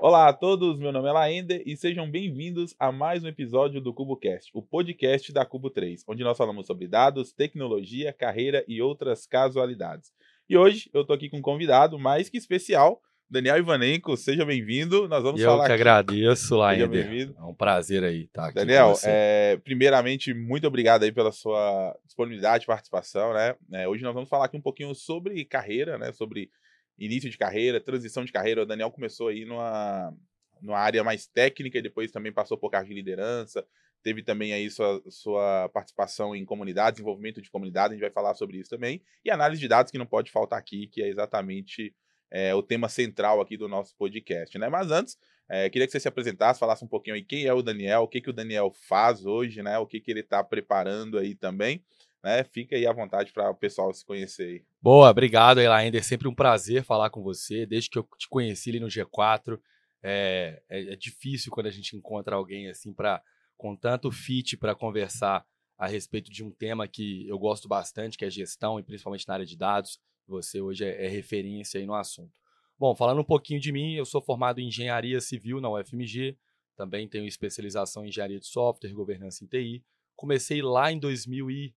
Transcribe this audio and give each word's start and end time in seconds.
Olá 0.00 0.28
a 0.28 0.32
todos, 0.32 0.78
meu 0.78 0.92
nome 0.92 1.08
é 1.08 1.12
Laender 1.12 1.62
e 1.66 1.76
sejam 1.76 2.08
bem-vindos 2.10 2.74
a 2.78 2.92
mais 2.92 3.24
um 3.24 3.28
episódio 3.28 3.80
do 3.80 3.92
CuboCast, 3.92 4.50
o 4.54 4.62
podcast 4.62 5.32
da 5.32 5.44
Cubo 5.44 5.68
3, 5.68 6.04
onde 6.06 6.22
nós 6.22 6.38
falamos 6.38 6.66
sobre 6.66 6.86
dados, 6.86 7.32
tecnologia, 7.32 8.12
carreira 8.12 8.64
e 8.68 8.80
outras 8.80 9.26
casualidades. 9.26 10.12
E 10.48 10.56
hoje 10.56 10.88
eu 10.94 11.04
tô 11.04 11.12
aqui 11.12 11.28
com 11.28 11.38
um 11.38 11.42
convidado 11.42 11.98
mais 11.98 12.28
que 12.28 12.36
especial, 12.36 13.02
Daniel 13.28 13.58
Ivanenko, 13.58 14.16
seja 14.16 14.44
bem-vindo. 14.44 15.08
Nós 15.08 15.20
vamos 15.20 15.40
eu 15.40 15.50
falar 15.50 15.66
que 15.66 15.72
aqui. 15.72 15.82
agradeço, 15.82 16.56
Laender. 16.56 16.88
bem-vindo. 16.88 17.34
É 17.36 17.42
um 17.42 17.54
prazer 17.54 18.04
aí 18.04 18.22
estar 18.22 18.46
aqui 18.46 18.54
Daniel, 18.54 18.94
é, 19.02 19.58
primeiramente, 19.64 20.32
muito 20.32 20.64
obrigado 20.66 21.02
aí 21.02 21.10
pela 21.10 21.32
sua 21.32 21.98
disponibilidade 22.04 22.62
e 22.62 22.66
participação, 22.68 23.34
né? 23.34 23.56
É, 23.72 23.88
hoje 23.88 24.04
nós 24.04 24.14
vamos 24.14 24.28
falar 24.28 24.44
aqui 24.44 24.56
um 24.56 24.62
pouquinho 24.62 24.94
sobre 24.94 25.44
carreira, 25.44 25.98
né? 25.98 26.12
Sobre 26.12 26.50
início 26.96 27.28
de 27.28 27.36
carreira, 27.36 27.80
transição 27.80 28.24
de 28.24 28.30
carreira. 28.30 28.62
O 28.62 28.66
Daniel 28.66 28.92
começou 28.92 29.26
aí 29.26 29.44
numa, 29.44 30.14
numa 30.62 30.78
área 30.78 31.02
mais 31.02 31.26
técnica 31.26 31.78
e 31.78 31.82
depois 31.82 32.12
também 32.12 32.32
passou 32.32 32.56
por 32.56 32.70
cargo 32.70 32.88
de 32.88 32.94
liderança. 32.94 33.66
Teve 34.04 34.22
também 34.22 34.52
aí 34.52 34.70
sua, 34.70 35.02
sua 35.08 35.68
participação 35.70 36.32
em 36.32 36.44
comunidade, 36.44 36.98
desenvolvimento 36.98 37.42
de 37.42 37.50
comunidade, 37.50 37.88
a 37.88 37.96
gente 37.96 38.02
vai 38.02 38.12
falar 38.12 38.34
sobre 38.34 38.58
isso 38.58 38.70
também. 38.70 39.02
E 39.24 39.32
análise 39.32 39.60
de 39.60 39.66
dados 39.66 39.90
que 39.90 39.98
não 39.98 40.06
pode 40.06 40.30
faltar 40.30 40.60
aqui, 40.60 40.86
que 40.86 41.02
é 41.02 41.08
exatamente 41.08 41.92
é, 42.30 42.54
o 42.54 42.62
tema 42.62 42.88
central 42.88 43.40
aqui 43.40 43.56
do 43.56 43.68
nosso 43.68 43.94
podcast, 43.96 44.58
né? 44.58 44.68
Mas 44.68 44.90
antes, 44.90 45.16
é, 45.48 45.70
queria 45.70 45.86
que 45.86 45.92
você 45.92 46.00
se 46.00 46.08
apresentasse, 46.08 46.58
falasse 46.60 46.84
um 46.84 46.88
pouquinho 46.88 47.14
aí 47.14 47.22
quem 47.22 47.44
é 47.46 47.52
o 47.52 47.62
Daniel, 47.62 48.02
o 48.02 48.08
que, 48.08 48.20
que 48.20 48.30
o 48.30 48.32
Daniel 48.32 48.72
faz 48.88 49.24
hoje, 49.24 49.62
né? 49.62 49.78
O 49.78 49.86
que, 49.86 50.00
que 50.00 50.10
ele 50.10 50.20
está 50.20 50.42
preparando 50.42 51.18
aí 51.18 51.34
também, 51.34 51.84
né? 52.22 52.42
Fica 52.44 52.76
aí 52.76 52.86
à 52.86 52.92
vontade 52.92 53.32
para 53.32 53.50
o 53.50 53.54
pessoal 53.54 53.92
se 53.92 54.04
conhecer 54.04 54.42
aí. 54.48 54.64
Boa, 54.82 55.10
obrigado, 55.10 55.60
Elander. 55.60 56.02
Sempre 56.04 56.26
um 56.28 56.34
prazer 56.34 56.82
falar 56.82 57.10
com 57.10 57.22
você. 57.22 57.64
Desde 57.64 57.88
que 57.88 57.98
eu 57.98 58.08
te 58.18 58.28
conheci 58.28 58.70
ali 58.70 58.80
no 58.80 58.88
G4, 58.88 59.58
é, 60.02 60.62
é- 60.68 60.92
é 60.92 60.96
difícil 60.96 61.50
quando 61.52 61.66
a 61.66 61.70
gente 61.70 61.96
encontra 61.96 62.36
alguém 62.36 62.68
assim 62.68 62.92
para 62.92 63.22
com 63.56 63.74
tanto 63.74 64.10
fit 64.12 64.56
para 64.56 64.74
conversar 64.74 65.44
a 65.78 65.86
respeito 65.86 66.30
de 66.30 66.44
um 66.44 66.50
tema 66.50 66.86
que 66.88 67.26
eu 67.28 67.38
gosto 67.38 67.68
bastante, 67.68 68.16
que 68.16 68.24
é 68.24 68.30
gestão 68.30 68.78
e 68.78 68.82
principalmente 68.82 69.26
na 69.26 69.34
área 69.34 69.46
de 69.46 69.56
dados. 69.56 69.98
Você 70.26 70.60
hoje 70.60 70.84
é, 70.84 71.06
é 71.06 71.08
referência 71.08 71.78
aí 71.80 71.86
no 71.86 71.94
assunto. 71.94 72.40
Bom, 72.78 72.94
falando 72.94 73.20
um 73.20 73.24
pouquinho 73.24 73.60
de 73.60 73.72
mim, 73.72 73.94
eu 73.94 74.04
sou 74.04 74.20
formado 74.20 74.60
em 74.60 74.68
engenharia 74.68 75.20
civil 75.20 75.60
na 75.60 75.70
UFMG, 75.70 76.36
também 76.76 77.08
tenho 77.08 77.26
especialização 77.26 78.04
em 78.04 78.08
engenharia 78.08 78.38
de 78.38 78.46
software, 78.46 78.92
governança 78.92 79.42
em 79.44 79.46
TI. 79.46 79.84
Comecei 80.14 80.60
lá 80.60 80.92
em 80.92 80.98
2000 80.98 81.50
e 81.50 81.74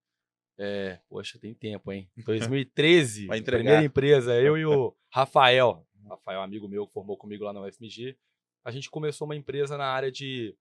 é, 0.58 1.00
poxa, 1.08 1.40
tem 1.40 1.54
tempo, 1.54 1.92
hein? 1.92 2.10
2013, 2.26 3.28
Vai 3.28 3.38
entregar. 3.38 3.64
primeira 3.64 3.86
empresa, 3.86 4.36
eu 4.36 4.58
e 4.58 4.66
o 4.66 4.94
Rafael, 5.10 5.88
Rafael, 6.06 6.42
amigo 6.42 6.68
meu, 6.68 6.86
que 6.86 6.94
formou 6.94 7.16
comigo 7.16 7.46
lá 7.46 7.54
na 7.54 7.62
UFMG. 7.62 8.18
A 8.64 8.72
gente 8.72 8.90
começou 8.90 9.26
uma 9.26 9.36
empresa 9.36 9.78
na 9.78 9.86
área 9.86 10.12
de 10.12 10.56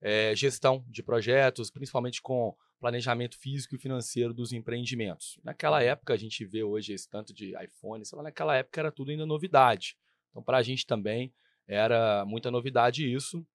é, 0.00 0.34
gestão 0.34 0.84
de 0.88 1.02
projetos, 1.02 1.70
principalmente 1.70 2.20
com 2.20 2.54
planejamento 2.78 3.38
físico 3.38 3.74
e 3.74 3.78
financeiro 3.78 4.34
dos 4.34 4.52
empreendimentos. 4.52 5.38
Naquela 5.42 5.82
época, 5.82 6.12
a 6.12 6.16
gente 6.16 6.44
vê 6.44 6.62
hoje 6.62 6.92
esse 6.92 7.08
tanto 7.08 7.32
de 7.32 7.54
iPhone, 7.62 8.04
sei 8.04 8.16
lá, 8.16 8.24
naquela 8.24 8.54
época 8.56 8.80
era 8.80 8.92
tudo 8.92 9.10
ainda 9.10 9.24
novidade. 9.24 9.96
Então, 10.30 10.42
para 10.42 10.58
a 10.58 10.62
gente 10.62 10.86
também 10.86 11.32
era 11.66 12.24
muita 12.26 12.50
novidade 12.50 13.10
isso. 13.10 13.46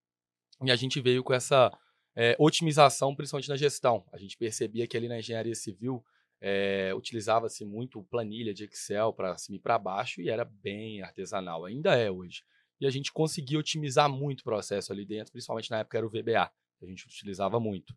E 0.64 0.72
a 0.72 0.76
gente 0.76 1.00
veio 1.00 1.24
com 1.24 1.34
essa 1.34 1.72
é, 2.16 2.36
otimização, 2.40 3.16
principalmente 3.16 3.50
na 3.50 3.56
gestão. 3.56 4.04
A 4.12 4.18
gente 4.18 4.38
percebia 4.38 4.88
que 4.88 4.98
ali 4.98 5.08
na 5.08 5.20
engenharia 5.20 5.56
civil 5.56 6.04
é, 6.42 6.94
utilizava-se 6.96 7.66
muito 7.66 8.04
planilha 8.04 8.54
de 8.54 8.64
Excel 8.64 9.14
para 9.14 9.38
cima 9.38 9.58
e 9.58 9.60
para 9.60 9.78
baixo 9.78 10.22
e 10.22 10.30
era 10.30 10.46
bem 10.46 11.02
artesanal, 11.02 11.66
ainda 11.66 11.96
é 11.96 12.10
hoje. 12.10 12.44
E 12.80 12.86
a 12.86 12.90
gente 12.90 13.12
conseguia 13.12 13.60
otimizar 13.60 14.10
muito 14.10 14.42
o 14.42 14.44
processo 14.44 14.92
ali 14.92 15.06
dentro, 15.06 15.32
principalmente 15.32 15.70
na 15.70 15.80
época 15.80 15.98
era 15.98 16.08
o 16.08 16.10
VBA, 16.10 16.52
que 16.78 16.86
a 16.86 16.88
gente 16.88 17.06
utilizava 17.06 17.60
muito. 17.60 17.94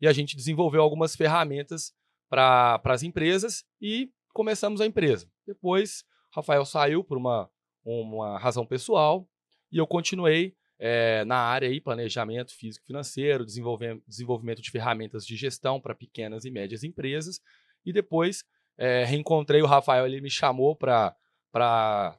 E 0.00 0.06
a 0.06 0.12
gente 0.12 0.36
desenvolveu 0.36 0.82
algumas 0.82 1.16
ferramentas 1.16 1.92
para 2.28 2.80
as 2.84 3.02
empresas 3.02 3.64
e 3.80 4.10
começamos 4.32 4.80
a 4.80 4.86
empresa. 4.86 5.28
Depois, 5.46 6.04
Rafael 6.32 6.64
saiu 6.64 7.02
por 7.02 7.18
uma, 7.18 7.50
uma 7.84 8.38
razão 8.38 8.64
pessoal 8.64 9.28
e 9.70 9.78
eu 9.78 9.86
continuei 9.86 10.54
é, 10.78 11.24
na 11.26 11.36
área 11.36 11.68
aí, 11.68 11.80
planejamento 11.80 12.56
físico 12.56 12.86
financeiro, 12.86 13.44
desenvolvimento, 13.44 14.02
desenvolvimento 14.08 14.62
de 14.62 14.70
ferramentas 14.70 15.26
de 15.26 15.36
gestão 15.36 15.78
para 15.78 15.94
pequenas 15.94 16.44
e 16.46 16.50
médias 16.50 16.82
empresas. 16.82 17.40
E 17.84 17.92
depois 17.92 18.44
é, 18.78 19.04
reencontrei 19.04 19.60
o 19.60 19.66
Rafael, 19.66 20.06
ele 20.06 20.22
me 20.22 20.30
chamou 20.30 20.74
para 20.74 21.14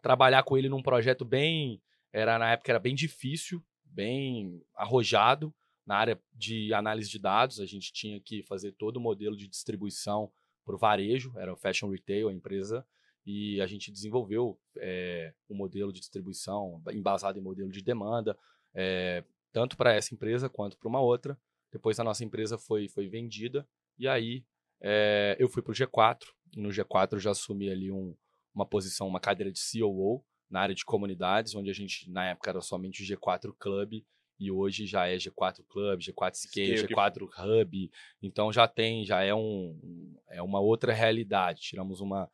trabalhar 0.01 0.43
com 0.43 0.55
ele 0.57 0.69
num 0.69 0.83
projeto 0.83 1.25
bem. 1.25 1.81
Era, 2.13 2.37
na 2.37 2.51
época 2.51 2.71
era 2.71 2.79
bem 2.79 2.95
difícil, 2.95 3.63
bem 3.85 4.61
arrojado 4.75 5.53
na 5.85 5.95
área 5.95 6.21
de 6.33 6.73
análise 6.73 7.09
de 7.09 7.19
dados. 7.19 7.59
A 7.59 7.65
gente 7.65 7.91
tinha 7.91 8.19
que 8.19 8.43
fazer 8.43 8.73
todo 8.73 8.97
o 8.97 9.01
modelo 9.01 9.35
de 9.35 9.47
distribuição 9.47 10.31
para 10.65 10.75
o 10.75 10.77
varejo, 10.77 11.33
era 11.37 11.53
o 11.53 11.57
Fashion 11.57 11.89
Retail, 11.89 12.29
a 12.29 12.33
empresa, 12.33 12.85
e 13.25 13.59
a 13.61 13.67
gente 13.67 13.91
desenvolveu 13.91 14.59
é, 14.77 15.33
um 15.49 15.55
modelo 15.55 15.91
de 15.91 15.99
distribuição 15.99 16.81
embasado 16.91 17.37
em 17.37 17.41
modelo 17.41 17.71
de 17.71 17.81
demanda, 17.81 18.37
é, 18.73 19.23
tanto 19.51 19.75
para 19.75 19.93
essa 19.93 20.13
empresa 20.13 20.49
quanto 20.49 20.77
para 20.77 20.87
uma 20.87 21.01
outra. 21.01 21.37
Depois 21.71 21.99
a 21.99 22.03
nossa 22.03 22.23
empresa 22.23 22.57
foi, 22.57 22.87
foi 22.87 23.07
vendida 23.07 23.67
e 23.97 24.07
aí 24.07 24.45
é, 24.81 25.35
eu 25.39 25.47
fui 25.47 25.61
para 25.61 25.71
o 25.71 25.75
G4. 25.75 26.25
E 26.55 26.59
no 26.59 26.69
G4 26.69 27.13
eu 27.13 27.19
já 27.19 27.31
assumi 27.31 27.69
ali 27.69 27.91
um, 27.91 28.15
uma 28.53 28.65
posição, 28.65 29.07
uma 29.07 29.19
cadeira 29.19 29.51
de 29.51 29.59
COO 29.59 30.23
na 30.51 30.59
área 30.61 30.75
de 30.75 30.83
comunidades, 30.85 31.55
onde 31.55 31.69
a 31.69 31.73
gente 31.73 32.09
na 32.09 32.25
época 32.29 32.49
era 32.49 32.61
somente 32.61 33.01
o 33.01 33.05
G4 33.05 33.53
Club 33.57 34.03
e 34.39 34.51
hoje 34.51 34.85
já 34.85 35.07
é 35.07 35.15
G4 35.17 35.63
Club, 35.67 35.99
G4 36.01 36.35
Scale, 36.35 36.77
Scale 36.77 36.87
que- 36.87 36.93
G4 36.93 37.29
Hub. 37.61 37.91
Então 38.21 38.51
já 38.51 38.67
tem, 38.67 39.05
já 39.05 39.23
é 39.23 39.33
um 39.33 40.13
é 40.29 40.41
uma 40.41 40.59
outra 40.59 40.93
realidade. 40.93 41.61
Tiramos 41.61 42.01
uma 42.01 42.29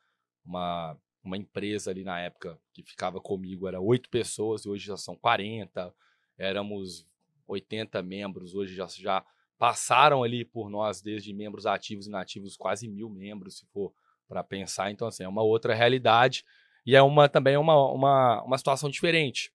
uma 0.45 0.97
uma 1.23 1.37
empresa 1.37 1.91
ali 1.91 2.05
na 2.05 2.19
época 2.21 2.57
que 2.73 2.81
ficava 2.81 3.19
comigo 3.19 3.67
era 3.67 3.81
oito 3.81 4.09
pessoas 4.09 4.63
e 4.63 4.69
hoje 4.69 4.85
já 4.87 4.95
são 4.95 5.15
40. 5.17 5.93
Éramos 6.37 7.05
80 7.45 8.01
membros, 8.01 8.53
hoje 8.55 8.73
já, 8.75 8.87
já 8.87 9.25
passaram 9.57 10.23
ali 10.23 10.45
por 10.45 10.69
nós, 10.69 11.01
desde 11.01 11.33
membros 11.33 11.65
ativos 11.65 12.05
e 12.05 12.09
inativos, 12.09 12.55
quase 12.55 12.87
mil 12.87 13.09
membros, 13.09 13.57
se 13.57 13.65
for 13.67 13.91
para 14.27 14.43
pensar. 14.43 14.91
Então, 14.91 15.07
assim, 15.07 15.23
é 15.23 15.27
uma 15.27 15.41
outra 15.41 15.73
realidade 15.73 16.45
e 16.87 16.95
é 16.95 17.01
uma 17.01 17.27
também 17.27 17.57
uma, 17.57 17.91
uma, 17.91 18.41
uma 18.43 18.57
situação 18.57 18.89
diferente. 18.89 19.51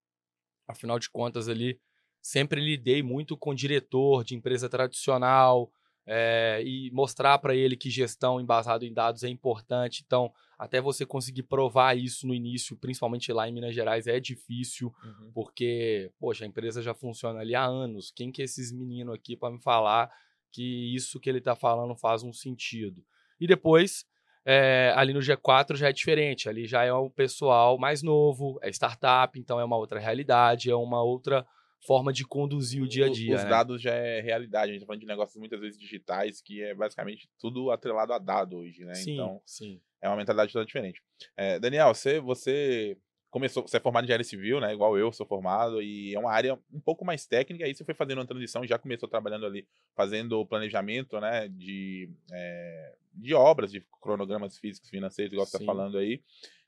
Afinal 0.69 0.99
de 0.99 1.09
contas, 1.09 1.49
ali, 1.49 1.81
sempre 2.21 2.61
lidei 2.61 3.03
muito 3.03 3.39
com 3.39 3.55
diretor 3.55 4.23
de 4.23 4.35
empresa 4.35 4.69
tradicional 4.69 5.73
é, 6.07 6.63
e 6.63 6.91
mostrar 6.91 7.39
para 7.39 7.55
ele 7.55 7.75
que 7.75 7.89
gestão 7.89 8.39
embasada 8.39 8.85
em 8.85 8.93
dados 8.93 9.25
é 9.25 9.31
importante. 9.31 10.03
Então, 10.05 10.31
até 10.59 10.79
você 10.79 11.07
conseguir 11.07 11.45
provar 11.45 11.97
isso 11.97 12.27
no 12.27 12.35
início, 12.35 12.77
principalmente 12.77 13.33
lá 13.33 13.49
em 13.49 13.53
Minas 13.53 13.75
Gerais, 13.75 14.07
é 14.07 14.21
difícil 14.21 14.95
porque, 15.33 16.13
poxa, 16.21 16.45
a 16.45 16.47
empresa 16.47 16.83
já 16.83 16.93
funciona 16.93 17.41
ali 17.41 17.55
há 17.55 17.65
anos. 17.65 18.13
Quem 18.15 18.31
que 18.31 18.43
é 18.43 18.45
esses 18.45 18.71
meninos 18.71 19.15
aqui 19.15 19.39
para 19.39 19.51
me 19.51 19.59
falar 19.59 20.13
que 20.51 20.95
isso 20.95 21.19
que 21.19 21.31
ele 21.31 21.39
está 21.39 21.57
falando 21.57 21.97
faz 21.97 22.23
um 22.23 22.33
sentido? 22.33 23.03
E 23.41 23.47
depois, 23.47 24.05
é, 24.45 24.93
ali 24.97 25.13
no 25.13 25.21
G4 25.21 25.77
já 25.77 25.89
é 25.89 25.93
diferente. 25.93 26.49
Ali 26.49 26.67
já 26.67 26.85
é 26.85 26.93
um 26.93 27.11
pessoal 27.11 27.79
mais 27.79 28.03
novo, 28.03 28.59
é 28.63 28.69
startup, 28.71 29.39
então 29.39 29.61
é 29.61 29.65
uma 29.65 29.77
outra 29.77 29.99
realidade, 29.99 30.71
é 30.71 30.75
uma 30.77 31.03
outra 31.03 31.47
forma 31.87 32.13
de 32.13 32.25
conduzir 32.25 32.83
o 32.83 32.89
dia 32.89 33.07
a 33.07 33.09
dia. 33.11 33.35
Os 33.35 33.45
né? 33.45 33.51
dados 33.51 33.83
já 33.83 33.93
é 33.93 34.21
realidade. 34.21 34.71
A 34.71 34.73
gente 34.73 34.83
tá 34.83 34.87
falando 34.87 35.01
de 35.01 35.07
negócios 35.07 35.37
muitas 35.37 35.61
vezes 35.61 35.79
digitais, 35.79 36.41
que 36.41 36.63
é 36.63 36.75
basicamente 36.75 37.29
tudo 37.39 37.71
atrelado 37.71 38.13
a 38.13 38.19
dado 38.19 38.59
hoje, 38.59 38.85
né? 38.85 38.95
Sim, 38.95 39.15
Então, 39.15 39.43
sim. 39.45 39.81
é 40.01 40.09
uma 40.09 40.17
mentalidade 40.17 40.53
toda 40.53 40.65
diferente. 40.65 41.03
É, 41.37 41.59
Daniel, 41.59 41.93
você, 41.93 42.21
você 42.21 42.97
começou, 43.33 43.67
você 43.67 43.79
é 43.79 43.81
formado 43.81 44.05
em 44.05 44.07
engenharia 44.07 44.25
civil, 44.25 44.61
né? 44.61 44.73
Igual 44.75 44.97
eu 44.97 45.11
sou 45.11 45.27
formado, 45.27 45.83
e 45.83 46.15
é 46.15 46.19
uma 46.19 46.31
área 46.31 46.57
um 46.71 46.79
pouco 46.79 47.03
mais 47.05 47.27
técnica. 47.27 47.65
Aí 47.65 47.75
você 47.75 47.83
foi 47.83 47.95
fazendo 47.95 48.19
uma 48.19 48.27
transição, 48.27 48.65
já 48.67 48.79
começou 48.79 49.09
trabalhando 49.09 49.47
ali, 49.47 49.67
fazendo 49.97 50.39
o 50.39 50.47
planejamento, 50.47 51.19
né? 51.19 51.49
De, 51.49 52.11
é, 52.31 52.95
de 53.15 53.35
obras, 53.35 53.73
de 53.73 53.81
cronogramas 54.03 54.59
físicos, 54.59 54.91
financeiros, 54.91 55.33
igual 55.33 55.47
você 55.47 55.57
Sim. 55.57 55.65
está 55.65 55.73
falando 55.73 55.97
aí. 55.97 56.23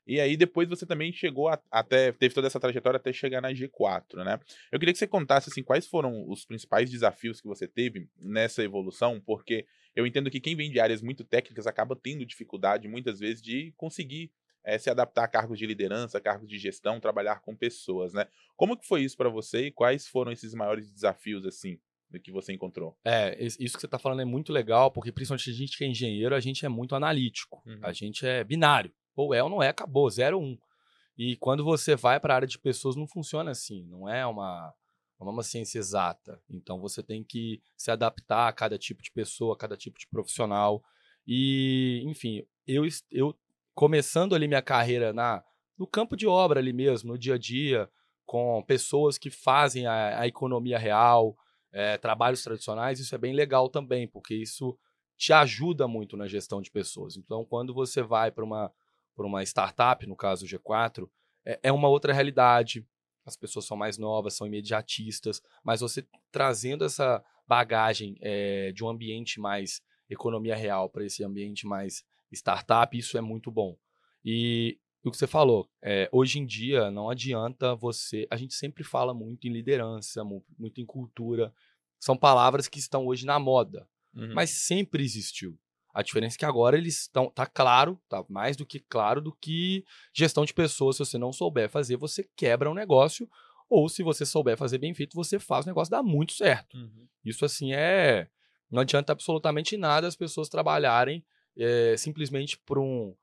E 0.07 0.19
aí 0.19 0.35
depois 0.35 0.67
você 0.67 0.85
também 0.85 1.13
chegou 1.13 1.49
a- 1.49 1.59
até, 1.71 2.11
teve 2.11 2.33
toda 2.33 2.47
essa 2.47 2.59
trajetória 2.59 2.97
até 2.97 3.13
chegar 3.13 3.41
na 3.41 3.53
G4, 3.53 4.23
né? 4.23 4.39
Eu 4.71 4.79
queria 4.79 4.91
que 4.93 4.99
você 4.99 5.07
contasse, 5.07 5.49
assim, 5.49 5.63
quais 5.63 5.85
foram 5.87 6.27
os 6.27 6.45
principais 6.45 6.89
desafios 6.89 7.39
que 7.39 7.47
você 7.47 7.67
teve 7.67 8.07
nessa 8.17 8.63
evolução, 8.63 9.21
porque 9.23 9.65
eu 9.95 10.05
entendo 10.05 10.29
que 10.31 10.39
quem 10.39 10.55
vem 10.55 10.71
de 10.71 10.79
áreas 10.79 11.01
muito 11.01 11.23
técnicas 11.23 11.67
acaba 11.67 11.95
tendo 11.95 12.25
dificuldade, 12.25 12.87
muitas 12.87 13.19
vezes, 13.19 13.41
de 13.41 13.71
conseguir 13.77 14.31
eh, 14.65 14.77
se 14.79 14.89
adaptar 14.89 15.23
a 15.23 15.27
cargos 15.27 15.59
de 15.59 15.65
liderança, 15.65 16.19
cargos 16.19 16.49
de 16.49 16.57
gestão, 16.57 16.99
trabalhar 16.99 17.39
com 17.39 17.55
pessoas, 17.55 18.13
né? 18.13 18.27
Como 18.55 18.75
que 18.75 18.85
foi 18.85 19.03
isso 19.03 19.15
para 19.15 19.29
você 19.29 19.67
e 19.67 19.71
quais 19.71 20.07
foram 20.07 20.31
esses 20.31 20.53
maiores 20.53 20.91
desafios, 20.91 21.45
assim, 21.45 21.79
do 22.09 22.19
que 22.19 22.31
você 22.31 22.51
encontrou? 22.51 22.97
É, 23.05 23.37
isso 23.43 23.75
que 23.75 23.79
você 23.79 23.85
está 23.85 23.99
falando 23.99 24.21
é 24.21 24.25
muito 24.25 24.51
legal, 24.51 24.91
porque 24.91 25.11
principalmente 25.11 25.51
a 25.51 25.53
gente 25.53 25.77
que 25.77 25.83
é 25.83 25.87
engenheiro, 25.87 26.33
a 26.33 26.39
gente 26.39 26.65
é 26.65 26.69
muito 26.69 26.95
analítico. 26.95 27.61
Uhum. 27.65 27.79
A 27.83 27.93
gente 27.93 28.25
é 28.25 28.43
binário. 28.43 28.91
Ou 29.15 29.33
é 29.33 29.41
ou 29.41 29.49
não 29.49 29.63
é, 29.63 29.69
acabou, 29.69 30.09
0 30.09 30.39
1. 30.39 30.57
E 31.17 31.37
quando 31.37 31.63
você 31.63 31.95
vai 31.95 32.19
para 32.19 32.33
a 32.33 32.35
área 32.37 32.47
de 32.47 32.59
pessoas, 32.59 32.95
não 32.95 33.07
funciona 33.07 33.51
assim. 33.51 33.85
Não 33.85 34.09
é 34.09 34.25
uma, 34.25 34.73
não 35.19 35.27
é 35.27 35.31
uma 35.31 35.43
ciência 35.43 35.79
exata. 35.79 36.41
Então 36.49 36.79
você 36.81 37.01
tem 37.01 37.23
que 37.23 37.61
se 37.77 37.91
adaptar 37.91 38.47
a 38.47 38.53
cada 38.53 38.77
tipo 38.77 39.01
de 39.01 39.11
pessoa, 39.11 39.53
a 39.53 39.57
cada 39.57 39.77
tipo 39.77 39.97
de 39.97 40.07
profissional. 40.07 40.83
E, 41.25 42.03
enfim, 42.05 42.45
eu, 42.67 42.83
eu 43.11 43.35
começando 43.75 44.33
ali 44.33 44.47
minha 44.47 44.61
carreira 44.61 45.13
na, 45.13 45.43
no 45.77 45.85
campo 45.85 46.15
de 46.15 46.25
obra 46.25 46.59
ali 46.59 46.71
mesmo, 46.71 47.11
no 47.11 47.19
dia 47.19 47.35
a 47.35 47.37
dia, 47.37 47.89
com 48.25 48.63
pessoas 48.63 49.17
que 49.17 49.29
fazem 49.29 49.85
a, 49.85 50.21
a 50.21 50.27
economia 50.27 50.79
real, 50.79 51.37
é, 51.71 51.97
trabalhos 51.97 52.41
tradicionais, 52.41 52.99
isso 52.99 53.13
é 53.13 53.17
bem 53.17 53.33
legal 53.33 53.69
também, 53.69 54.07
porque 54.07 54.33
isso 54.33 54.77
te 55.17 55.33
ajuda 55.33 55.87
muito 55.87 56.15
na 56.15 56.25
gestão 56.25 56.61
de 56.61 56.71
pessoas. 56.71 57.17
Então, 57.17 57.43
quando 57.43 57.73
você 57.73 58.01
vai 58.01 58.31
para 58.31 58.45
uma, 58.45 58.71
uma 59.17 59.43
startup, 59.43 60.07
no 60.07 60.15
caso 60.15 60.45
o 60.45 60.47
G4, 60.47 61.07
é, 61.45 61.59
é 61.63 61.71
uma 61.71 61.89
outra 61.89 62.13
realidade. 62.13 62.85
As 63.25 63.35
pessoas 63.35 63.65
são 63.65 63.75
mais 63.75 63.97
novas, 63.97 64.35
são 64.35 64.47
imediatistas, 64.47 65.41
mas 65.63 65.81
você 65.81 66.07
trazendo 66.31 66.85
essa 66.85 67.23
bagagem 67.45 68.17
é, 68.21 68.71
de 68.71 68.83
um 68.83 68.89
ambiente 68.89 69.39
mais 69.39 69.81
economia 70.09 70.55
real 70.55 70.89
para 70.89 71.05
esse 71.05 71.23
ambiente 71.23 71.67
mais 71.67 72.03
startup, 72.31 72.97
isso 72.97 73.17
é 73.17 73.21
muito 73.21 73.51
bom. 73.51 73.77
E 74.23 74.79
o 75.03 75.11
que 75.11 75.17
você 75.17 75.27
falou, 75.27 75.69
é, 75.81 76.09
hoje 76.11 76.39
em 76.39 76.45
dia 76.45 76.89
não 76.89 77.09
adianta 77.09 77.75
você. 77.75 78.27
A 78.29 78.35
gente 78.35 78.55
sempre 78.55 78.83
fala 78.83 79.13
muito 79.13 79.47
em 79.47 79.51
liderança, 79.51 80.23
muito 80.23 80.81
em 80.81 80.85
cultura. 80.85 81.53
São 81.99 82.17
palavras 82.17 82.67
que 82.67 82.79
estão 82.79 83.05
hoje 83.05 83.25
na 83.25 83.39
moda, 83.39 83.87
uhum. 84.15 84.33
mas 84.33 84.49
sempre 84.49 85.03
existiu. 85.03 85.57
A 85.93 86.01
diferença 86.01 86.35
é 86.35 86.39
que 86.39 86.45
agora 86.45 86.77
eles 86.77 87.01
estão. 87.01 87.29
Tá 87.29 87.45
claro, 87.45 88.01
tá 88.09 88.25
mais 88.27 88.57
do 88.57 88.65
que 88.65 88.79
claro 88.79 89.21
do 89.21 89.31
que 89.31 89.85
gestão 90.13 90.43
de 90.43 90.53
pessoas. 90.53 90.97
Se 90.97 91.05
você 91.05 91.17
não 91.17 91.31
souber 91.31 91.69
fazer, 91.69 91.95
você 91.95 92.27
quebra 92.35 92.69
um 92.69 92.73
negócio. 92.73 93.29
Ou 93.69 93.87
se 93.87 94.03
você 94.03 94.25
souber 94.25 94.57
fazer 94.57 94.77
bem 94.77 94.93
feito, 94.93 95.15
você 95.15 95.39
faz 95.39 95.65
o 95.65 95.69
negócio 95.69 95.91
dar 95.91 96.03
muito 96.03 96.33
certo. 96.33 96.75
Uhum. 96.77 97.07
Isso 97.23 97.45
assim 97.45 97.73
é. 97.73 98.27
Não 98.69 98.81
adianta 98.81 99.13
absolutamente 99.13 99.77
nada 99.77 100.05
as 100.05 100.15
pessoas 100.15 100.49
trabalharem 100.49 101.23
é, 101.57 101.95
simplesmente 101.97 102.57
por 102.57 102.77
um 102.77 103.15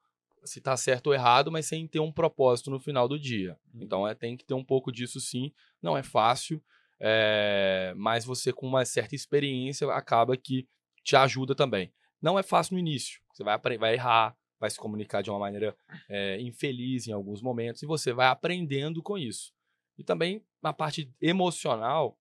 se 0.44 0.58
está 0.58 0.76
certo 0.76 1.08
ou 1.08 1.14
errado, 1.14 1.52
mas 1.52 1.66
sem 1.66 1.86
ter 1.86 2.00
um 2.00 2.10
propósito 2.10 2.70
no 2.70 2.80
final 2.80 3.06
do 3.06 3.18
dia. 3.18 3.56
Uhum. 3.72 3.82
Então 3.82 4.08
é, 4.08 4.14
tem 4.14 4.36
que 4.36 4.44
ter 4.44 4.54
um 4.54 4.64
pouco 4.64 4.90
disso 4.90 5.20
sim. 5.20 5.52
Não 5.80 5.96
é 5.96 6.02
fácil, 6.02 6.62
é, 6.98 7.92
mas 7.96 8.24
você 8.24 8.52
com 8.52 8.66
uma 8.66 8.84
certa 8.84 9.14
experiência 9.14 9.88
acaba 9.92 10.36
que 10.36 10.66
te 11.04 11.16
ajuda 11.16 11.54
também. 11.54 11.92
Não 12.20 12.38
é 12.38 12.42
fácil 12.42 12.74
no 12.74 12.80
início. 12.80 13.20
Você 13.32 13.42
vai, 13.42 13.58
vai 13.78 13.94
errar, 13.94 14.36
vai 14.58 14.70
se 14.70 14.78
comunicar 14.78 15.22
de 15.22 15.30
uma 15.30 15.38
maneira 15.38 15.76
é, 16.08 16.40
infeliz 16.40 17.06
em 17.06 17.12
alguns 17.12 17.42
momentos 17.42 17.82
e 17.82 17.86
você 17.86 18.12
vai 18.12 18.26
aprendendo 18.26 19.02
com 19.02 19.18
isso. 19.18 19.52
E 19.98 20.04
também 20.04 20.44
na 20.62 20.72
parte 20.72 21.12
emocional, 21.20 22.16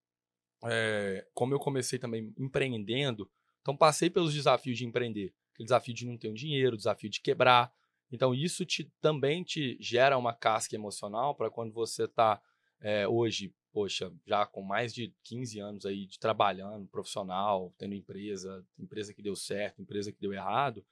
é, 0.65 1.25
como 1.33 1.53
eu 1.53 1.59
comecei 1.59 1.99
também 1.99 2.33
empreendendo, 2.37 3.29
então 3.61 3.77
passei 3.77 4.09
pelos 4.09 4.33
desafios 4.33 4.77
de 4.77 4.85
empreender. 4.85 5.33
Aquele 5.61 5.65
desafio 5.65 5.93
de 5.93 6.05
não 6.05 6.17
ter 6.17 6.29
um 6.29 6.33
dinheiro, 6.33 6.75
desafio 6.75 7.09
de 7.09 7.21
quebrar. 7.21 7.71
Então 8.11 8.33
isso 8.33 8.65
te, 8.65 8.91
também 8.99 9.43
te 9.43 9.77
gera 9.79 10.17
uma 10.17 10.33
casca 10.33 10.75
emocional 10.75 11.35
para 11.35 11.49
quando 11.49 11.71
você 11.71 12.05
está 12.05 12.41
é, 12.81 13.07
hoje, 13.07 13.53
poxa, 13.71 14.11
já 14.25 14.45
com 14.45 14.61
mais 14.61 14.93
de 14.93 15.13
15 15.23 15.59
anos 15.59 15.85
aí 15.85 16.05
de 16.05 16.19
trabalhando, 16.19 16.87
profissional, 16.87 17.73
tendo 17.77 17.93
empresa, 17.93 18.65
empresa 18.77 19.13
que 19.13 19.21
deu 19.21 19.35
certo, 19.35 19.81
empresa 19.81 20.11
que 20.11 20.19
deu 20.19 20.33
errado, 20.33 20.83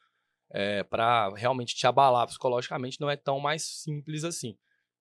é, 0.51 0.83
para 0.83 1.29
realmente 1.35 1.75
te 1.75 1.85
abalar 1.87 2.27
psicologicamente 2.27 3.01
não 3.01 3.09
é 3.09 3.15
tão 3.15 3.39
mais 3.39 3.63
simples 3.63 4.23
assim. 4.23 4.57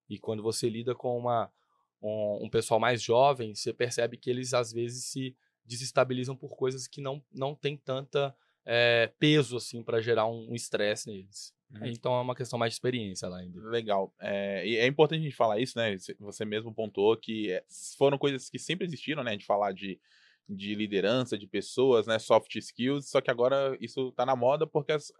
E 0.08 0.18
quando 0.18 0.42
você 0.42 0.68
lida 0.68 0.94
com 0.94 1.16
uma, 1.16 1.52
um, 2.00 2.46
um 2.46 2.50
pessoal 2.50 2.80
mais 2.80 3.02
jovem, 3.02 3.54
você 3.54 3.72
percebe 3.72 4.16
que 4.16 4.30
eles 4.30 4.54
às 4.54 4.72
vezes 4.72 5.04
se 5.04 5.36
desestabilizam 5.64 6.34
por 6.34 6.56
coisas 6.56 6.88
que 6.88 7.02
não, 7.02 7.22
não 7.30 7.54
tem 7.54 7.76
tanta 7.76 8.34
é, 8.70 9.10
peso 9.18 9.56
assim 9.56 9.82
para 9.82 9.98
gerar 9.98 10.26
um 10.26 10.54
estresse 10.54 11.08
neles. 11.08 11.54
Uhum. 11.70 11.86
Então 11.86 12.14
é 12.14 12.20
uma 12.20 12.34
questão 12.34 12.58
mais 12.58 12.72
de 12.72 12.76
experiência 12.76 13.26
lá 13.26 13.38
ainda. 13.38 13.58
Legal. 13.62 14.14
É, 14.20 14.66
e 14.66 14.76
é 14.76 14.86
importante 14.86 15.20
a 15.20 15.24
gente 15.24 15.34
falar 15.34 15.58
isso, 15.58 15.78
né? 15.78 15.96
Você 16.20 16.44
mesmo 16.44 16.74
pontuou 16.74 17.16
que 17.16 17.50
é, 17.50 17.64
foram 17.96 18.18
coisas 18.18 18.50
que 18.50 18.58
sempre 18.58 18.86
existiram, 18.86 19.24
né? 19.24 19.36
De 19.38 19.46
falar 19.46 19.72
de, 19.72 19.98
de 20.46 20.74
liderança, 20.74 21.38
de 21.38 21.46
pessoas, 21.46 22.06
né? 22.06 22.18
Soft 22.18 22.54
skills, 22.56 23.08
só 23.08 23.22
que 23.22 23.30
agora 23.30 23.74
isso 23.80 24.12
tá 24.12 24.26
na 24.26 24.36
moda 24.36 24.66
porque 24.66 24.92
as, 24.92 25.10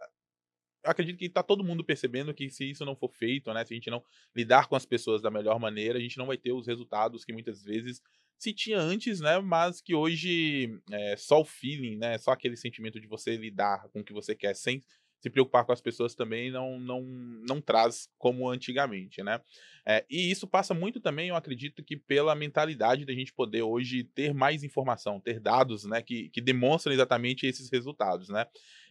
acredito 0.83 1.17
que 1.17 1.25
está 1.25 1.41
todo 1.41 1.63
mundo 1.63 1.83
percebendo 1.83 2.33
que 2.33 2.51
se 2.51 2.69
isso 2.69 2.85
não 2.85 2.95
for 2.95 3.11
feito, 3.11 3.51
né, 3.53 3.65
se 3.65 3.73
a 3.73 3.75
gente 3.75 3.89
não 3.89 4.03
lidar 4.35 4.67
com 4.67 4.75
as 4.75 4.85
pessoas 4.85 5.21
da 5.21 5.31
melhor 5.31 5.59
maneira, 5.59 5.97
a 5.97 6.01
gente 6.01 6.17
não 6.17 6.27
vai 6.27 6.37
ter 6.37 6.53
os 6.53 6.67
resultados 6.67 7.25
que 7.25 7.33
muitas 7.33 7.63
vezes 7.63 8.01
se 8.39 8.53
tinha 8.53 8.79
antes, 8.79 9.19
né, 9.19 9.37
mas 9.39 9.81
que 9.81 9.93
hoje 9.93 10.79
é 10.89 11.17
só 11.17 11.41
o 11.41 11.45
feeling, 11.45 11.97
né, 11.97 12.17
só 12.17 12.31
aquele 12.31 12.55
sentimento 12.55 12.99
de 12.99 13.07
você 13.07 13.35
lidar 13.35 13.89
com 13.89 13.99
o 13.99 14.03
que 14.03 14.13
você 14.13 14.33
quer 14.33 14.55
sem 14.55 14.81
se 15.19 15.29
preocupar 15.29 15.65
com 15.65 15.73
as 15.73 15.81
pessoas 15.81 16.15
também 16.15 16.49
não 16.49 16.79
não, 16.79 17.01
não 17.01 17.59
traz 17.59 18.09
como 18.17 18.47
antigamente, 18.47 19.21
né? 19.21 19.41
É, 19.85 20.05
e 20.09 20.31
isso 20.31 20.47
passa 20.47 20.73
muito 20.73 21.01
também, 21.01 21.27
eu 21.27 21.35
acredito 21.35 21.83
que 21.83 21.97
pela 21.97 22.33
mentalidade 22.33 23.05
da 23.05 23.11
gente 23.13 23.33
poder 23.33 23.61
hoje 23.61 24.05
ter 24.05 24.33
mais 24.33 24.63
informação, 24.63 25.19
ter 25.19 25.41
dados, 25.41 25.83
né, 25.83 26.01
que, 26.01 26.29
que 26.29 26.39
demonstram 26.39 26.93
exatamente 26.93 27.45
esses 27.45 27.69
resultados, 27.69 28.29
né? 28.29 28.45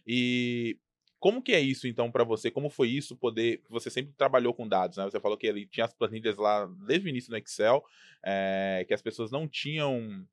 E 0.05 0.77
como 1.19 1.41
que 1.41 1.51
é 1.51 1.59
isso, 1.59 1.85
então, 1.85 2.09
para 2.09 2.23
você? 2.23 2.49
Como 2.49 2.69
foi 2.69 2.89
isso 2.89 3.15
poder. 3.15 3.61
Você 3.69 3.89
sempre 3.89 4.13
trabalhou 4.13 4.53
com 4.53 4.67
dados, 4.67 4.97
né? 4.97 5.03
Você 5.03 5.19
falou 5.19 5.37
que 5.37 5.47
ele 5.47 5.65
tinha 5.65 5.85
as 5.85 5.93
planilhas 5.93 6.37
lá 6.37 6.65
desde 6.87 7.07
o 7.07 7.09
início 7.09 7.29
no 7.29 7.37
Excel, 7.37 7.83
é, 8.23 8.85
que 8.87 8.93
as 8.93 9.01
pessoas 9.01 9.29
não 9.29 9.47
tinham 9.47 10.25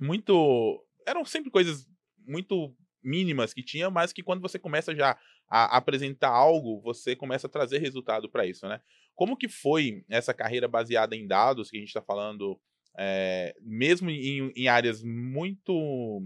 muito. 0.00 0.84
Eram 1.06 1.24
sempre 1.24 1.50
coisas 1.50 1.88
muito 2.18 2.72
mínimas 3.02 3.52
que 3.52 3.62
tinha, 3.62 3.90
mas 3.90 4.12
que 4.12 4.22
quando 4.22 4.40
você 4.40 4.58
começa 4.58 4.94
já 4.94 5.18
a 5.48 5.76
apresentar 5.76 6.28
algo, 6.28 6.80
você 6.80 7.16
começa 7.16 7.48
a 7.48 7.50
trazer 7.50 7.78
resultado 7.78 8.28
para 8.28 8.46
isso, 8.46 8.68
né? 8.68 8.80
Como 9.16 9.36
que 9.36 9.48
foi 9.48 10.04
essa 10.08 10.32
carreira 10.32 10.68
baseada 10.68 11.16
em 11.16 11.26
dados 11.26 11.70
que 11.70 11.76
a 11.76 11.80
gente 11.80 11.88
está 11.88 12.00
falando, 12.00 12.58
é, 12.96 13.54
mesmo 13.60 14.08
em, 14.08 14.52
em 14.54 14.68
áreas 14.68 15.02
muito 15.02 16.22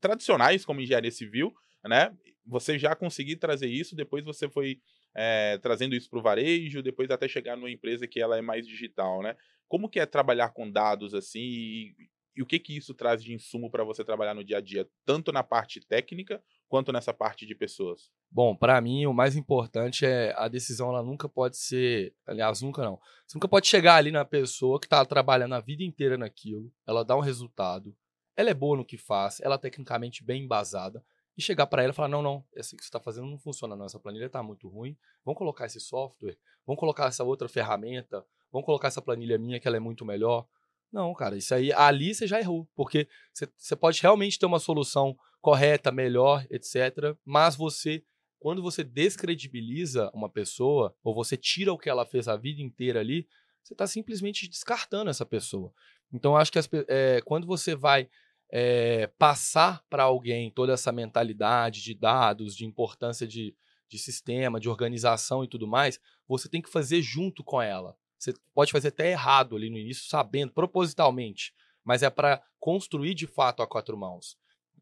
tradicionais 0.00 0.64
como 0.64 0.80
engenharia 0.80 1.10
civil, 1.10 1.54
né? 1.84 2.16
Você 2.46 2.78
já 2.78 2.94
conseguir 2.94 3.36
trazer 3.36 3.68
isso, 3.68 3.96
depois 3.96 4.24
você 4.24 4.48
foi 4.48 4.80
é, 5.14 5.58
trazendo 5.58 5.94
isso 5.94 6.08
para 6.08 6.18
o 6.18 6.22
varejo, 6.22 6.82
depois 6.82 7.10
até 7.10 7.26
chegar 7.26 7.56
numa 7.56 7.70
empresa 7.70 8.06
que 8.06 8.20
ela 8.20 8.38
é 8.38 8.42
mais 8.42 8.66
digital, 8.66 9.22
né? 9.22 9.36
Como 9.68 9.88
que 9.88 9.98
é 9.98 10.06
trabalhar 10.06 10.50
com 10.50 10.70
dados 10.70 11.12
assim 11.12 11.40
e, 11.40 11.96
e 12.36 12.42
o 12.42 12.46
que 12.46 12.58
que 12.58 12.76
isso 12.76 12.94
traz 12.94 13.24
de 13.24 13.32
insumo 13.32 13.70
para 13.70 13.82
você 13.82 14.04
trabalhar 14.04 14.34
no 14.34 14.44
dia 14.44 14.58
a 14.58 14.60
dia, 14.60 14.86
tanto 15.04 15.32
na 15.32 15.42
parte 15.42 15.80
técnica 15.80 16.42
quanto 16.68 16.92
nessa 16.92 17.12
parte 17.12 17.46
de 17.46 17.54
pessoas? 17.54 18.10
Bom, 18.30 18.54
para 18.54 18.80
mim 18.80 19.06
o 19.06 19.14
mais 19.14 19.34
importante 19.34 20.04
é 20.04 20.34
a 20.36 20.46
decisão, 20.46 20.90
ela 20.90 21.02
nunca 21.02 21.28
pode 21.28 21.56
ser, 21.56 22.14
aliás, 22.26 22.60
nunca 22.60 22.82
não. 22.82 23.00
Você 23.26 23.36
nunca 23.36 23.48
pode 23.48 23.66
chegar 23.66 23.96
ali 23.96 24.10
na 24.10 24.24
pessoa 24.24 24.78
que 24.78 24.86
está 24.86 25.04
trabalhando 25.04 25.54
a 25.54 25.60
vida 25.60 25.82
inteira 25.82 26.18
naquilo, 26.18 26.70
ela 26.86 27.04
dá 27.04 27.16
um 27.16 27.20
resultado, 27.20 27.96
ela 28.36 28.50
é 28.50 28.54
boa 28.54 28.76
no 28.76 28.84
que 28.84 28.98
faz, 28.98 29.40
ela 29.40 29.54
é 29.54 29.58
tecnicamente 29.58 30.22
bem 30.22 30.44
embasada, 30.44 31.02
e 31.36 31.42
chegar 31.42 31.66
para 31.66 31.82
ela 31.82 31.92
e 31.92 31.94
falar: 31.94 32.08
não, 32.08 32.22
não, 32.22 32.44
esse 32.54 32.76
que 32.76 32.82
você 32.82 32.88
está 32.88 33.00
fazendo 33.00 33.26
não 33.26 33.38
funciona, 33.38 33.76
não, 33.76 33.86
essa 33.86 33.98
planilha 33.98 34.26
está 34.26 34.42
muito 34.42 34.68
ruim. 34.68 34.96
Vamos 35.24 35.38
colocar 35.38 35.66
esse 35.66 35.80
software, 35.80 36.36
vamos 36.66 36.80
colocar 36.80 37.06
essa 37.06 37.24
outra 37.24 37.48
ferramenta, 37.48 38.24
vamos 38.50 38.64
colocar 38.64 38.88
essa 38.88 39.02
planilha 39.02 39.38
minha 39.38 39.60
que 39.60 39.68
ela 39.68 39.76
é 39.76 39.80
muito 39.80 40.04
melhor. 40.04 40.46
Não, 40.92 41.12
cara, 41.12 41.36
isso 41.36 41.54
aí, 41.54 41.72
ali 41.72 42.14
você 42.14 42.26
já 42.26 42.40
errou, 42.40 42.66
porque 42.74 43.08
você, 43.32 43.48
você 43.56 43.76
pode 43.76 44.00
realmente 44.00 44.38
ter 44.38 44.46
uma 44.46 44.58
solução 44.58 45.16
correta, 45.40 45.92
melhor, 45.92 46.46
etc. 46.48 47.16
Mas 47.24 47.54
você, 47.54 48.02
quando 48.38 48.62
você 48.62 48.82
descredibiliza 48.82 50.10
uma 50.14 50.28
pessoa, 50.28 50.94
ou 51.02 51.14
você 51.14 51.36
tira 51.36 51.72
o 51.72 51.78
que 51.78 51.90
ela 51.90 52.06
fez 52.06 52.28
a 52.28 52.36
vida 52.36 52.62
inteira 52.62 53.00
ali, 53.00 53.28
você 53.62 53.74
está 53.74 53.86
simplesmente 53.86 54.48
descartando 54.48 55.10
essa 55.10 55.26
pessoa. 55.26 55.72
Então, 56.12 56.36
acho 56.36 56.52
que 56.52 56.58
as, 56.58 56.68
é, 56.88 57.20
quando 57.24 57.46
você 57.46 57.74
vai 57.74 58.08
é, 58.50 59.08
passar 59.18 59.84
para 59.88 60.04
alguém 60.04 60.50
toda 60.50 60.72
essa 60.72 60.92
mentalidade 60.92 61.82
de 61.82 61.94
dados, 61.94 62.56
de 62.56 62.64
importância 62.64 63.26
de, 63.26 63.54
de 63.88 63.98
sistema, 63.98 64.60
de 64.60 64.68
organização 64.68 65.42
e 65.44 65.48
tudo 65.48 65.66
mais, 65.66 66.00
você 66.28 66.48
tem 66.48 66.62
que 66.62 66.70
fazer 66.70 67.02
junto 67.02 67.42
com 67.42 67.60
ela. 67.60 67.96
Você 68.18 68.32
pode 68.54 68.72
fazer 68.72 68.88
até 68.88 69.10
errado 69.10 69.56
ali 69.56 69.68
no 69.68 69.78
início, 69.78 70.08
sabendo, 70.08 70.52
propositalmente, 70.52 71.54
mas 71.84 72.02
é 72.02 72.10
para 72.10 72.42
construir 72.58 73.14
de 73.14 73.26
fato 73.26 73.62
a 73.62 73.66
quatro 73.66 73.96
mãos. 73.96 74.36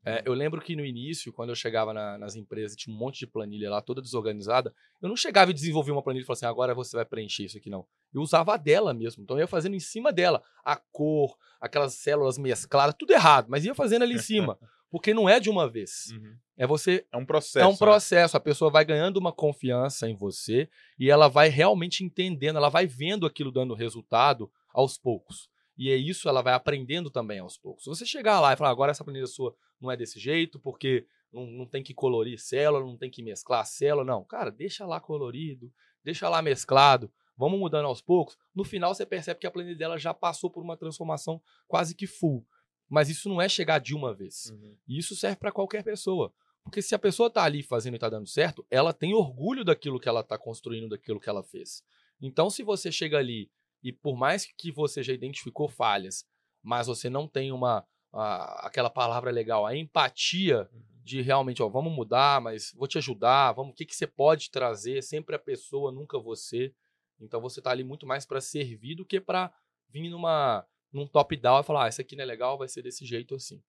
É, 0.05 0.23
eu 0.27 0.35
lembro 0.35 0.61
que 0.61 0.77
no 0.77 0.85
início, 0.85 1.33
quando 1.33 1.49
eu 1.49 1.55
chegava 1.55 1.95
na, 1.95 2.19
nas 2.19 2.37
empresas, 2.37 2.77
tinha 2.77 2.95
um 2.95 2.99
monte 2.99 3.21
de 3.21 3.27
planilha 3.27 3.71
lá, 3.71 3.81
toda 3.81 4.03
desorganizada. 4.03 4.75
Eu 5.01 5.09
não 5.09 5.17
chegava 5.17 5.51
e 5.51 5.55
desenvolvia 5.55 5.95
uma 5.95 6.03
planilha 6.03 6.23
e 6.23 6.27
falava 6.27 6.39
assim, 6.39 6.47
agora 6.47 6.75
você 6.75 6.97
vai 6.97 7.05
preencher 7.07 7.45
isso 7.45 7.57
aqui, 7.57 7.71
não. 7.71 7.87
Eu 8.13 8.21
usava 8.21 8.55
a 8.55 8.57
dela 8.57 8.93
mesmo. 8.93 9.23
Então 9.23 9.37
eu 9.37 9.41
ia 9.41 9.47
fazendo 9.47 9.75
em 9.75 9.81
cima 9.81 10.13
dela. 10.13 10.43
A 10.63 10.77
cor, 10.77 11.37
aquelas 11.61 11.95
células 11.95 12.37
mescladas, 12.37 12.95
tudo 12.99 13.13
errado, 13.13 13.47
mas 13.49 13.65
ia 13.65 13.75
fazendo 13.75 14.03
ali 14.03 14.15
em 14.15 14.19
cima. 14.19 14.59
Porque 14.91 15.13
não 15.13 15.29
é 15.29 15.41
de 15.41 15.51
uma 15.51 15.69
vez. 15.69 16.13
Uhum. 16.13 16.37
É 16.57 16.67
você. 16.69 17.05
É 17.11 17.17
um 17.17 17.27
processo. 17.27 17.59
É 17.59 17.67
um 17.67 17.73
né? 17.73 17.77
processo. 17.77 18.37
A 18.37 18.41
pessoa 18.41 18.71
vai 18.71 18.85
ganhando 18.85 19.17
uma 19.17 19.33
confiança 19.33 20.09
em 20.09 20.15
você 20.15 20.69
e 20.97 21.11
ela 21.11 21.27
vai 21.27 21.49
realmente 21.49 22.05
entendendo, 22.05 22.57
ela 22.57 22.69
vai 22.69 22.87
vendo 22.87 23.27
aquilo 23.27 23.51
dando 23.51 23.75
resultado 23.75 24.49
aos 24.73 24.97
poucos. 24.97 25.49
E 25.77 25.91
é 25.91 25.97
isso, 25.97 26.29
ela 26.29 26.43
vai 26.43 26.55
aprendendo 26.55 27.11
também 27.11 27.41
aos 27.41 27.59
poucos. 27.59 27.85
Se 27.85 27.91
você 27.91 28.07
chegar 28.07 28.41
lá 28.41 28.53
e 28.53 28.57
falar, 28.57 28.71
agora 28.71 28.91
essa 28.91 29.05
planilha 29.05 29.27
sua 29.27 29.55
não 29.81 29.91
é 29.91 29.97
desse 29.97 30.21
jeito, 30.21 30.59
porque 30.59 31.07
não, 31.33 31.47
não 31.47 31.67
tem 31.67 31.83
que 31.83 31.93
colorir 31.93 32.39
célula, 32.39 32.85
não 32.85 32.97
tem 32.97 33.11
que 33.11 33.23
mesclar 33.23 33.67
célula, 33.67 34.05
não. 34.05 34.25
Cara, 34.25 34.51
deixa 34.51 34.87
lá 34.87 35.01
colorido, 35.01 35.73
deixa 36.03 36.29
lá 36.29 36.41
mesclado, 36.41 37.11
vamos 37.37 37.59
mudando 37.59 37.87
aos 37.87 38.01
poucos. 38.01 38.39
No 38.55 38.65
final 38.65 38.95
você 38.95 39.05
percebe 39.05 39.41
que 39.41 39.47
a 39.47 39.51
planilha 39.51 39.77
dela 39.77 39.99
já 39.99 40.15
passou 40.15 40.49
por 40.49 40.63
uma 40.63 40.77
transformação 40.77 41.43
quase 41.67 41.95
que 41.95 42.07
full. 42.07 42.47
Mas 42.89 43.09
isso 43.09 43.29
não 43.29 43.41
é 43.41 43.49
chegar 43.49 43.81
de 43.81 43.95
uma 43.95 44.15
vez. 44.15 44.51
Uhum. 44.51 44.77
E 44.87 44.99
isso 44.99 45.17
serve 45.17 45.37
para 45.37 45.51
qualquer 45.51 45.83
pessoa. 45.83 46.33
Porque 46.63 46.81
se 46.81 46.95
a 46.95 46.99
pessoa 46.99 47.27
está 47.27 47.43
ali 47.43 47.63
fazendo 47.63 47.95
e 47.95 47.97
está 47.97 48.09
dando 48.09 48.27
certo, 48.27 48.65
ela 48.71 48.93
tem 48.93 49.15
orgulho 49.15 49.65
daquilo 49.65 49.99
que 49.99 50.09
ela 50.09 50.21
está 50.21 50.39
construindo, 50.39 50.89
daquilo 50.89 51.21
que 51.21 51.29
ela 51.29 51.43
fez. 51.43 51.83
Então, 52.21 52.49
se 52.49 52.63
você 52.63 52.93
chega 52.93 53.19
ali 53.19 53.51
e 53.85 53.93
por 53.93 54.17
mais 54.17 54.47
que 54.47 54.73
você 54.73 55.03
já 55.03 55.13
identificou 55.13 55.69
falhas, 55.69 56.27
mas 56.63 56.87
você 56.87 57.11
não 57.11 57.29
tem 57.29 57.53
uma 57.53 57.87
a, 58.11 58.67
aquela 58.67 58.89
palavra 58.89 59.31
legal, 59.31 59.67
a 59.67 59.77
empatia 59.77 60.69
de 61.03 61.21
realmente, 61.21 61.63
ó, 61.63 61.69
vamos 61.69 61.93
mudar, 61.93 62.41
mas 62.41 62.73
vou 62.75 62.89
te 62.89 62.97
ajudar, 62.97 63.53
vamos, 63.53 63.73
o 63.73 63.77
que, 63.77 63.85
que 63.85 63.95
você 63.95 64.07
pode 64.07 64.51
trazer? 64.51 65.03
Sempre 65.03 65.37
a 65.37 65.39
pessoa, 65.39 65.93
nunca 65.93 66.19
você. 66.19 66.75
Então 67.21 67.43
você 67.43 67.61
está 67.61 67.71
ali 67.71 67.85
muito 67.85 68.07
mais 68.07 68.25
para 68.25 68.41
servir 68.41 68.95
do 68.95 69.05
que 69.05 69.21
para 69.21 69.53
vir 69.91 70.09
numa 70.09 70.67
num 70.91 71.07
top 71.07 71.37
down 71.37 71.61
e 71.61 71.65
falar, 71.65 71.85
ah, 71.85 71.89
isso 71.89 72.01
aqui 72.01 72.17
não 72.17 72.23
é 72.23 72.27
legal, 72.27 72.57
vai 72.57 72.69
ser 72.69 72.81
desse 72.81 73.05
jeito 73.05 73.35
assim. 73.35 73.63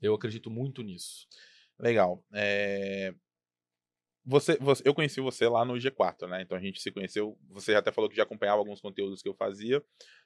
Eu 0.00 0.14
acredito 0.14 0.50
muito 0.50 0.82
nisso. 0.82 1.26
Legal. 1.78 2.24
É... 2.32 3.12
Você, 4.24 4.56
você, 4.58 4.82
eu 4.86 4.94
conheci 4.94 5.20
você 5.20 5.48
lá 5.48 5.64
no 5.64 5.74
G4, 5.74 6.28
né? 6.28 6.42
Então 6.42 6.56
a 6.56 6.60
gente 6.60 6.80
se 6.80 6.92
conheceu. 6.92 7.36
Você 7.50 7.74
até 7.74 7.90
falou 7.90 8.08
que 8.08 8.16
já 8.16 8.22
acompanhava 8.22 8.58
alguns 8.58 8.80
conteúdos 8.80 9.20
que 9.20 9.28
eu 9.28 9.34
fazia, 9.34 9.82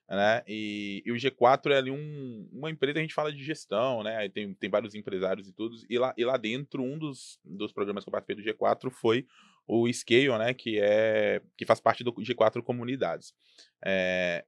né? 0.08 0.42
E, 0.46 1.02
e 1.06 1.12
o 1.12 1.14
G4 1.14 1.72
é 1.72 1.78
ali 1.78 1.90
um, 1.90 2.48
uma 2.52 2.70
empresa, 2.70 2.98
a 2.98 3.02
gente 3.02 3.14
fala 3.14 3.32
de 3.32 3.42
gestão, 3.42 4.02
né? 4.02 4.28
Tem, 4.28 4.52
tem 4.54 4.68
vários 4.68 4.94
empresários 4.94 5.48
e 5.48 5.52
tudo. 5.52 5.76
E 5.88 5.98
lá, 5.98 6.12
e 6.16 6.24
lá 6.24 6.36
dentro, 6.36 6.82
um 6.82 6.98
dos, 6.98 7.40
dos 7.42 7.72
programas 7.72 8.04
que 8.04 8.10
eu 8.10 8.12
participei 8.12 8.36
do 8.36 8.58
G4 8.58 8.90
foi 8.90 9.26
o 9.66 9.90
Scale, 9.90 10.38
né? 10.38 10.52
Que, 10.52 10.78
é, 10.78 11.40
que 11.56 11.64
faz 11.64 11.80
parte 11.80 12.04
do 12.04 12.12
G4 12.12 12.62
Comunidades. 12.62 13.32
É, 13.82 14.44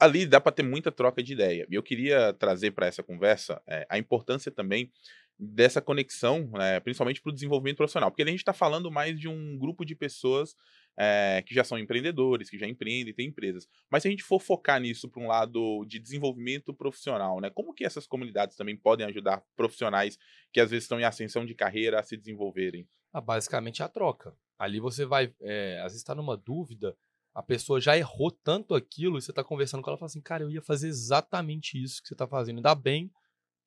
ali 0.00 0.24
dá 0.24 0.40
para 0.40 0.52
ter 0.52 0.62
muita 0.62 0.90
troca 0.90 1.22
de 1.22 1.34
ideia. 1.34 1.66
E 1.70 1.74
eu 1.74 1.82
queria 1.82 2.32
trazer 2.32 2.70
para 2.70 2.86
essa 2.86 3.02
conversa 3.02 3.60
é, 3.66 3.86
a 3.90 3.98
importância 3.98 4.50
também 4.50 4.90
dessa 5.38 5.80
conexão, 5.80 6.50
né, 6.52 6.80
principalmente 6.80 7.22
para 7.22 7.30
o 7.30 7.34
desenvolvimento 7.34 7.76
profissional, 7.76 8.10
porque 8.10 8.22
a 8.22 8.26
gente 8.26 8.40
está 8.40 8.52
falando 8.52 8.90
mais 8.90 9.18
de 9.18 9.28
um 9.28 9.56
grupo 9.56 9.84
de 9.84 9.94
pessoas 9.94 10.56
é, 10.98 11.44
que 11.46 11.54
já 11.54 11.62
são 11.62 11.78
empreendedores, 11.78 12.50
que 12.50 12.58
já 12.58 12.66
empreendem, 12.66 13.14
têm 13.14 13.28
empresas. 13.28 13.68
Mas 13.88 14.02
se 14.02 14.08
a 14.08 14.10
gente 14.10 14.24
for 14.24 14.40
focar 14.40 14.80
nisso 14.80 15.08
para 15.08 15.22
um 15.22 15.28
lado 15.28 15.84
de 15.86 16.00
desenvolvimento 16.00 16.74
profissional, 16.74 17.40
né, 17.40 17.50
como 17.50 17.72
que 17.72 17.84
essas 17.84 18.06
comunidades 18.06 18.56
também 18.56 18.76
podem 18.76 19.06
ajudar 19.06 19.44
profissionais 19.54 20.18
que 20.52 20.60
às 20.60 20.70
vezes 20.70 20.84
estão 20.84 20.98
em 20.98 21.04
ascensão 21.04 21.46
de 21.46 21.54
carreira 21.54 22.00
a 22.00 22.02
se 22.02 22.16
desenvolverem? 22.16 22.88
Ah, 23.12 23.20
basicamente 23.20 23.82
a 23.82 23.88
troca. 23.88 24.34
Ali 24.58 24.80
você 24.80 25.06
vai, 25.06 25.32
é, 25.40 25.76
às 25.78 25.92
vezes 25.92 25.98
está 25.98 26.16
numa 26.16 26.36
dúvida, 26.36 26.96
a 27.32 27.42
pessoa 27.44 27.80
já 27.80 27.96
errou 27.96 28.32
tanto 28.32 28.74
aquilo 28.74 29.16
e 29.16 29.22
você 29.22 29.30
está 29.30 29.44
conversando 29.44 29.82
com 29.82 29.90
ela 29.90 29.96
e 29.96 30.00
fala 30.00 30.08
assim, 30.08 30.20
cara, 30.20 30.42
eu 30.42 30.50
ia 30.50 30.60
fazer 30.60 30.88
exatamente 30.88 31.80
isso 31.80 32.02
que 32.02 32.08
você 32.08 32.14
está 32.14 32.26
fazendo. 32.26 32.56
Ainda 32.56 32.74
bem 32.74 33.12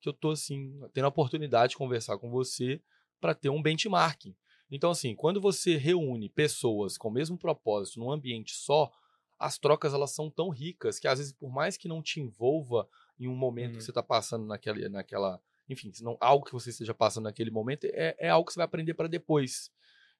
que 0.02 0.08
eu 0.08 0.12
tô 0.12 0.32
assim, 0.32 0.78
tendo 0.92 1.04
a 1.04 1.08
oportunidade 1.08 1.70
de 1.70 1.76
conversar 1.76 2.18
com 2.18 2.28
você 2.28 2.82
para 3.20 3.34
ter 3.34 3.48
um 3.48 3.62
benchmarking. 3.62 4.34
Então, 4.70 4.90
assim, 4.90 5.14
quando 5.14 5.40
você 5.40 5.76
reúne 5.76 6.28
pessoas 6.28 6.98
com 6.98 7.08
o 7.08 7.12
mesmo 7.12 7.38
propósito 7.38 8.00
num 8.00 8.10
ambiente 8.10 8.52
só, 8.54 8.90
as 9.38 9.58
trocas 9.58 9.94
elas 9.94 10.10
são 10.10 10.28
tão 10.28 10.48
ricas 10.50 10.98
que 10.98 11.06
às 11.06 11.18
vezes, 11.18 11.32
por 11.32 11.52
mais 11.52 11.76
que 11.76 11.88
não 11.88 12.02
te 12.02 12.20
envolva 12.20 12.88
em 13.18 13.28
um 13.28 13.36
momento 13.36 13.72
Uhum. 13.72 13.78
que 13.78 13.84
você 13.84 13.90
está 13.90 14.02
passando 14.02 14.44
naquela, 14.44 14.88
naquela, 14.88 15.40
enfim, 15.68 15.92
não, 16.00 16.16
algo 16.20 16.44
que 16.44 16.52
você 16.52 16.70
esteja 16.70 16.92
passando 16.94 17.24
naquele 17.24 17.50
momento, 17.50 17.84
é, 17.92 18.16
é 18.18 18.28
algo 18.28 18.46
que 18.46 18.52
você 18.52 18.58
vai 18.58 18.64
aprender 18.64 18.94
para 18.94 19.08
depois. 19.08 19.70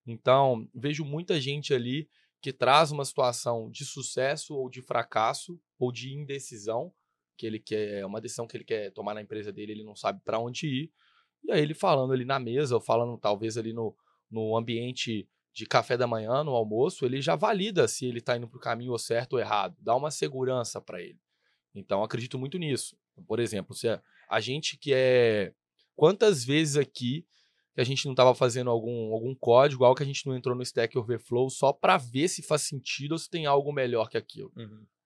Então, 0.05 0.67
vejo 0.73 1.03
muita 1.03 1.39
gente 1.41 1.73
ali 1.73 2.09
que 2.41 2.53
traz 2.53 2.91
uma 2.91 3.05
situação 3.05 3.69
de 3.69 3.85
sucesso 3.85 4.55
ou 4.55 4.69
de 4.69 4.81
fracasso 4.81 5.59
ou 5.79 5.91
de 5.91 6.13
indecisão 6.13 6.93
que 7.37 7.45
ele 7.45 7.59
quer, 7.59 8.05
uma 8.05 8.21
decisão 8.21 8.47
que 8.47 8.57
ele 8.57 8.63
quer 8.63 8.91
tomar 8.91 9.13
na 9.13 9.21
empresa 9.21 9.51
dele, 9.51 9.71
ele 9.73 9.83
não 9.83 9.95
sabe 9.95 10.21
para 10.23 10.39
onde 10.39 10.67
ir. 10.67 10.91
E 11.43 11.51
aí 11.51 11.61
ele 11.61 11.73
falando 11.73 12.13
ali 12.13 12.25
na 12.25 12.39
mesa, 12.39 12.75
ou 12.75 12.81
falando 12.81 13.17
talvez 13.17 13.57
ali 13.57 13.73
no, 13.73 13.95
no 14.29 14.55
ambiente 14.55 15.27
de 15.53 15.65
café 15.65 15.95
da 15.95 16.07
manhã, 16.07 16.43
no 16.43 16.51
almoço, 16.51 17.05
ele 17.05 17.21
já 17.21 17.35
valida 17.35 17.87
se 17.87 18.05
ele 18.05 18.19
está 18.19 18.35
indo 18.35 18.47
para 18.47 18.57
o 18.57 18.61
caminho 18.61 18.97
certo 18.97 19.33
ou 19.33 19.39
errado, 19.39 19.75
dá 19.79 19.95
uma 19.95 20.09
segurança 20.09 20.81
para 20.81 21.01
ele. 21.01 21.19
Então 21.75 22.03
acredito 22.03 22.39
muito 22.39 22.57
nisso. 22.57 22.97
Por 23.27 23.39
exemplo, 23.39 23.75
se 23.75 23.87
a, 23.87 24.01
a 24.29 24.39
gente 24.39 24.77
que 24.77 24.93
é 24.93 25.53
quantas 25.95 26.43
vezes 26.43 26.77
aqui 26.77 27.25
que 27.73 27.81
a 27.81 27.83
gente 27.83 28.05
não 28.05 28.13
estava 28.13 28.35
fazendo 28.35 28.69
algum, 28.69 29.11
algum 29.13 29.33
código, 29.33 29.83
algo 29.83 29.97
que 29.97 30.03
a 30.03 30.05
gente 30.05 30.25
não 30.27 30.35
entrou 30.35 30.55
no 30.55 30.61
Stack 30.61 30.95
Overflow 30.97 31.49
só 31.49 31.73
para 31.73 31.97
ver 31.97 32.27
se 32.27 32.43
faz 32.43 32.63
sentido 32.63 33.13
ou 33.13 33.17
se 33.17 33.29
tem 33.29 33.45
algo 33.45 33.71
melhor 33.73 34.09
que 34.09 34.17
aquilo. 34.17 34.51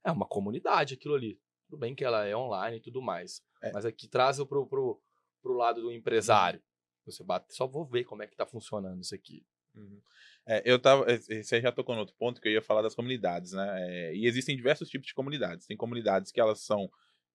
É 0.04 0.12
uma 0.12 0.26
comunidade 0.26 0.94
aquilo 0.94 1.16
ali. 1.16 1.40
Tudo 1.70 1.80
bem 1.80 1.94
que 1.94 2.04
ela 2.04 2.26
é 2.26 2.36
online 2.36 2.78
e 2.78 2.82
tudo 2.82 3.02
mais. 3.02 3.42
É. 3.62 3.72
Mas 3.72 3.86
aqui 3.86 4.08
traz 4.08 4.38
pro, 4.44 4.66
pro, 4.66 5.02
pro 5.42 5.54
lado 5.54 5.82
do 5.82 5.92
empresário. 5.92 6.62
Você 7.06 7.24
bate, 7.24 7.56
só 7.56 7.66
vou 7.66 7.86
ver 7.86 8.04
como 8.04 8.24
é 8.24 8.28
que 8.28 8.36
tá 8.36 8.46
funcionando 8.46 9.02
isso 9.02 9.16
aqui. 9.16 9.46
Uhum. 9.76 10.02
É, 10.46 10.62
eu 10.66 10.80
tava. 10.80 11.06
Você 11.18 11.62
já 11.62 11.72
tocou 11.72 11.94
no 11.94 12.02
outro 12.02 12.16
ponto 12.18 12.42
que 12.42 12.48
eu 12.48 12.54
ia 12.54 12.62
falar 12.62 12.82
das 12.82 12.96
comunidades, 12.96 13.52
né? 13.52 13.68
É, 13.90 14.16
e 14.16 14.26
existem 14.26 14.56
diversos 14.56 14.90
tipos 14.90 15.08
de 15.08 15.14
comunidades. 15.14 15.68
Tem 15.68 15.78
comunidades 15.78 16.32
que 16.32 16.40
elas 16.40 16.62
são 16.62 16.90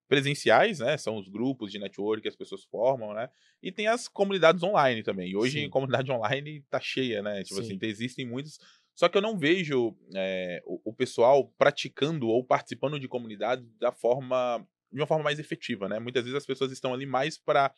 presenciais, 0.07 0.79
né? 0.79 0.97
São 0.97 1.17
os 1.17 1.27
grupos 1.27 1.71
de 1.71 1.79
network 1.79 2.21
que 2.21 2.27
as 2.27 2.35
pessoas 2.35 2.63
formam, 2.65 3.13
né? 3.13 3.29
E 3.61 3.71
tem 3.71 3.87
as 3.87 4.07
comunidades 4.07 4.61
online 4.61 5.01
também. 5.03 5.29
E 5.29 5.35
hoje 5.35 5.59
Sim. 5.59 5.65
a 5.67 5.69
comunidade 5.69 6.11
online 6.11 6.61
tá 6.69 6.79
cheia, 6.79 7.21
né? 7.21 7.43
Tipo 7.43 7.61
Sim. 7.63 7.75
assim, 7.75 7.79
existem 7.81 8.25
muitos. 8.25 8.59
Só 8.95 9.09
que 9.09 9.17
eu 9.17 9.21
não 9.21 9.37
vejo 9.37 9.95
é, 10.15 10.61
o, 10.65 10.91
o 10.91 10.93
pessoal 10.93 11.51
praticando 11.57 12.27
ou 12.27 12.43
participando 12.43 12.99
de 12.99 13.07
comunidades 13.07 13.65
da 13.79 13.91
forma. 13.91 14.65
de 14.91 14.99
uma 14.99 15.07
forma 15.07 15.23
mais 15.23 15.39
efetiva, 15.39 15.89
né? 15.89 15.99
Muitas 15.99 16.23
vezes 16.23 16.37
as 16.37 16.45
pessoas 16.45 16.71
estão 16.71 16.93
ali 16.93 17.05
mais 17.05 17.37
para 17.37 17.73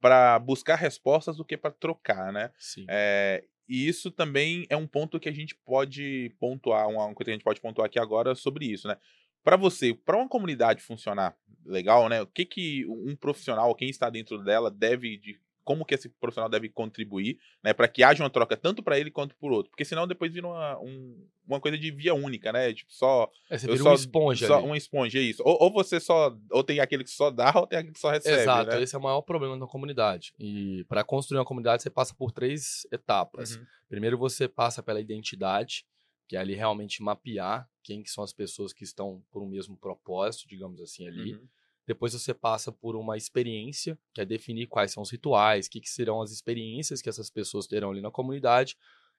para 0.00 0.36
buscar 0.40 0.74
respostas 0.74 1.36
do 1.36 1.44
que 1.44 1.56
para 1.56 1.70
trocar, 1.70 2.32
né? 2.32 2.50
Sim. 2.58 2.84
É, 2.88 3.44
e 3.68 3.86
isso 3.86 4.10
também 4.10 4.66
é 4.68 4.76
um 4.76 4.86
ponto 4.86 5.20
que 5.20 5.28
a 5.28 5.32
gente 5.32 5.54
pode 5.64 6.34
pontuar, 6.40 6.88
uma 6.88 7.14
coisa 7.14 7.26
que 7.26 7.30
a 7.30 7.34
gente 7.34 7.44
pode 7.44 7.60
pontuar 7.60 7.86
aqui 7.86 8.00
agora 8.00 8.34
sobre 8.34 8.66
isso, 8.66 8.88
né? 8.88 8.96
Para 9.44 9.56
você, 9.56 9.94
para 9.94 10.16
uma 10.16 10.28
comunidade 10.28 10.82
funcionar 10.82 11.36
legal, 11.64 12.08
né? 12.08 12.20
O 12.20 12.26
que 12.26 12.44
que 12.44 12.84
um 12.86 13.14
profissional, 13.14 13.74
quem 13.76 13.88
está 13.88 14.10
dentro 14.10 14.42
dela, 14.42 14.70
deve 14.70 15.16
de 15.16 15.40
como 15.64 15.84
que 15.84 15.94
esse 15.94 16.08
profissional 16.08 16.48
deve 16.50 16.68
contribuir, 16.68 17.38
né, 17.62 17.72
para 17.72 17.86
que 17.88 18.02
haja 18.02 18.22
uma 18.22 18.30
troca 18.30 18.56
tanto 18.56 18.82
para 18.82 18.98
ele 18.98 19.10
quanto 19.10 19.34
por 19.36 19.52
outro, 19.52 19.70
porque 19.70 19.84
senão 19.84 20.06
depois 20.06 20.32
vira 20.32 20.46
uma, 20.46 20.78
um- 20.80 21.26
uma 21.46 21.60
coisa 21.60 21.76
de 21.78 21.90
via 21.90 22.14
única, 22.14 22.52
né? 22.52 22.72
Tipo 22.72 22.92
só 22.92 23.30
É, 23.50 23.58
você 23.58 23.66
vira 23.66 23.78
só- 23.82 23.88
uma 23.90 23.94
esponja 23.94 24.46
só 24.46 24.56
ali. 24.58 24.66
uma 24.66 24.76
esponja, 24.76 25.18
é 25.18 25.22
isso. 25.22 25.42
Ou, 25.44 25.56
ou 25.64 25.72
você 25.72 25.98
só 26.00 26.36
ou 26.50 26.62
tem 26.64 26.80
aquele 26.80 27.04
que 27.04 27.10
só 27.10 27.30
dá 27.30 27.52
ou 27.56 27.66
tem 27.66 27.78
aquele 27.78 27.92
que 27.94 28.00
só 28.00 28.10
recebe, 28.10 28.42
Exato, 28.42 28.70
né? 28.70 28.82
esse 28.82 28.94
é 28.94 28.98
o 28.98 29.02
maior 29.02 29.22
problema 29.22 29.58
da 29.58 29.66
comunidade. 29.66 30.32
E 30.38 30.84
para 30.88 31.02
construir 31.04 31.38
uma 31.38 31.44
comunidade, 31.44 31.82
você 31.82 31.90
passa 31.90 32.14
por 32.14 32.30
três 32.32 32.86
etapas. 32.92 33.56
Uhum. 33.56 33.66
Primeiro, 33.88 34.16
você 34.18 34.48
passa 34.48 34.82
pela 34.82 35.00
identidade, 35.00 35.84
que 36.28 36.36
é 36.36 36.38
ali 36.40 36.54
realmente 36.54 37.02
mapear 37.02 37.68
quem 37.82 38.02
que 38.02 38.10
são 38.10 38.22
as 38.24 38.32
pessoas 38.32 38.72
que 38.72 38.84
estão 38.84 39.22
por 39.30 39.42
um 39.42 39.46
mesmo 39.48 39.76
propósito, 39.76 40.48
digamos 40.48 40.80
assim, 40.80 41.06
ali. 41.06 41.34
Uhum. 41.34 41.46
Depois 41.86 42.12
você 42.12 42.32
passa 42.32 42.70
por 42.70 42.94
uma 42.96 43.16
experiência, 43.16 43.98
que 44.14 44.20
é 44.20 44.24
definir 44.24 44.66
quais 44.68 44.92
são 44.92 45.02
os 45.02 45.10
rituais, 45.10 45.66
o 45.66 45.70
que, 45.70 45.80
que 45.80 45.90
serão 45.90 46.20
as 46.22 46.30
experiências 46.30 47.02
que 47.02 47.08
essas 47.08 47.28
pessoas 47.30 47.66
terão 47.66 47.90
ali 47.90 48.00
na 48.00 48.10
comunidade. 48.10 48.76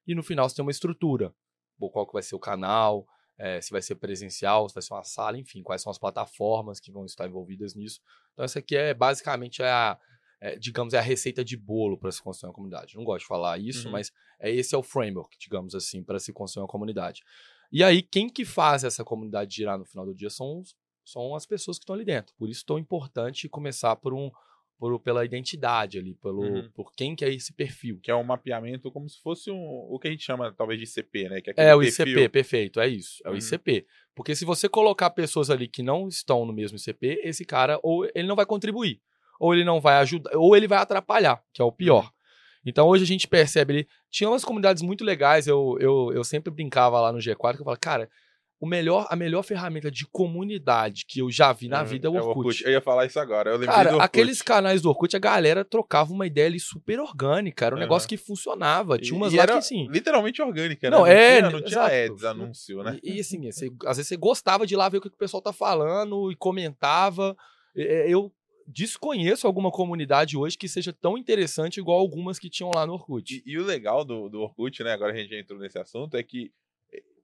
E 0.08 0.16
no 0.16 0.24
final 0.24 0.48
você 0.48 0.56
tem 0.56 0.64
uma 0.64 0.72
estrutura. 0.72 1.34
Bom, 1.78 1.90
Qual 1.90 2.06
que 2.08 2.14
vai 2.14 2.24
ser 2.24 2.36
o 2.36 2.40
canal, 2.40 3.06
eh, 3.38 3.60
se 3.62 3.72
vai 3.72 3.82
ser 3.82 3.96
presencial, 3.96 4.70
se 4.70 4.76
vai 4.76 4.82
ser 4.82 4.94
uma 4.94 5.04
sala, 5.04 5.38
enfim, 5.38 5.62
quais 5.62 5.82
são 5.82 5.92
as 5.92 5.98
plataformas 5.98 6.80
que 6.80 6.92
vão 6.92 7.04
estar 7.06 7.28
envolvidas 7.28 7.76
nisso. 7.76 8.00
Então 8.32 8.46
essa 8.46 8.60
aqui 8.60 8.76
é 8.78 8.94
basicamente 8.94 9.62
a, 9.64 10.00
é, 10.40 10.56
digamos, 10.58 10.94
é 10.94 11.00
a 11.00 11.02
receita 11.02 11.44
de 11.44 11.58
bolo 11.58 11.98
para 11.98 12.12
se 12.12 12.22
construir 12.22 12.50
uma 12.50 12.54
comunidade. 12.56 12.96
Não 12.96 13.04
gosto 13.04 13.22
de 13.22 13.28
falar 13.28 13.58
isso, 13.60 13.88
Uhum. 13.88 13.94
mas 13.94 14.12
é 14.40 14.52
esse 14.52 14.76
é 14.76 14.78
o 14.78 14.84
framework, 14.84 15.38
digamos 15.40 15.74
assim, 15.76 16.04
para 16.04 16.20
se 16.20 16.32
construir 16.32 16.62
uma 16.64 16.68
comunidade. 16.68 17.24
E 17.72 17.84
aí, 17.84 18.02
quem 18.04 18.30
que 18.30 18.46
faz 18.46 18.84
essa 18.84 19.04
comunidade 19.04 19.56
girar 19.56 19.78
no 19.80 19.86
final 19.86 20.06
do 20.06 20.14
dia 20.14 20.30
são, 20.30 20.60
os- 20.60 20.76
são 21.04 21.36
as 21.36 21.46
pessoas 21.46 21.78
que 21.78 21.84
estão 21.84 21.96
ali 21.96 22.06
dentro. 22.06 22.34
Por 22.38 22.50
isso, 22.50 22.66
tão 22.66 22.78
importante 22.80 23.48
começar 23.50 23.96
por 23.96 24.14
um, 24.14 24.32
por, 24.78 25.00
pela 25.00 25.24
identidade 25.24 25.98
ali, 26.00 26.16
pelo, 26.16 26.42
Uhum. 26.42 26.70
por 26.74 26.92
quem 26.94 27.16
que 27.16 27.24
é 27.24 27.30
esse 27.34 27.54
perfil. 27.54 28.00
que 28.02 28.10
é 28.12 28.16
um 28.16 28.24
mapeamento 28.24 28.92
como 28.92 29.10
se 29.10 29.22
fosse 29.22 29.50
um, 29.52 29.58
o 29.90 29.98
que 30.00 30.08
a 30.08 30.12
gente 30.12 30.24
chama 30.24 30.52
talvez 30.52 30.80
de 30.80 30.86
ICP, 30.86 31.30
né? 31.30 31.42
Que 31.42 31.52
aquele 31.52 31.68
É 31.68 31.76
o 31.76 31.80
perfil- 31.80 32.06
ICP, 32.08 32.30
perfeito, 32.30 32.80
é 32.80 32.88
isso, 32.88 33.22
é 33.26 33.30
o 33.30 33.32
Uhum. 33.34 33.38
ICP. 33.38 33.86
Porque 34.16 34.36
se 34.36 34.46
você 34.46 34.68
colocar 34.70 35.10
pessoas 35.12 35.50
ali 35.50 35.68
que 35.68 35.82
não 35.84 36.08
estão 36.08 36.46
no 36.46 36.54
mesmo 36.54 36.78
ICP, 36.78 37.22
esse 37.24 37.46
cara 37.46 37.80
ou 37.84 38.06
ele 38.16 38.28
não 38.28 38.36
vai 38.36 38.46
contribuir. 38.46 39.00
ou 39.40 39.54
ele 39.54 39.66
não 39.66 39.82
vai 39.82 39.96
ajudar, 39.96 40.32
ou 40.38 40.56
ele 40.56 40.68
vai 40.68 40.78
atrapalhar, 40.78 41.44
que 41.52 41.62
é 41.62 41.66
o 41.66 41.72
pior. 41.72 42.10
Então 42.66 42.88
hoje 42.88 43.04
a 43.04 43.08
gente 43.08 43.28
percebe 43.28 43.74
ali. 43.74 43.88
Tinha 44.10 44.30
umas 44.30 44.46
comunidades 44.46 44.82
muito 44.82 45.04
legais, 45.04 45.48
eu, 45.48 45.76
eu, 45.82 46.12
eu 46.14 46.24
sempre 46.24 46.50
brincava 46.54 47.02
lá 47.02 47.12
no 47.12 47.18
G4, 47.20 47.56
que 47.56 47.62
eu 47.62 47.66
falava, 47.66 47.80
cara, 47.80 48.10
o 48.64 48.66
melhor, 48.66 49.06
a 49.10 49.16
melhor 49.18 49.44
ferramenta 49.44 49.92
de 49.92 50.06
comunidade 50.08 51.04
que 51.06 51.20
eu 51.20 51.30
já 51.30 51.52
vi 51.52 51.68
na 51.68 51.82
Uhum, 51.82 51.86
vida 51.86 52.08
é 52.08 52.12
o 52.12 52.16
é 52.16 52.22
Orkut. 52.22 52.64
Eu 52.64 52.72
ia 52.72 52.80
falar 52.80 53.06
isso 53.06 53.20
agora. 53.20 53.50
Eu 53.50 53.56
lembrei 53.58 53.76
Cara, 53.76 53.90
do 53.90 53.96
Orkut. 53.98 54.06
aqueles 54.06 54.42
canais 54.42 54.82
do 54.82 54.88
Orkut, 54.88 55.14
a 55.16 55.20
galera 55.20 55.66
trocava 55.66 56.14
uma 56.14 56.26
ideia 56.26 56.48
ali 56.48 56.62
super 56.62 56.98
orgânica. 57.02 57.66
Era 57.66 57.76
um 57.76 57.78
Aham. 57.78 57.84
negócio 57.86 58.08
que 58.08 58.16
funcionava. 58.16 58.98
Tinha 58.98 59.16
E- 59.16 59.18
umas 59.18 59.34
e 59.34 59.36
lá 59.36 59.44
era 59.44 59.52
que 59.52 59.58
assim. 59.58 59.86
Literalmente 59.90 60.42
orgânica, 60.42 60.90
né? 60.90 60.96
Não, 60.96 61.06
é, 61.06 61.38
Tinha, 61.40 61.50
não 61.50 61.62
tinha 61.62 61.68
exato. 61.68 61.94
ads, 61.94 62.24
anúncio, 62.24 62.84
né? 62.84 62.98
E, 63.04 63.18
e, 63.18 63.20
assim, 63.20 63.52
você- 63.52 63.70
às 63.86 63.98
vezes 63.98 64.08
você 64.08 64.16
gostava 64.16 64.66
de 64.66 64.76
ir 64.76 64.78
lá 64.78 64.88
ver 64.88 65.00
o 65.00 65.02
que 65.02 65.10
o 65.10 65.12
pessoal 65.12 65.42
tá 65.42 65.52
falando 65.52 66.32
e 66.32 66.36
comentava. 66.38 67.36
É, 67.76 68.10
Eu 68.10 68.32
desconheço 68.66 69.46
alguma 69.46 69.70
comunidade 69.72 70.38
hoje 70.38 70.58
que 70.58 70.70
seja 70.70 70.94
tão 70.94 71.18
interessante 71.18 71.82
igual 71.82 72.00
algumas 72.00 72.40
que 72.40 72.50
tinham 72.50 72.72
lá 72.74 72.88
no 72.88 72.94
Orkut. 72.94 73.44
E, 73.46 73.52
e 73.52 73.58
o 73.60 73.66
legal 73.66 74.06
do, 74.06 74.30
do 74.30 74.40
Orkut, 74.40 74.82
né? 74.84 74.94
Agora 74.94 75.12
a 75.12 75.16
gente 75.16 75.30
já 75.32 75.38
entrou 75.38 75.60
nesse 75.60 75.78
assunto, 75.78 76.16
é 76.16 76.24
que 76.24 76.50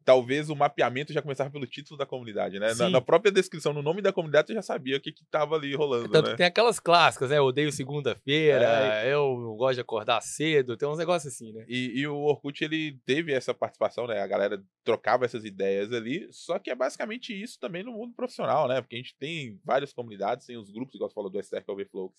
talvez 0.10 0.50
o 0.50 0.56
mapeamento 0.56 1.14
já 1.14 1.22
começava 1.22 1.52
pelo 1.52 1.68
título 1.68 1.96
da 1.96 2.04
comunidade, 2.04 2.58
né? 2.58 2.74
Na, 2.74 2.90
na 2.90 3.00
própria 3.00 3.32
descrição, 3.32 3.72
no 3.74 3.84
nome 3.84 4.02
da 4.02 4.12
comunidade, 4.12 4.48
você 4.48 4.56
já 4.56 4.62
sabia 4.64 4.98
o 4.98 5.00
que, 5.00 5.12
que 5.12 5.24
tava 5.26 5.56
ali 5.56 5.76
rolando, 5.76 6.10
Tanto 6.10 6.32
né? 6.32 6.36
tem 6.36 6.48
aquelas 6.48 6.80
clássicas, 6.80 7.30
né? 7.30 7.38
Eu 7.38 7.44
odeio 7.44 7.72
segunda-feira, 7.72 9.06
eu 9.06 9.38
não 9.40 9.56
gosto 9.56 9.76
de 9.76 9.82
acordar 9.82 10.20
cedo, 10.22 10.76
tem 10.76 10.90
uns 10.90 10.98
negócios 10.98 11.32
assim, 11.32 11.54
né? 11.54 11.64
E, 11.68 12.00
e 12.00 12.08
o 12.08 12.18
Orkut, 12.18 12.64
ele 12.64 13.00
teve 13.06 13.32
essa 13.32 13.54
participação, 13.54 14.08
né? 14.08 14.20
A 14.20 14.26
galera 14.26 14.60
trocava 14.84 15.26
essas 15.26 15.46
ideias 15.46 15.94
ali, 15.94 16.28
só 16.32 16.58
que 16.58 16.72
é 16.72 16.76
basicamente 16.76 17.40
isso 17.40 17.60
também 17.60 17.84
no 17.84 17.92
mundo 17.92 18.12
profissional, 18.16 18.68
né? 18.68 18.82
Porque 18.82 18.96
a 18.96 19.00
gente 19.00 19.16
tem 19.16 19.62
várias 19.64 19.94
comunidades, 19.94 20.48
tem 20.48 20.58
os 20.58 20.72
grupos, 20.72 20.96
igual 20.96 21.08
você 21.08 21.14
falou 21.14 21.30
do 21.30 21.40
Stack 21.40 21.70
Overflow, 21.70 22.12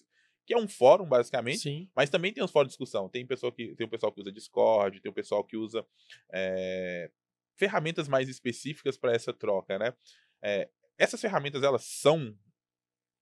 que 0.46 0.54
é 0.54 0.58
um 0.58 0.68
fórum, 0.68 1.06
basicamente, 1.06 1.58
Sim. 1.58 1.88
mas 1.94 2.08
também 2.08 2.32
tem 2.32 2.42
os 2.42 2.50
fóruns 2.50 2.68
de 2.68 2.72
discussão. 2.72 3.08
Tem, 3.08 3.26
pessoa 3.26 3.52
que, 3.52 3.74
tem 3.74 3.86
o 3.86 3.90
pessoal 3.90 4.12
que 4.12 4.20
usa 4.20 4.30
Discord, 4.32 5.00
tem 5.00 5.10
o 5.10 5.14
pessoal 5.14 5.44
que 5.44 5.56
usa 5.56 5.84
é, 6.32 7.10
ferramentas 7.60 8.08
mais 8.08 8.26
específicas 8.26 8.96
para 8.96 9.12
essa 9.12 9.34
troca, 9.34 9.78
né? 9.78 9.92
É, 10.42 10.70
essas 10.96 11.20
ferramentas, 11.20 11.62
elas 11.62 11.84
são 11.84 12.34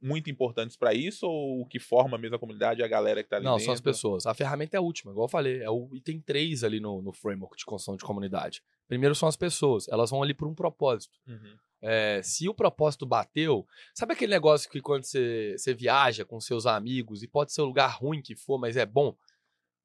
muito 0.00 0.30
importantes 0.30 0.76
para 0.76 0.94
isso 0.94 1.26
ou 1.26 1.60
o 1.60 1.66
que 1.66 1.80
forma 1.80 2.16
mesmo 2.16 2.36
a 2.36 2.38
comunidade 2.38 2.80
é 2.80 2.84
a 2.84 2.88
galera 2.88 3.20
que 3.20 3.28
tá 3.28 3.34
ali 3.34 3.44
Não, 3.44 3.54
dentro? 3.54 3.64
são 3.64 3.74
as 3.74 3.80
pessoas. 3.80 4.26
A 4.26 4.34
ferramenta 4.34 4.76
é 4.76 4.78
a 4.78 4.80
última, 4.80 5.10
igual 5.10 5.24
eu 5.24 5.30
falei. 5.30 5.60
É 5.60 5.68
o 5.68 5.88
item 5.92 6.20
3 6.20 6.62
ali 6.62 6.78
no, 6.78 7.02
no 7.02 7.12
framework 7.12 7.56
de 7.56 7.64
construção 7.64 7.96
de 7.96 8.04
comunidade. 8.04 8.62
Primeiro 8.86 9.12
são 9.16 9.28
as 9.28 9.36
pessoas. 9.36 9.88
Elas 9.88 10.10
vão 10.10 10.22
ali 10.22 10.34
por 10.34 10.46
um 10.46 10.54
propósito. 10.54 11.18
Uhum. 11.26 11.56
É, 11.82 12.20
se 12.22 12.48
o 12.48 12.54
propósito 12.54 13.04
bateu, 13.04 13.66
sabe 13.92 14.12
aquele 14.12 14.32
negócio 14.32 14.70
que 14.70 14.80
quando 14.80 15.02
você, 15.02 15.56
você 15.58 15.74
viaja 15.74 16.24
com 16.24 16.40
seus 16.40 16.64
amigos 16.64 17.24
e 17.24 17.28
pode 17.28 17.52
ser 17.52 17.62
o 17.62 17.66
lugar 17.66 17.88
ruim 17.88 18.22
que 18.22 18.36
for, 18.36 18.56
mas 18.56 18.76
é 18.76 18.86
bom? 18.86 19.16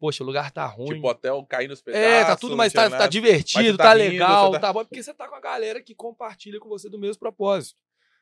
Poxa, 0.04 0.22
o 0.22 0.28
lugar 0.28 0.52
tá 0.52 0.66
ruim. 0.66 0.96
Tipo, 0.96 1.08
hotel 1.08 1.46
cair 1.46 1.70
nos 1.70 1.82
pedaços. 1.82 2.06
é, 2.06 2.26
tá 2.26 2.36
tudo, 2.36 2.58
mas 2.58 2.74
tá, 2.74 2.90
tá 2.90 3.08
divertido, 3.08 3.70
Mas 3.70 3.78
tá, 3.78 3.84
tá 3.86 3.94
rindo, 3.94 4.10
legal, 4.12 4.52
tá... 4.52 4.60
tá- 4.60 4.74
bom, 4.74 4.84
porque 4.84 5.02
você 5.02 5.14
tá 5.14 5.30
com 5.30 5.36
a 5.36 5.40
galera 5.40 5.82
que 5.82 5.96
compartilha 5.96 6.60
com 6.60 6.68
você 6.68 6.90
do 6.90 7.00
mesmo 7.00 7.22
propósito. 7.22 7.80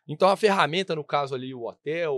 Então 0.08 0.30
a 0.30 0.38
ferramenta, 0.38 0.96
no 0.96 1.04
caso 1.04 1.34
ali, 1.34 1.56
o 1.56 1.64
hotel, 1.64 2.16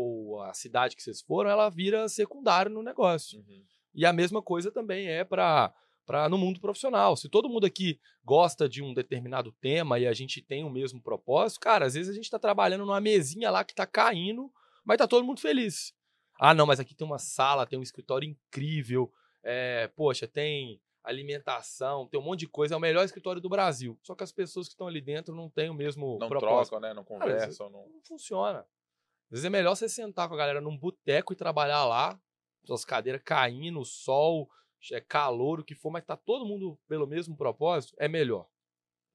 a 0.50 0.54
cidade 0.54 0.98
que 0.98 1.02
vocês 1.02 1.22
foram, 1.22 1.50
ela 1.50 1.70
vira 1.70 2.10
secundário 2.10 2.70
no 2.70 2.84
negócio. 2.84 3.40
Uhum. 3.40 3.64
E 3.96 4.06
a 4.06 4.12
mesma 4.12 4.42
coisa 4.42 4.70
também 4.70 5.08
é 5.08 5.24
para 5.24 5.74
para 6.06 6.28
no 6.28 6.38
mundo 6.38 6.60
profissional. 6.60 7.16
Se 7.16 7.30
todo 7.30 7.48
mundo 7.48 7.66
aqui 7.66 7.98
gosta 8.22 8.68
de 8.68 8.84
um 8.84 8.94
determinado 8.94 9.54
tema 9.62 9.98
e 9.98 10.06
a 10.06 10.12
gente 10.12 10.42
tem 10.42 10.66
o 10.66 10.70
mesmo 10.70 11.02
propósito, 11.02 11.62
cara, 11.62 11.86
às 11.86 11.94
vezes 11.94 12.12
a 12.12 12.14
gente 12.14 12.26
está 12.26 12.38
trabalhando 12.38 12.86
numa 12.86 13.00
mesinha 13.00 13.50
lá 13.50 13.64
que 13.64 13.74
tá 13.74 13.88
caindo, 13.88 14.52
mas 14.84 14.98
tá 14.98 15.08
todo 15.08 15.24
mundo 15.24 15.40
feliz. 15.40 15.94
Ah, 16.38 16.54
não, 16.54 16.66
mas 16.66 16.82
aqui 16.82 16.94
tem 16.94 17.08
uma 17.08 17.18
sala, 17.18 17.66
tem 17.66 17.80
um 17.80 17.84
escritório 17.84 18.28
incrível, 18.28 19.10
é, 19.44 19.88
poxa, 19.96 20.28
tem 20.28 20.82
alimentação, 21.04 22.08
tem 22.08 22.20
um 22.20 22.24
monte 22.24 22.42
de 22.42 22.48
coisa, 22.48 22.74
é 22.76 22.78
o 22.78 22.80
melhor 22.82 23.04
escritório 23.04 23.42
do 23.42 23.50
Brasil. 23.50 24.00
Só 24.02 24.16
que 24.16 24.24
as 24.24 24.32
pessoas 24.32 24.68
que 24.68 24.74
estão 24.74 24.88
ali 24.88 25.02
dentro 25.02 25.36
não 25.36 25.50
têm 25.50 25.70
o 25.70 25.74
mesmo 25.74 26.18
Não 26.20 26.30
propósito. 26.30 26.70
trocam, 26.72 26.80
né? 26.80 26.94
Não 26.94 27.04
conversam. 27.04 27.70
não... 27.70 27.90
Não 27.90 28.02
funciona. 28.02 28.60
Às 28.60 29.30
vezes 29.32 29.46
é 29.46 29.50
melhor 29.50 29.76
você 29.76 29.90
sentar 29.90 30.28
com 30.28 30.36
a 30.36 30.38
galera 30.38 30.62
num 30.62 30.78
boteco 30.78 31.34
e 31.34 31.36
trabalhar 31.36 31.84
lá, 31.86 32.20
suas 32.64 32.86
cadeiras 32.86 33.22
caindo, 33.24 33.84
sol, 33.84 34.50
é 34.92 35.02
calor, 35.02 35.60
o 35.60 35.64
que 35.64 35.76
for, 35.76 35.90
mas 35.92 36.06
tá 36.06 36.16
todo 36.16 36.46
mundo 36.46 36.80
pelo 36.88 37.08
mesmo 37.08 37.36
propósito, 37.36 37.96
é 37.98 38.08
melhor. 38.08 38.48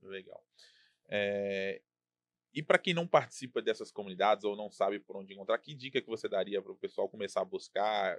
Legal. 0.02 0.44
É, 1.08 1.80
E 2.52 2.62
para 2.62 2.78
quem 2.78 2.92
não 2.94 3.06
participa 3.06 3.62
dessas 3.62 3.90
comunidades 3.92 4.44
ou 4.44 4.56
não 4.56 4.70
sabe 4.70 4.98
por 4.98 5.16
onde 5.16 5.32
encontrar, 5.32 5.58
que 5.58 5.74
dica 5.74 6.00
que 6.02 6.08
você 6.08 6.28
daria 6.28 6.60
para 6.60 6.72
o 6.72 6.76
pessoal 6.76 7.08
começar 7.08 7.40
a 7.40 7.44
buscar? 7.44 8.18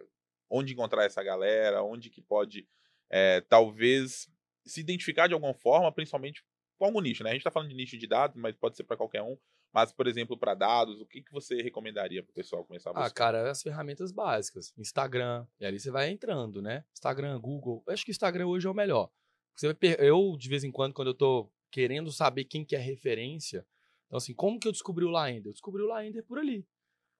Onde 0.49 0.73
encontrar 0.73 1.05
essa 1.05 1.23
galera? 1.23 1.83
Onde 1.83 2.09
que 2.09 2.21
pode, 2.21 2.67
é, 3.09 3.41
talvez, 3.41 4.29
se 4.65 4.81
identificar 4.81 5.27
de 5.27 5.33
alguma 5.33 5.53
forma, 5.53 5.91
principalmente 5.91 6.43
com 6.77 6.85
algum 6.85 7.01
nicho, 7.01 7.23
né? 7.23 7.31
A 7.31 7.33
gente 7.33 7.41
está 7.41 7.51
falando 7.51 7.69
de 7.69 7.75
nicho 7.75 7.97
de 7.97 8.07
dados, 8.07 8.37
mas 8.37 8.55
pode 8.55 8.77
ser 8.77 8.83
para 8.83 8.97
qualquer 8.97 9.21
um. 9.21 9.37
Mas, 9.71 9.91
por 9.91 10.07
exemplo, 10.07 10.37
para 10.37 10.55
dados, 10.55 10.99
o 10.99 11.05
que, 11.05 11.21
que 11.21 11.31
você 11.31 11.61
recomendaria 11.61 12.23
para 12.23 12.31
o 12.31 12.33
pessoal 12.33 12.65
começar 12.65 12.89
a 12.89 12.93
buscar? 12.93 13.07
Ah, 13.07 13.11
cara, 13.13 13.51
as 13.51 13.61
ferramentas 13.61 14.11
básicas. 14.11 14.73
Instagram, 14.77 15.45
e 15.59 15.65
ali 15.65 15.79
você 15.79 15.91
vai 15.91 16.09
entrando, 16.09 16.61
né? 16.61 16.83
Instagram, 16.93 17.39
Google. 17.39 17.83
Eu 17.85 17.93
acho 17.93 18.03
que 18.03 18.09
o 18.09 18.13
Instagram 18.13 18.47
hoje 18.47 18.65
é 18.65 18.69
o 18.69 18.73
melhor. 18.73 19.11
Você 19.55 19.75
Eu, 19.99 20.35
de 20.37 20.49
vez 20.49 20.63
em 20.63 20.71
quando, 20.71 20.93
quando 20.93 21.09
eu 21.09 21.13
tô 21.13 21.51
querendo 21.69 22.11
saber 22.11 22.45
quem 22.45 22.65
que 22.65 22.75
é 22.75 22.79
referência, 22.79 23.65
então 24.07 24.17
assim, 24.17 24.33
como 24.33 24.59
que 24.59 24.67
eu 24.67 24.71
descobri 24.71 25.05
o 25.05 25.09
Laender? 25.09 25.47
Eu 25.47 25.53
descobri 25.53 25.83
o 25.83 25.87
Laender 25.87 26.23
por 26.23 26.39
ali. 26.39 26.65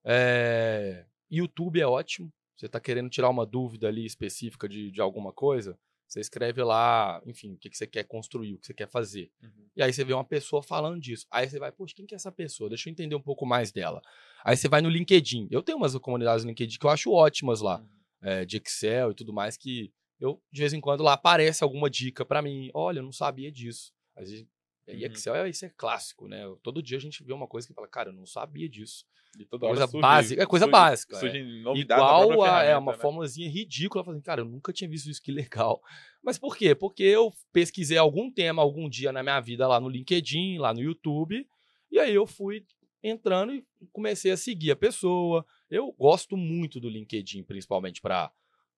É, 0.04 1.06
YouTube 1.30 1.80
é 1.80 1.86
ótimo. 1.86 2.34
Você 2.60 2.68
tá 2.68 2.78
querendo 2.78 3.10
tirar 3.10 3.30
uma 3.30 3.46
dúvida 3.46 3.88
ali 3.88 4.06
específica 4.06 4.68
de, 4.68 4.92
de 4.92 5.00
alguma 5.00 5.32
coisa, 5.32 5.80
você 6.06 6.20
escreve 6.20 6.62
lá, 6.62 7.22
enfim, 7.26 7.54
o 7.54 7.58
que, 7.58 7.70
que 7.70 7.78
você 7.78 7.88
quer 7.88 8.04
construir, 8.04 8.56
o 8.56 8.60
que 8.60 8.68
você 8.68 8.74
quer 8.74 8.90
fazer. 8.90 9.32
Uhum. 9.42 9.70
E 9.78 9.82
aí 9.82 9.94
você 9.94 10.04
vê 10.04 10.12
uma 10.12 10.26
pessoa 10.26 10.62
falando 10.62 11.00
disso. 11.00 11.26
Aí 11.32 11.48
você 11.48 11.58
vai, 11.58 11.72
poxa, 11.72 11.94
quem 11.96 12.06
que 12.06 12.14
é 12.14 12.18
essa 12.18 12.34
pessoa? 12.34 12.70
Deixa 12.70 12.90
eu 12.90 12.92
entender 12.92 13.16
um 13.16 13.22
pouco 13.22 13.46
mais 13.46 13.72
dela. 13.72 14.02
Aí 14.44 14.58
você 14.58 14.68
vai 14.68 14.82
no 14.82 14.90
LinkedIn. 14.90 15.48
Eu 15.50 15.64
tenho 15.64 15.78
umas 15.78 15.96
comunidades 16.00 16.44
no 16.44 16.50
LinkedIn 16.50 16.80
que 16.80 16.86
eu 16.86 16.90
acho 16.90 17.14
ótimas 17.14 17.62
lá, 17.62 17.82
é, 18.22 18.44
de 18.44 18.58
Excel 18.58 19.12
e 19.12 19.14
tudo 19.14 19.32
mais, 19.32 19.56
que 19.56 19.94
eu, 20.20 20.42
de 20.52 20.60
vez 20.60 20.74
em 20.74 20.82
quando, 20.82 21.02
lá 21.02 21.14
aparece 21.14 21.64
alguma 21.64 21.90
dica 21.90 22.26
pra 22.26 22.42
mim. 22.42 22.70
Olha, 22.74 23.00
eu 23.00 23.04
não 23.04 23.14
sabia 23.14 23.50
disso. 23.50 23.94
Às 24.18 24.30
vezes, 24.30 24.46
e 24.86 25.06
Uhum. 25.06 25.12
Excel 25.12 25.36
é, 25.36 25.50
isso 25.50 25.64
é 25.66 25.70
clássico, 25.70 26.28
né? 26.28 26.44
Todo 26.62 26.84
dia 26.84 26.98
a 26.98 27.02
gente 27.02 27.24
vê 27.24 27.32
uma 27.32 27.48
coisa 27.48 27.68
que 27.68 27.74
fala, 27.74 27.88
cara, 27.88 28.10
eu 28.10 28.14
não 28.14 28.26
sabia 28.26 28.68
disso. 28.68 29.06
Toda 29.50 29.68
Coisa 29.68 29.88
surge- 29.88 30.02
básica, 30.02 30.44
é 30.44 30.46
coisa 30.46 30.66
surge- 30.66 30.72
básica, 30.72 31.16
é. 31.16 31.20
Surge 31.20 31.44
na 31.64 31.74
Igual 31.76 32.44
a, 32.44 32.64
é 32.64 32.78
uma 32.78 32.92
né? 32.94 32.98
formulazinha 32.98 33.50
ridícula. 33.50 34.04
Falei, 34.04 34.18
assim, 34.18 34.26
cara, 34.26 34.42
eu 34.42 34.46
nunca 34.46 34.74
tinha 34.74 34.90
visto 34.90 35.10
isso, 35.10 35.22
que 35.22 35.32
legal. 35.32 35.82
Mas 36.24 36.38
por 36.38 36.58
quê? 36.58 36.74
Porque 36.76 37.04
eu 37.04 37.32
pesquisei 37.54 37.98
algum 37.98 38.30
tema, 38.32 38.62
algum 38.62 38.90
dia 38.90 39.12
na 39.12 39.24
minha 39.24 39.40
vida 39.40 39.68
lá 39.68 39.80
no 39.80 39.88
LinkedIn, 39.88 40.58
lá 40.58 40.74
no 40.74 40.82
YouTube, 40.82 41.48
e 41.92 42.00
aí 42.00 42.14
eu 42.14 42.26
fui 42.28 42.66
entrando 43.02 43.54
e 43.54 43.64
comecei 43.94 44.32
a 44.32 44.38
seguir 44.38 44.72
a 44.72 44.76
pessoa. 44.76 45.46
Eu 45.70 45.92
gosto 45.94 46.36
muito 46.36 46.80
do 46.80 46.90
LinkedIn, 46.90 47.44
principalmente 47.44 48.02
para 48.02 48.32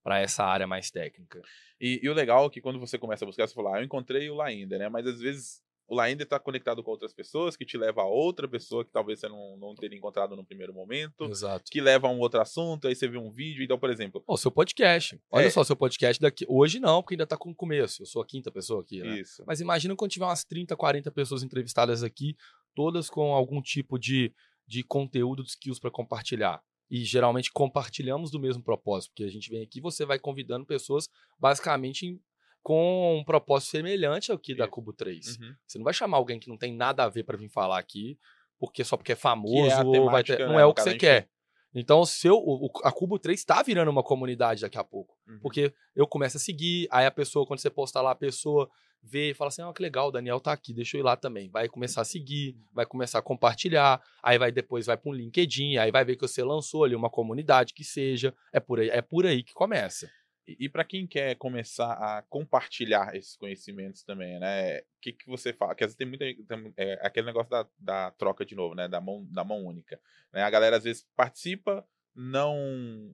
para 0.04 0.20
essa 0.20 0.44
área 0.44 0.66
mais 0.66 0.90
técnica. 0.90 1.40
E, 1.80 2.00
e 2.02 2.10
o 2.10 2.14
legal 2.14 2.48
é 2.48 2.50
que 2.50 2.60
quando 2.60 2.80
você 2.80 2.98
começa 2.98 3.24
a 3.24 3.28
buscar, 3.28 3.48
você 3.48 3.54
fala, 3.54 3.76
ah, 3.76 3.80
eu 3.80 3.84
encontrei 3.86 4.28
o 4.32 4.36
Laender, 4.36 4.80
né? 4.80 4.90
Mas 4.90 5.06
às 5.06 5.20
vezes 5.20 5.62
o 5.88 5.96
Laender 5.96 6.26
está 6.26 6.40
conectado 6.40 6.82
com 6.82 6.92
outras 6.92 7.14
pessoas, 7.14 7.56
que 7.58 7.66
te 7.66 7.78
leva 7.78 8.02
a 8.02 8.06
outra 8.06 8.48
pessoa 8.48 8.86
que 8.86 8.92
talvez 8.92 9.20
você 9.20 9.28
não, 9.28 9.58
não 9.58 9.76
teria 9.76 9.98
encontrado 9.98 10.36
no 10.38 10.46
primeiro 10.46 10.74
momento, 10.74 11.26
Exato. 11.26 11.66
que 11.70 11.82
leva 11.82 12.08
a 12.08 12.12
um 12.12 12.20
outro 12.20 12.40
assunto, 12.40 12.88
aí 12.88 12.96
você 12.96 13.08
vê 13.08 13.18
um 13.18 13.30
vídeo. 13.30 13.62
Então, 13.64 13.78
por 13.78 13.90
exemplo, 13.90 14.24
O 14.26 14.38
seu 14.38 14.50
podcast. 14.52 15.20
Olha 15.30 15.46
É. 15.46 15.50
só, 15.50 15.64
seu 15.64 15.76
podcast 15.76 16.22
daqui. 16.22 16.46
Hoje 16.48 16.80
não, 16.80 17.02
porque 17.02 17.16
ainda 17.16 17.28
tá 17.28 17.36
com 17.36 17.52
o 17.52 17.56
começo. 17.56 18.04
Eu 18.04 18.06
sou 18.06 18.22
a 18.22 18.26
quinta 18.26 18.50
pessoa 18.50 18.82
aqui, 18.82 19.02
né? 19.02 19.20
isso. 19.20 19.44
Mas 19.46 19.60
imagina 19.60 19.96
quando 19.96 20.12
tiver 20.12 20.26
umas 20.26 20.46
30, 20.46 20.76
40 20.78 21.12
pessoas 21.12 21.44
entrevistadas 21.44 22.04
aqui, 22.04 22.36
todas 22.74 23.10
com 23.10 23.34
algum 23.34 23.62
tipo 23.62 24.00
de, 24.00 24.34
de 24.66 24.84
conteúdo, 24.84 25.44
de 25.44 25.50
skills 25.50 25.78
para 25.80 25.92
compartilhar. 25.92 26.62
E 26.90 27.04
geralmente 27.06 27.52
compartilhamos 27.54 28.32
do 28.32 28.40
mesmo 28.40 28.64
propósito, 28.64 29.12
porque 29.12 29.24
a 29.24 29.30
gente 29.32 29.50
vem 29.50 29.62
aqui 29.64 29.80
e 29.80 29.82
você 29.82 30.06
vai 30.06 30.20
convidando 30.20 30.66
pessoas 30.66 31.08
basicamente 31.40 32.06
em- 32.06 32.20
com 32.62 33.20
um 33.20 33.24
propósito 33.24 33.72
semelhante 33.72 34.32
ao 34.32 34.38
que 34.38 34.56
da. 34.56 34.68
Cubo 34.68 34.94
3. 34.94 35.38
Uhum. 35.38 35.56
Você 35.66 35.78
não 35.78 35.86
vai 35.86 35.94
chamar 35.94 36.18
alguém 36.18 36.40
que 36.40 36.50
não 36.50 36.58
tem 36.58 36.74
nada 36.76 37.04
a 37.04 37.10
ver 37.10 37.24
para 37.24 37.38
vir 37.38 37.50
falar 37.50 37.80
aqui, 37.80 38.18
porque 38.60 38.84
só 38.84 38.96
porque 38.96 39.14
é 39.14 39.16
famoso 39.16 39.54
Que 39.64 39.70
é 39.70 39.74
a 39.74 39.84
ou 39.84 40.10
vai 40.10 40.24
ter. 40.24 40.38
temática, 40.38 40.48
Não 40.48 40.56
né, 40.56 40.62
é 40.62 40.66
o 40.66 40.74
que 40.74 40.82
você 40.82 40.96
quer. 40.96 41.30
Então, 41.74 42.02
o 42.02 42.06
seu, 42.06 42.36
o, 42.36 42.70
a 42.84 42.92
Cubo 42.92 43.18
3 43.18 43.40
está 43.40 43.64
virando 43.64 43.90
uma 43.90 44.04
comunidade 44.04 44.62
daqui 44.62 44.78
a 44.78 44.84
pouco. 44.84 45.16
Uhum. 45.28 45.40
Porque 45.42 45.74
eu 45.96 46.06
começo 46.06 46.38
a 46.38 46.40
seguir, 46.40 46.88
aí 46.92 47.06
a 47.06 47.12
pessoa, 47.12 47.46
quando 47.46 47.60
você 47.60 47.70
postar 47.70 48.02
lá, 48.02 48.12
a 48.12 48.16
pessoa 48.16 48.70
vê 49.02 49.32
e 49.32 49.34
fala 49.34 49.48
assim: 49.48 49.62
ó, 49.62 49.72
que 49.74 49.82
legal, 49.82 50.10
o 50.10 50.12
Daniel 50.12 50.40
tá 50.40 50.52
aqui, 50.52 50.74
deixa 50.74 50.98
eu 50.98 51.00
ir 51.00 51.04
lá 51.04 51.16
também. 51.16 51.50
Vai 51.50 51.68
começar 51.68 52.02
a 52.02 52.06
seguir, 52.06 52.58
vai 52.74 52.86
começar 52.86 53.20
a 53.20 53.22
compartilhar, 53.22 54.02
aí 54.22 54.38
vai 54.38 54.52
depois 54.52 54.86
vai 54.86 54.98
para 54.98 55.10
um 55.10 55.14
LinkedIn, 55.14 55.78
aí 55.78 55.92
vai 55.92 56.04
ver 56.04 56.16
que 56.16 56.28
você 56.28 56.44
lançou 56.44 56.84
ali 56.84 56.96
uma 56.96 57.10
comunidade 57.10 57.74
que 57.74 57.84
seja. 57.84 58.34
É 58.52 58.60
por 58.60 58.80
aí, 58.80 58.90
é 58.90 59.02
por 59.02 59.26
aí 59.26 59.42
que 59.42 59.54
começa. 59.54 60.10
E, 60.48 60.66
e 60.66 60.70
para 60.70 60.84
quem 60.84 61.08
quer 61.08 61.36
começar 61.36 61.94
a 61.94 62.22
compartilhar 62.24 63.16
esses 63.16 63.36
conhecimentos 63.36 64.04
também, 64.04 64.40
né? 64.40 64.80
O 64.80 64.84
que, 65.02 65.14
que 65.14 65.28
você 65.28 65.54
fala? 65.54 65.72
Porque 65.72 65.84
às 65.84 65.90
vezes 65.90 65.98
tem 65.98 66.08
muita. 66.08 66.26
tem, 66.26 66.74
é, 66.78 67.00
aquele 67.06 67.28
negócio 67.28 67.50
da, 67.50 67.68
da 67.78 68.12
troca 68.12 68.46
de 68.46 68.56
novo, 68.56 68.76
né? 68.76 68.88
Da 68.88 69.00
mão, 69.02 69.26
da 69.30 69.44
mão 69.44 69.66
única. 69.66 70.00
Né? 70.34 70.42
A 70.44 70.50
galera 70.50 70.78
às 70.78 70.84
vezes 70.84 71.08
participa, 71.16 71.86
não 72.16 72.56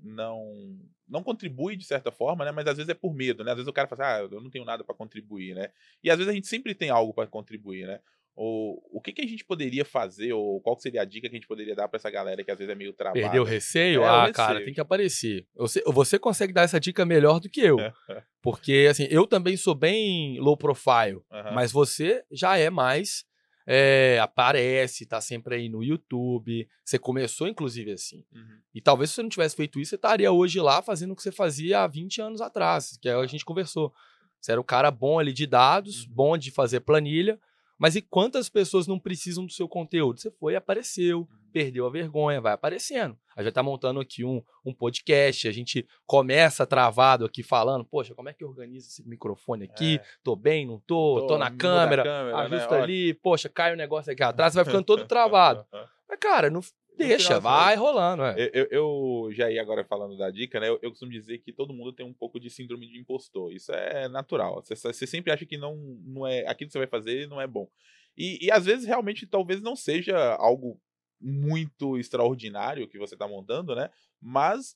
não 0.03 0.79
não 1.07 1.23
contribui 1.23 1.75
de 1.75 1.85
certa 1.85 2.11
forma, 2.11 2.43
né? 2.43 2.51
Mas 2.51 2.67
às 2.67 2.77
vezes 2.77 2.89
é 2.89 2.93
por 2.93 3.13
medo, 3.13 3.43
né? 3.43 3.51
Às 3.51 3.57
vezes 3.57 3.69
o 3.69 3.73
cara 3.73 3.87
fala 3.87 4.03
assim, 4.03 4.25
ah, 4.25 4.35
eu 4.35 4.41
não 4.41 4.49
tenho 4.49 4.65
nada 4.65 4.83
para 4.83 4.95
contribuir, 4.95 5.55
né? 5.55 5.71
E 6.03 6.09
às 6.09 6.17
vezes 6.17 6.29
a 6.31 6.33
gente 6.33 6.47
sempre 6.47 6.73
tem 6.75 6.89
algo 6.89 7.13
para 7.13 7.27
contribuir, 7.27 7.87
né? 7.87 7.99
Ou, 8.39 8.79
o 8.91 9.01
que, 9.01 9.11
que 9.11 9.21
a 9.23 9.27
gente 9.27 9.43
poderia 9.43 9.83
fazer, 9.83 10.31
ou 10.31 10.61
qual 10.61 10.79
seria 10.79 11.01
a 11.01 11.05
dica 11.05 11.27
que 11.27 11.35
a 11.35 11.39
gente 11.39 11.47
poderia 11.47 11.73
dar 11.73 11.87
para 11.87 11.97
essa 11.97 12.11
galera 12.11 12.43
que 12.43 12.51
às 12.51 12.57
vezes 12.59 12.71
é 12.71 12.75
meio 12.75 12.93
travada? 12.93 13.19
Perdeu 13.19 13.41
o 13.41 13.45
receio? 13.45 14.03
É, 14.03 14.05
ah, 14.05 14.13
o 14.13 14.19
receio. 14.19 14.33
cara, 14.35 14.63
tem 14.63 14.73
que 14.75 14.79
aparecer. 14.79 15.47
Você, 15.55 15.81
você 15.87 16.19
consegue 16.19 16.53
dar 16.53 16.61
essa 16.61 16.79
dica 16.79 17.03
melhor 17.03 17.39
do 17.39 17.49
que 17.49 17.61
eu. 17.61 17.77
porque, 18.39 18.87
assim, 18.91 19.07
eu 19.09 19.25
também 19.25 19.57
sou 19.57 19.73
bem 19.73 20.39
low 20.39 20.55
profile, 20.55 21.15
uhum. 21.31 21.53
mas 21.55 21.71
você 21.71 22.23
já 22.31 22.55
é 22.59 22.69
mais 22.69 23.25
é, 23.65 24.19
aparece, 24.21 25.07
tá 25.07 25.19
sempre 25.19 25.55
aí 25.55 25.67
no 25.67 25.83
YouTube. 25.83 26.67
Você 26.85 26.99
começou, 26.99 27.47
inclusive, 27.47 27.91
assim. 27.91 28.23
Uhum. 28.31 28.59
E 28.71 28.79
talvez 28.79 29.09
se 29.09 29.15
você 29.15 29.23
não 29.23 29.29
tivesse 29.29 29.55
feito 29.55 29.79
isso, 29.79 29.89
você 29.89 29.95
estaria 29.95 30.31
hoje 30.31 30.61
lá 30.61 30.83
fazendo 30.83 31.13
o 31.13 31.15
que 31.15 31.23
você 31.23 31.31
fazia 31.31 31.81
há 31.81 31.87
20 31.87 32.21
anos 32.21 32.39
atrás, 32.39 32.97
que 33.01 33.09
é 33.09 33.17
o 33.17 33.21
que 33.21 33.25
a 33.25 33.29
gente 33.29 33.43
conversou. 33.43 33.91
Você 34.39 34.51
era 34.51 34.61
um 34.61 34.63
cara 34.63 34.91
bom 34.91 35.17
ali 35.17 35.33
de 35.33 35.47
dados, 35.47 36.03
uhum. 36.03 36.13
bom 36.13 36.37
de 36.37 36.51
fazer 36.51 36.81
planilha, 36.81 37.39
mas 37.77 37.95
e 37.95 38.01
quantas 38.01 38.49
pessoas 38.49 38.87
não 38.87 38.99
precisam 38.99 39.45
do 39.45 39.51
seu 39.51 39.67
conteúdo? 39.67 40.19
Você 40.19 40.31
foi, 40.31 40.55
apareceu, 40.55 41.19
uhum. 41.19 41.27
perdeu 41.51 41.85
a 41.85 41.89
vergonha, 41.89 42.41
vai 42.41 42.53
aparecendo. 42.53 43.17
A 43.35 43.41
gente 43.41 43.49
está 43.49 43.61
montando 43.61 43.99
aqui 43.99 44.25
um, 44.25 44.41
um 44.65 44.73
podcast, 44.73 45.47
a 45.47 45.51
gente 45.51 45.87
começa 46.05 46.65
travado 46.65 47.25
aqui 47.25 47.43
falando, 47.43 47.85
poxa, 47.85 48.15
como 48.15 48.29
é 48.29 48.33
que 48.33 48.43
organiza 48.43 48.87
esse 48.87 49.07
microfone 49.07 49.65
aqui? 49.65 49.95
É. 49.95 50.03
Tô 50.23 50.35
bem, 50.35 50.65
não 50.65 50.79
tô? 50.79 51.21
Tô, 51.21 51.27
tô 51.27 51.37
na 51.37 51.51
câmera, 51.51 52.03
câmera 52.03 52.37
né? 52.37 52.43
ajusta 52.43 52.77
né? 52.77 52.83
ali, 52.83 53.13
poxa, 53.13 53.47
cai 53.47 53.71
o 53.71 53.73
um 53.75 53.77
negócio 53.77 54.11
aqui 54.11 54.23
atrás, 54.23 54.53
você 54.53 54.57
vai 54.57 54.65
ficando 54.65 54.85
todo 54.85 55.05
travado. 55.07 55.65
Mas, 56.09 56.19
cara, 56.19 56.49
não, 56.49 56.61
Deixa, 56.97 57.39
vai 57.39 57.75
rolando. 57.75 58.23
É. 58.23 58.35
Eu, 58.37 58.49
eu, 58.53 58.67
eu, 58.71 59.29
já 59.31 59.49
ia 59.51 59.61
agora 59.61 59.85
falando 59.85 60.17
da 60.17 60.29
dica, 60.31 60.59
né? 60.59 60.67
Eu, 60.67 60.79
eu, 60.81 60.89
costumo 60.89 61.11
dizer 61.11 61.37
que 61.39 61.53
todo 61.53 61.73
mundo 61.73 61.93
tem 61.93 62.05
um 62.05 62.13
pouco 62.13 62.39
de 62.39 62.49
síndrome 62.49 62.87
de 62.87 62.97
impostor. 62.97 63.53
Isso 63.53 63.71
é 63.71 64.07
natural. 64.07 64.63
Você, 64.63 64.75
você 64.75 65.07
sempre 65.07 65.31
acha 65.31 65.45
que 65.45 65.57
não, 65.57 65.75
não 66.05 66.25
é 66.25 66.47
aquilo 66.47 66.67
que 66.67 66.73
você 66.73 66.79
vai 66.79 66.87
fazer 66.87 67.27
não 67.27 67.39
é 67.39 67.47
bom. 67.47 67.69
E, 68.17 68.45
e 68.45 68.51
às 68.51 68.65
vezes 68.65 68.85
realmente 68.85 69.27
talvez 69.27 69.61
não 69.61 69.75
seja 69.75 70.17
algo 70.35 70.79
muito 71.19 71.97
extraordinário 71.97 72.87
que 72.87 72.97
você 72.97 73.15
está 73.15 73.27
montando, 73.27 73.75
né? 73.75 73.89
Mas 74.21 74.75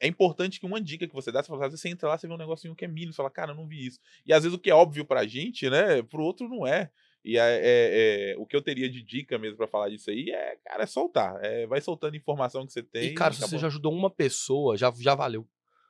é 0.00 0.06
importante 0.06 0.60
que 0.60 0.66
uma 0.66 0.80
dica 0.80 1.06
que 1.06 1.14
você 1.14 1.32
dá, 1.32 1.42
você 1.42 1.48
fala, 1.48 1.64
às 1.64 1.70
vezes 1.70 1.80
você 1.80 1.88
entra 1.88 2.08
lá, 2.08 2.18
você 2.18 2.26
vê 2.26 2.34
um 2.34 2.38
negocinho 2.38 2.74
que 2.74 2.84
é 2.84 2.88
mínimo, 2.88 3.12
você 3.12 3.16
fala, 3.16 3.30
cara, 3.30 3.52
eu 3.52 3.56
não 3.56 3.66
vi 3.66 3.86
isso. 3.86 3.98
E 4.26 4.32
às 4.32 4.42
vezes 4.42 4.56
o 4.56 4.60
que 4.60 4.70
é 4.70 4.74
óbvio 4.74 5.04
pra 5.04 5.26
gente, 5.26 5.68
né, 5.70 6.02
pro 6.02 6.22
outro 6.22 6.48
não 6.48 6.66
é. 6.66 6.90
E 7.26 7.36
é, 7.36 7.40
é, 7.40 8.30
é, 8.30 8.36
o 8.38 8.46
que 8.46 8.54
eu 8.54 8.62
teria 8.62 8.88
de 8.88 9.02
dica 9.02 9.36
mesmo 9.36 9.56
para 9.56 9.66
falar 9.66 9.88
disso 9.88 10.10
aí 10.10 10.30
é, 10.30 10.56
cara, 10.64 10.84
é 10.84 10.86
soltar. 10.86 11.44
É, 11.44 11.66
vai 11.66 11.80
soltando 11.80 12.16
informação 12.16 12.64
que 12.64 12.72
você 12.72 12.84
tem. 12.84 13.06
E, 13.06 13.14
cara, 13.14 13.34
se 13.34 13.40
você 13.40 13.58
já 13.58 13.66
ajudou 13.66 13.92
uma 13.92 14.08
pessoa, 14.08 14.76
já, 14.76 14.92
já 14.96 15.12
valeu. 15.12 15.44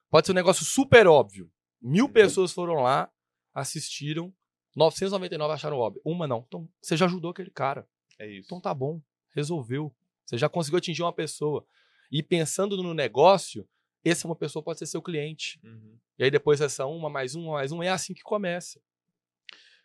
Pode 0.08 0.26
ser 0.26 0.32
um 0.32 0.34
negócio 0.34 0.64
super 0.64 1.06
óbvio. 1.06 1.52
Mil 1.78 2.06
uhum. 2.06 2.10
pessoas 2.10 2.52
foram 2.52 2.76
lá, 2.76 3.10
assistiram, 3.52 4.32
999 4.74 5.52
acharam 5.52 5.76
óbvio. 5.76 6.00
Uma 6.06 6.26
não. 6.26 6.42
Então, 6.48 6.66
você 6.80 6.96
já 6.96 7.04
ajudou 7.04 7.32
aquele 7.32 7.50
cara. 7.50 7.86
É 8.18 8.26
isso. 8.26 8.46
Então 8.46 8.58
tá 8.58 8.72
bom. 8.72 9.02
Resolveu. 9.34 9.94
Você 10.24 10.38
já 10.38 10.48
conseguiu 10.48 10.78
atingir 10.78 11.02
uma 11.02 11.12
pessoa. 11.12 11.66
E 12.10 12.22
pensando 12.22 12.82
no 12.82 12.94
negócio, 12.94 13.68
essa 14.02 14.26
uma 14.26 14.36
pessoa 14.36 14.62
pode 14.62 14.78
ser 14.78 14.86
seu 14.86 15.02
cliente. 15.02 15.60
Uhum. 15.62 15.98
E 16.18 16.24
aí 16.24 16.30
depois 16.30 16.62
essa 16.62 16.86
uma, 16.86 17.10
mais 17.10 17.34
uma, 17.34 17.52
mais 17.52 17.72
um, 17.72 17.82
é 17.82 17.90
assim 17.90 18.14
que 18.14 18.22
começa. 18.22 18.80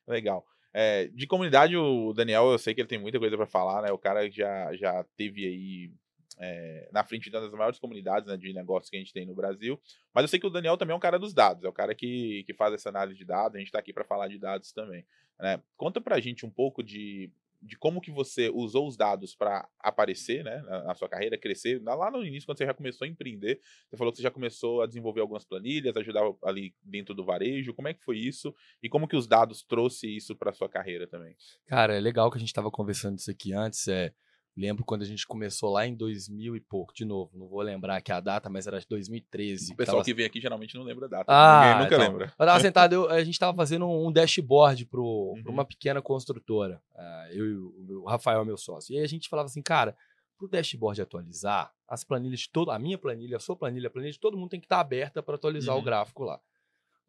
Legal. 0.08 0.46
É, 0.74 1.08
de 1.08 1.28
comunidade, 1.28 1.76
o 1.76 2.14
Daniel, 2.14 2.52
eu 2.52 2.58
sei 2.58 2.74
que 2.74 2.82
ele 2.82 2.88
tem 2.88 3.00
muita 3.00 3.20
coisa 3.20 3.36
para 3.36 3.46
falar, 3.46 3.82
né? 3.82 3.92
O 3.92 3.98
cara 3.98 4.30
já, 4.30 4.74
já 4.76 5.04
teve 5.18 5.46
aí 5.46 5.92
é, 6.38 6.90
na 6.92 7.04
frente 7.04 7.30
de 7.30 7.36
uma 7.36 7.44
das 7.44 7.52
maiores 7.52 7.80
comunidades 7.80 8.28
né, 8.28 8.38
de 8.38 8.54
negócios 8.54 8.90
que 8.90 8.96
a 8.96 9.00
gente 9.00 9.14
tem 9.14 9.26
no 9.26 9.36
Brasil. 9.36 9.80
Mas 10.14 10.24
eu 10.24 10.28
sei 10.28 10.40
que 10.40 10.48
o 10.48 10.50
Daniel 10.50 10.78
também 10.78 10.94
é 10.94 10.98
um 10.98 11.00
cara 11.00 11.20
dos 11.20 11.34
dados, 11.34 11.64
é 11.64 11.68
o 11.68 11.74
cara 11.74 11.94
que, 11.94 12.44
que 12.46 12.54
faz 12.54 12.74
essa 12.74 12.90
análise 12.90 13.18
de 13.18 13.26
dados, 13.26 13.56
a 13.56 13.60
gente 13.60 13.68
está 13.68 13.80
aqui 13.80 13.94
para 13.94 14.04
falar 14.04 14.28
de 14.28 14.40
dados 14.40 14.72
também. 14.72 15.06
Né? 15.40 15.62
Conta 15.78 16.02
para 16.02 16.16
a 16.16 16.20
gente 16.20 16.46
um 16.46 16.50
pouco 16.50 16.82
de 16.82 17.32
de 17.62 17.78
como 17.78 18.02
que 18.02 18.12
você 18.12 18.50
usou 18.50 18.88
os 18.88 18.98
dados 18.98 19.36
para 19.36 19.68
aparecer 19.80 20.44
né, 20.44 20.62
na, 20.64 20.84
na, 20.84 20.96
sua 20.96 21.08
carreira, 21.08 21.38
crescer. 21.38 21.82
Lá 21.84 22.10
no 22.10 22.26
início, 22.26 22.48
quando 22.48 22.58
você 22.58 22.66
já 22.66 22.74
começou 22.74 23.06
a 23.06 23.08
empreender, 23.08 23.60
você 23.88 23.96
falou 23.96 24.12
que 24.12 24.18
você 24.18 24.24
já 24.24 24.32
começou 24.32 24.82
a 24.82 24.88
desenvolver 24.88 25.22
algumas 25.22 25.46
planilhas, 25.46 25.96
ajudar 25.96 26.24
ali 26.44 26.74
dentro 26.82 27.14
do 27.14 27.24
varejo. 27.24 27.74
Como 27.74 27.88
é 27.88 27.94
que 27.94 28.04
foi 28.04 28.18
isso? 28.18 28.54
E 28.82 28.90
como 28.90 29.08
que 29.08 29.16
os 29.16 29.28
dados 29.28 29.64
trouxe 29.64 30.08
isso 30.08 30.36
para 30.36 30.52
sua 30.52 30.68
carreira 30.68 31.06
também? 31.08 31.36
Cara, 31.68 31.96
é 31.96 32.00
legal 32.00 32.32
que 32.32 32.38
a 32.38 32.40
gente 32.40 32.50
estava 32.50 32.72
conversando 32.72 33.20
isso 33.20 33.30
aqui 33.30 33.54
antes. 33.54 33.88
É, 33.88 34.12
Lembro 34.56 34.84
quando 34.84 35.04
a 35.04 35.06
gente 35.06 35.26
começou 35.26 35.72
lá 35.72 35.88
em 35.88 35.96
2000 35.96 36.58
e 36.58 36.60
pouco, 36.60 36.94
de 36.94 37.06
novo, 37.06 37.32
não 37.38 37.48
vou 37.48 37.62
lembrar 37.62 37.96
aqui 37.96 38.12
a 38.12 38.20
data, 38.20 38.50
mas 38.50 38.68
era 38.68 38.80
de 38.80 38.88
2013. 38.88 39.72
O 39.72 39.76
pessoal 39.78 39.98
tava... 39.98 40.06
que 40.06 40.14
vem 40.14 40.26
aqui 40.26 40.42
geralmente 40.42 40.76
não 40.76 40.84
lembra 40.84 41.06
a 41.06 41.10
data. 41.10 41.26
Ah, 41.28 41.62
Ninguém 41.62 41.84
nunca 41.84 41.96
então, 41.96 42.08
lembra. 42.08 42.34
Eu 42.38 42.46
tava 42.46 42.60
sentado, 42.62 42.94
eu, 42.94 43.10
a 43.10 43.24
gente 43.24 43.40
tava 43.40 43.56
fazendo 43.56 43.88
um 43.88 44.12
dashboard 44.12 44.86
para 44.86 45.00
uhum. 45.00 45.42
uma 45.48 45.64
pequena 45.64 46.02
construtora. 46.02 46.82
Uh, 46.94 47.32
eu 47.32 47.46
e 47.46 47.56
o, 47.56 48.02
o 48.02 48.06
Rafael, 48.06 48.44
meu 48.44 48.58
sócio. 48.58 48.94
E 48.94 48.98
aí 48.98 49.04
a 49.04 49.08
gente 49.08 49.30
falava 49.30 49.48
assim, 49.48 49.62
cara, 49.62 49.96
para 50.38 50.46
o 50.46 50.50
dashboard 50.50 51.02
atualizar, 51.02 51.72
as 51.88 52.04
planilhas 52.04 52.42
de 52.42 52.50
todo, 52.50 52.72
a 52.72 52.80
minha 52.80 52.98
planilha, 52.98 53.38
a 53.38 53.40
sua 53.40 53.56
planilha, 53.56 53.88
a 53.88 53.92
planilha 53.92 54.12
de 54.12 54.20
todo 54.20 54.38
mundo 54.38 54.50
tem 54.50 54.60
que 54.60 54.66
estar 54.66 54.78
tá 54.78 54.82
aberta 54.82 55.24
para 55.24 55.36
atualizar 55.36 55.76
uhum. 55.76 55.82
o 55.82 55.86
gráfico 55.86 56.24
lá. 56.24 56.42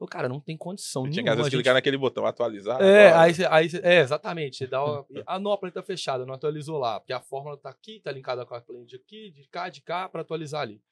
Pô, 0.02 0.06
cara, 0.08 0.28
não 0.28 0.40
tem 0.40 0.56
condição. 0.56 1.08
Tinha 1.08 1.22
que 1.22 1.30
às 1.30 1.36
vezes 1.36 1.48
gente... 1.48 1.60
clicar 1.60 1.74
naquele 1.74 1.96
botão 1.96 2.26
atualizar. 2.26 2.82
É, 2.82 3.12
aí, 3.12 3.32
aí, 3.48 3.70
é 3.84 4.00
exatamente. 4.00 4.56
Você 4.56 4.66
dá 4.66 4.84
uma... 4.84 5.06
ah, 5.24 5.38
não, 5.38 5.52
a 5.52 5.56
planilha 5.56 5.74
tá 5.74 5.80
fechada, 5.80 6.26
não 6.26 6.34
atualizou 6.34 6.76
lá. 6.76 6.98
Porque 6.98 7.12
a 7.12 7.20
fórmula 7.20 7.56
tá 7.56 7.70
aqui, 7.70 8.00
tá 8.00 8.10
linkada 8.10 8.44
com 8.44 8.52
a 8.52 8.60
planilha 8.60 8.84
de 8.84 8.96
aqui, 8.96 9.30
de 9.30 9.46
cá, 9.46 9.68
de 9.68 9.80
cá, 9.80 10.08
para 10.08 10.22
atualizar 10.22 10.62
ali. 10.62 10.82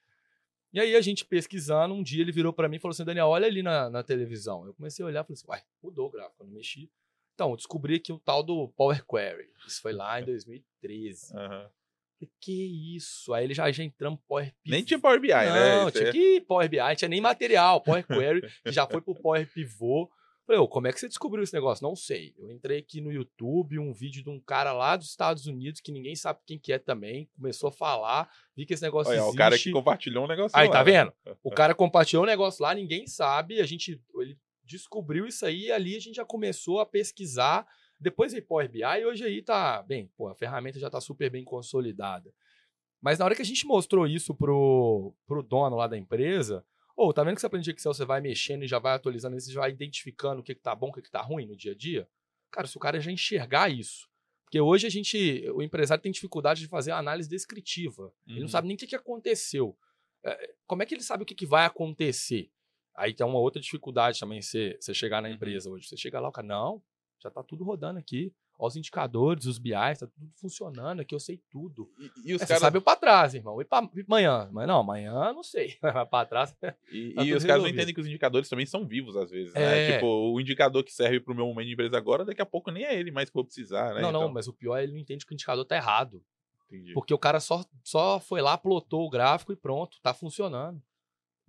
E 0.71 0.79
aí 0.79 0.95
a 0.95 1.01
gente 1.01 1.25
pesquisando, 1.25 1.93
um 1.93 2.01
dia 2.01 2.21
ele 2.21 2.31
virou 2.31 2.53
para 2.53 2.69
mim 2.69 2.77
e 2.77 2.79
falou 2.79 2.93
assim, 2.93 3.03
Daniel, 3.03 3.27
olha 3.27 3.47
ali 3.47 3.61
na, 3.61 3.89
na 3.89 4.01
televisão. 4.01 4.65
Eu 4.65 4.73
comecei 4.73 5.03
a 5.03 5.07
olhar 5.09 5.25
e 5.25 5.27
falei 5.27 5.33
assim, 5.33 5.47
uai, 5.49 5.61
mudou 5.83 6.07
o 6.07 6.09
gráfico, 6.09 6.45
não 6.45 6.53
mexi. 6.53 6.89
Então, 7.35 7.49
eu 7.49 7.57
descobri 7.57 7.99
que 7.99 8.13
o 8.13 8.17
tal 8.17 8.41
do 8.41 8.69
Power 8.77 9.05
Query. 9.05 9.49
Isso 9.67 9.81
foi 9.81 9.91
lá 9.91 10.21
em 10.21 10.23
2013. 10.25 11.35
Uhum. 11.35 11.69
Que 12.39 12.95
isso? 12.95 13.33
Aí 13.33 13.45
ele 13.45 13.53
já, 13.53 13.71
já 13.71 13.83
entramos 13.83 14.19
Power 14.27 14.45
Pivot. 14.45 14.69
Nem 14.69 14.83
tinha 14.83 14.99
Power 14.99 15.19
BI, 15.19 15.29
não, 15.29 15.39
né? 15.39 15.83
Não, 15.83 15.91
tinha 15.91 16.09
é... 16.09 16.11
que 16.11 16.41
Power 16.41 16.69
BI, 16.69 16.95
tinha 16.95 17.09
nem 17.09 17.21
material. 17.21 17.81
Power 17.81 18.05
Query, 18.05 18.41
que 18.63 18.71
já 18.71 18.87
foi 18.87 19.01
pro 19.01 19.15
Power 19.15 19.51
Pivot. 19.51 20.09
Falei, 20.45 20.67
como 20.67 20.87
é 20.87 20.91
que 20.91 20.99
você 20.99 21.07
descobriu 21.07 21.43
esse 21.43 21.53
negócio? 21.53 21.83
Não 21.83 21.95
sei. 21.95 22.33
Eu 22.37 22.51
entrei 22.51 22.79
aqui 22.79 22.99
no 22.99 23.11
YouTube, 23.11 23.79
um 23.79 23.93
vídeo 23.93 24.23
de 24.23 24.29
um 24.29 24.39
cara 24.39 24.73
lá 24.73 24.97
dos 24.97 25.07
Estados 25.07 25.45
Unidos, 25.45 25.79
que 25.79 25.91
ninguém 25.91 26.15
sabe 26.15 26.39
quem 26.45 26.59
que 26.59 26.73
é 26.73 26.79
também, 26.79 27.29
começou 27.35 27.69
a 27.69 27.71
falar, 27.71 28.29
vi 28.55 28.65
que 28.65 28.73
esse 28.73 28.83
negócio 28.83 29.11
Olha, 29.11 29.19
existe. 29.19 29.33
o 29.33 29.37
cara 29.37 29.57
que 29.57 29.71
compartilhou 29.71 30.25
um 30.25 30.27
negócio 30.27 30.57
aí, 30.57 30.67
lá. 30.67 30.73
Tá 30.73 30.83
vendo? 30.83 31.13
O 31.43 31.51
cara 31.51 31.75
compartilhou 31.75 32.23
um 32.23 32.27
negócio 32.27 32.63
lá, 32.63 32.73
ninguém 32.73 33.07
sabe, 33.07 33.61
a 33.61 33.65
gente, 33.65 34.01
ele 34.17 34.37
descobriu 34.65 35.25
isso 35.25 35.45
aí, 35.45 35.67
e 35.67 35.71
ali 35.71 35.95
a 35.95 35.99
gente 35.99 36.15
já 36.15 36.25
começou 36.25 36.79
a 36.79 36.85
pesquisar 36.85 37.65
depois 38.01 38.31
veio 38.33 38.45
Power 38.45 38.69
BI 38.69 38.81
e 38.81 39.05
hoje 39.05 39.23
aí 39.23 39.41
tá, 39.41 39.83
bem, 39.83 40.11
pô, 40.17 40.27
a 40.27 40.35
ferramenta 40.35 40.79
já 40.79 40.89
tá 40.89 40.99
super 40.99 41.29
bem 41.29 41.43
consolidada. 41.43 42.33
Mas 42.99 43.19
na 43.19 43.25
hora 43.25 43.35
que 43.35 43.41
a 43.41 43.45
gente 43.45 43.65
mostrou 43.65 44.07
isso 44.07 44.33
pro, 44.33 45.13
pro 45.25 45.43
dono 45.43 45.75
lá 45.75 45.87
da 45.87 45.97
empresa, 45.97 46.65
ou 46.95 47.09
oh, 47.09 47.13
tá 47.13 47.23
vendo 47.23 47.35
que 47.35 47.41
você 47.41 47.47
aprende 47.47 47.71
Excel, 47.71 47.93
você 47.93 48.05
vai 48.05 48.21
mexendo 48.21 48.63
e 48.63 48.67
já 48.67 48.79
vai 48.79 48.93
atualizando, 48.93 49.39
você 49.39 49.51
já 49.51 49.61
vai 49.61 49.71
identificando 49.71 50.41
o 50.41 50.43
que, 50.43 50.53
que 50.53 50.61
tá 50.61 50.75
bom, 50.75 50.89
o 50.89 50.91
que, 50.91 51.01
que 51.01 51.11
tá 51.11 51.21
ruim 51.21 51.45
no 51.45 51.55
dia 51.55 51.71
a 51.71 51.75
dia? 51.75 52.07
Cara, 52.51 52.67
se 52.67 52.75
o 52.75 52.79
cara 52.79 52.99
já 52.99 53.11
enxergar 53.11 53.69
isso. 53.69 54.09
Porque 54.43 54.59
hoje 54.59 54.85
a 54.85 54.89
gente, 54.89 55.49
o 55.51 55.61
empresário 55.61 56.01
tem 56.01 56.11
dificuldade 56.11 56.59
de 56.59 56.67
fazer 56.67 56.91
a 56.91 56.97
análise 56.97 57.29
descritiva. 57.29 58.03
Uhum. 58.03 58.13
Ele 58.27 58.39
não 58.39 58.45
uhum. 58.45 58.49
sabe 58.49 58.67
nem 58.67 58.75
o 58.75 58.79
que, 58.79 58.87
que 58.87 58.95
aconteceu. 58.95 59.77
É, 60.23 60.53
como 60.67 60.83
é 60.83 60.85
que 60.85 60.93
ele 60.93 61.03
sabe 61.03 61.23
o 61.23 61.25
que, 61.25 61.33
que 61.33 61.45
vai 61.45 61.65
acontecer? 61.65 62.51
Aí 62.93 63.13
tem 63.13 63.25
uma 63.25 63.39
outra 63.39 63.61
dificuldade 63.61 64.19
também 64.19 64.41
você, 64.41 64.77
você 64.79 64.93
chegar 64.93 65.21
na 65.21 65.29
uhum. 65.29 65.35
empresa 65.35 65.69
hoje. 65.69 65.87
Você 65.87 65.95
chega 65.95 66.19
lá, 66.19 66.27
o 66.27 66.31
cara, 66.31 66.45
não, 66.45 66.83
já 67.21 67.29
está 67.29 67.43
tudo 67.43 67.63
rodando 67.63 67.99
aqui. 67.99 68.33
Ó, 68.57 68.67
os 68.67 68.75
indicadores, 68.75 69.45
os 69.45 69.57
BIs, 69.57 69.93
está 69.93 70.07
tudo 70.07 70.29
funcionando 70.35 70.99
aqui, 70.99 71.15
eu 71.15 71.19
sei 71.19 71.41
tudo. 71.49 71.89
E, 71.97 72.31
e 72.31 72.35
os 72.35 72.41
é, 72.41 72.45
cara... 72.45 72.59
Você 72.59 72.65
sabe 72.65 72.79
para 72.79 72.95
trás, 72.97 73.33
irmão. 73.33 73.59
E 73.61 73.65
para 73.65 73.89
amanhã? 74.07 74.49
Mas 74.51 74.67
não, 74.67 74.79
amanhã 74.79 75.33
não 75.33 75.43
sei. 75.43 75.77
Para 75.81 76.25
trás. 76.25 76.55
E, 76.91 77.13
tá 77.15 77.23
e 77.23 77.33
os 77.33 77.43
caras 77.43 77.63
não 77.63 77.69
entendem 77.69 77.93
que 77.93 78.01
os 78.01 78.07
indicadores 78.07 78.47
também 78.47 78.65
são 78.65 78.85
vivos 78.85 79.15
às 79.15 79.31
vezes, 79.31 79.53
né? 79.53 79.61
É... 79.61 79.93
Tipo, 79.93 80.05
o 80.05 80.39
indicador 80.39 80.83
que 80.83 80.93
serve 80.93 81.19
para 81.19 81.33
o 81.33 81.35
meu 81.35 81.47
momento 81.47 81.67
de 81.67 81.73
empresa 81.73 81.97
agora, 81.97 82.23
daqui 82.23 82.41
a 82.41 82.45
pouco 82.45 82.69
nem 82.69 82.83
é 82.83 82.97
ele 82.99 83.11
mais 83.11 83.29
que 83.29 83.37
eu 83.37 83.43
precisar, 83.43 83.95
né? 83.95 84.01
Não, 84.01 84.09
então... 84.09 84.21
não, 84.21 84.31
mas 84.31 84.47
o 84.47 84.53
pior 84.53 84.77
é 84.77 84.83
ele 84.83 84.93
não 84.93 84.99
entende 84.99 85.25
que 85.25 85.33
o 85.33 85.35
indicador 85.35 85.65
tá 85.65 85.75
errado. 85.75 86.23
Entendi. 86.67 86.93
Porque 86.93 87.13
o 87.13 87.19
cara 87.19 87.39
só, 87.39 87.65
só 87.83 88.19
foi 88.19 88.41
lá, 88.41 88.57
plotou 88.57 89.05
o 89.05 89.09
gráfico 89.09 89.51
e 89.51 89.55
pronto, 89.55 89.99
tá 90.01 90.13
funcionando. 90.13 90.81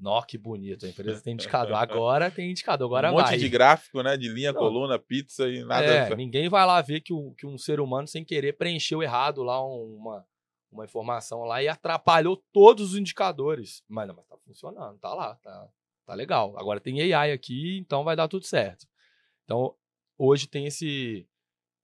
Nó, 0.03 0.21
que 0.21 0.37
bonito. 0.37 0.85
A 0.85 0.89
empresa 0.89 1.23
tem 1.23 1.35
indicador. 1.35 1.77
Agora 1.79 2.29
tem 2.29 2.51
indicador, 2.51 2.87
agora 2.87 3.09
vai. 3.09 3.15
Um 3.15 3.21
monte 3.21 3.31
vai. 3.31 3.39
de 3.39 3.49
gráfico, 3.49 4.03
né? 4.03 4.17
De 4.17 4.29
linha, 4.29 4.53
Não. 4.53 4.59
coluna, 4.59 4.99
pizza 4.99 5.49
e 5.49 5.65
nada. 5.65 5.87
É, 5.87 6.17
ninguém 6.17 6.49
vai 6.49 6.67
lá 6.67 6.83
ver 6.83 7.01
que, 7.01 7.13
o, 7.13 7.33
que 7.35 7.47
um 7.47 7.57
ser 7.57 7.79
humano, 7.79 8.09
sem 8.09 8.25
querer, 8.25 8.59
preencheu 8.59 9.01
errado 9.01 9.45
lá 9.45 9.65
uma, 9.65 10.27
uma 10.73 10.85
informação 10.85 11.45
lá 11.45 11.63
e 11.63 11.69
atrapalhou 11.69 12.43
todos 12.53 12.91
os 12.91 12.99
indicadores. 12.99 13.85
Mas 13.89 14.09
não, 14.09 14.17
mas 14.17 14.27
tá 14.27 14.37
funcionando, 14.45 14.99
tá 14.99 15.15
lá, 15.15 15.37
tá, 15.37 15.69
tá 16.05 16.15
legal. 16.15 16.53
Agora 16.59 16.81
tem 16.81 17.01
AI 17.15 17.31
aqui, 17.31 17.79
então 17.79 18.03
vai 18.03 18.17
dar 18.17 18.27
tudo 18.27 18.45
certo. 18.45 18.89
Então, 19.45 19.73
hoje 20.19 20.49
tem 20.49 20.67
esse. 20.67 21.29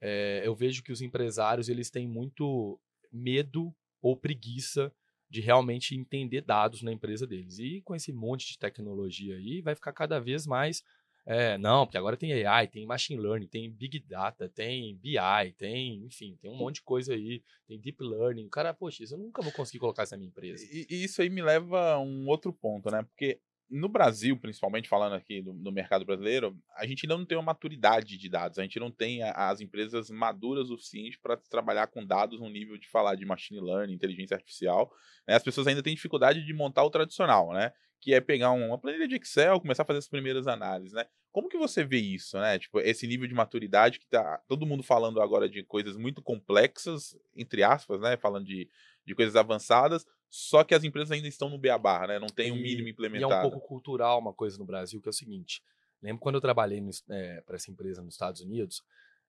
É, 0.00 0.42
eu 0.44 0.57
vejo 0.57 0.83
que 0.83 0.90
os 0.90 1.00
empresários 1.00 1.68
eles 1.68 1.88
têm 1.88 2.09
muito 2.09 2.81
medo 3.12 3.72
ou 4.02 4.16
preguiça 4.16 4.92
de 5.30 5.40
realmente 5.40 5.94
entender 5.94 6.40
dados 6.40 6.82
na 6.82 6.92
empresa 6.92 7.26
deles. 7.26 7.58
E 7.58 7.80
com 7.82 7.94
esse 7.94 8.12
monte 8.12 8.46
de 8.48 8.58
tecnologia 8.58 9.36
aí, 9.36 9.60
vai 9.60 9.74
ficar 9.74 9.92
cada 9.92 10.18
vez 10.18 10.46
mais. 10.46 10.82
É, 11.26 11.58
não, 11.58 11.84
porque 11.84 11.98
agora 11.98 12.16
tem 12.16 12.32
AI, 12.46 12.68
tem 12.68 12.86
machine 12.86 13.20
learning, 13.20 13.46
tem 13.46 13.70
big 13.70 13.98
data, 14.00 14.48
tem 14.48 14.96
BI, 14.96 15.52
tem, 15.58 16.02
enfim, 16.06 16.38
tem 16.40 16.50
um 16.50 16.56
monte 16.56 16.76
de 16.76 16.82
coisa 16.82 17.12
aí, 17.12 17.42
tem 17.66 17.78
deep 17.78 18.02
learning. 18.02 18.46
O 18.46 18.50
cara, 18.50 18.72
poxa, 18.72 19.04
isso 19.04 19.14
eu 19.14 19.18
nunca 19.18 19.42
vou 19.42 19.52
conseguir 19.52 19.78
colocar 19.78 20.04
isso 20.04 20.14
na 20.14 20.18
minha 20.18 20.30
empresa. 20.30 20.64
E, 20.72 20.86
e 20.88 21.04
isso 21.04 21.20
aí 21.20 21.28
me 21.28 21.42
leva 21.42 21.92
a 21.92 22.00
um 22.00 22.26
outro 22.28 22.50
ponto, 22.50 22.90
né? 22.90 23.02
Porque 23.02 23.38
no 23.70 23.88
Brasil, 23.88 24.37
principalmente 24.37 24.88
falando 24.88 25.14
aqui 25.14 25.42
do, 25.42 25.70
mercado 25.70 26.04
brasileiro, 26.04 26.57
a 26.76 26.87
gente 26.87 27.04
ainda 27.04 27.16
não 27.16 27.26
tem 27.26 27.37
uma 27.37 27.44
maturidade 27.44 28.16
de 28.16 28.28
dados, 28.28 28.59
a 28.59 28.62
gente 28.62 28.81
não 28.81 28.90
tem 28.90 29.22
a, 29.22 29.50
as 29.50 29.61
empresas 29.61 30.11
maduras 30.11 30.70
o 30.70 30.76
suficiente 30.76 31.18
para 31.18 31.37
trabalhar 31.37 31.87
com 31.88 32.04
dados 32.04 32.40
no 32.40 32.48
nível 32.48 32.78
de 32.78 32.88
falar 32.88 33.14
de 33.14 33.26
machine 33.26 33.61
learning, 33.61 33.92
inteligência 33.92 34.35
artificial. 34.35 34.90
Né? 35.26 35.35
As 35.35 35.42
pessoas 35.42 35.66
ainda 35.66 35.83
têm 35.83 35.94
dificuldade 35.94 36.44
de 36.44 36.54
montar 36.54 36.85
o 36.85 36.90
tradicional, 36.90 37.52
né? 37.52 37.72
Que 38.00 38.14
é 38.14 38.20
pegar 38.20 38.52
uma 38.52 38.78
planilha 38.78 39.08
de 39.08 39.16
Excel, 39.16 39.61
começar 39.61 39.82
a 39.82 39.87
fazer 39.87 39.98
as 39.98 40.08
primeiras 40.08 40.46
análises, 40.46 40.92
né? 40.92 41.06
Como 41.32 41.48
que 41.48 41.58
você 41.58 41.84
vê 41.84 41.98
isso, 41.98 42.38
né? 42.38 42.58
Tipo, 42.58 42.80
esse 42.80 43.06
nível 43.06 43.26
de 43.26 43.34
maturidade 43.34 43.98
que 43.98 44.06
tá 44.06 44.40
todo 44.48 44.66
mundo 44.66 44.82
falando 44.82 45.20
agora 45.20 45.48
de 45.48 45.62
coisas 45.62 45.96
muito 45.96 46.22
complexas, 46.22 47.16
entre 47.34 47.62
aspas, 47.62 48.00
né? 48.00 48.16
Falando 48.16 48.46
de, 48.46 48.68
de 49.04 49.14
coisas 49.14 49.37
avançadas, 49.37 50.06
só 50.30 50.62
que 50.62 50.74
as 50.74 50.84
empresas 50.84 51.11
ainda 51.11 51.28
estão 51.28 51.48
no 51.48 51.58
beabá, 51.58 52.06
né? 52.06 52.18
Não 52.18 52.28
tem 52.28 52.50
o 52.50 52.54
um 52.54 52.58
mínimo 52.58 52.88
implementado. 52.88 53.32
E 53.32 53.37
é 53.37 53.38
um 53.38 53.50
pouco 53.50 53.66
cultural 53.66 54.18
uma 54.18 54.32
coisa 54.32 54.58
no 54.58 54.64
Brasil, 54.64 55.00
que 55.00 55.08
é 55.08 55.11
o 55.11 55.12
seguinte. 55.12 55.62
Lembro 56.02 56.20
quando 56.20 56.37
eu 56.37 56.40
trabalhei 56.40 56.82
é, 57.11 57.40
para 57.40 57.56
essa 57.56 57.70
empresa 57.70 58.02
nos 58.02 58.14
Estados 58.14 58.40
Unidos, 58.40 58.82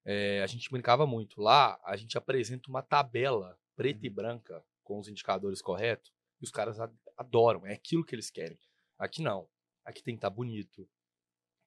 é, 0.05 0.41
a 0.41 0.47
gente 0.47 0.69
brincava 0.69 1.05
muito. 1.07 1.41
Lá, 1.41 1.79
a 1.83 1.95
gente 1.95 2.17
apresenta 2.17 2.69
uma 2.69 2.81
tabela 2.81 3.57
preta 3.75 4.05
e 4.05 4.09
uhum. 4.09 4.15
branca 4.15 4.63
com 4.83 4.99
os 4.99 5.07
indicadores 5.07 5.61
corretos 5.61 6.11
e 6.41 6.43
os 6.43 6.51
caras 6.51 6.77
adoram. 7.19 7.67
É 7.67 7.73
aquilo 7.73 8.03
que 8.03 8.15
eles 8.15 8.31
querem. 8.31 8.57
Aqui 8.97 9.21
não. 9.21 9.47
Aqui 9.85 10.01
tem 10.01 10.15
que 10.15 10.19
estar 10.19 10.29
tá 10.29 10.35
bonito. 10.35 10.87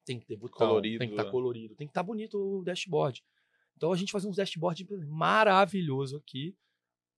Tem 0.05 0.19
que 0.19 0.27
ter 0.27 0.37
botão, 0.37 0.67
colorido, 0.67 0.99
tem 0.99 1.09
que 1.09 1.15
estar 1.15 1.25
tá 1.25 1.31
colorido, 1.31 1.77
tem 1.77 1.87
que 1.87 1.91
estar 1.91 2.01
tá 2.01 2.07
bonito 2.07 2.37
o 2.37 2.65
dashboard. 2.65 3.23
Então 3.77 3.93
a 3.93 3.97
gente 3.97 4.11
faz 4.11 4.25
uns 4.25 4.37
dashboard 4.37 4.85
maravilhoso 5.07 6.17
aqui 6.17 6.57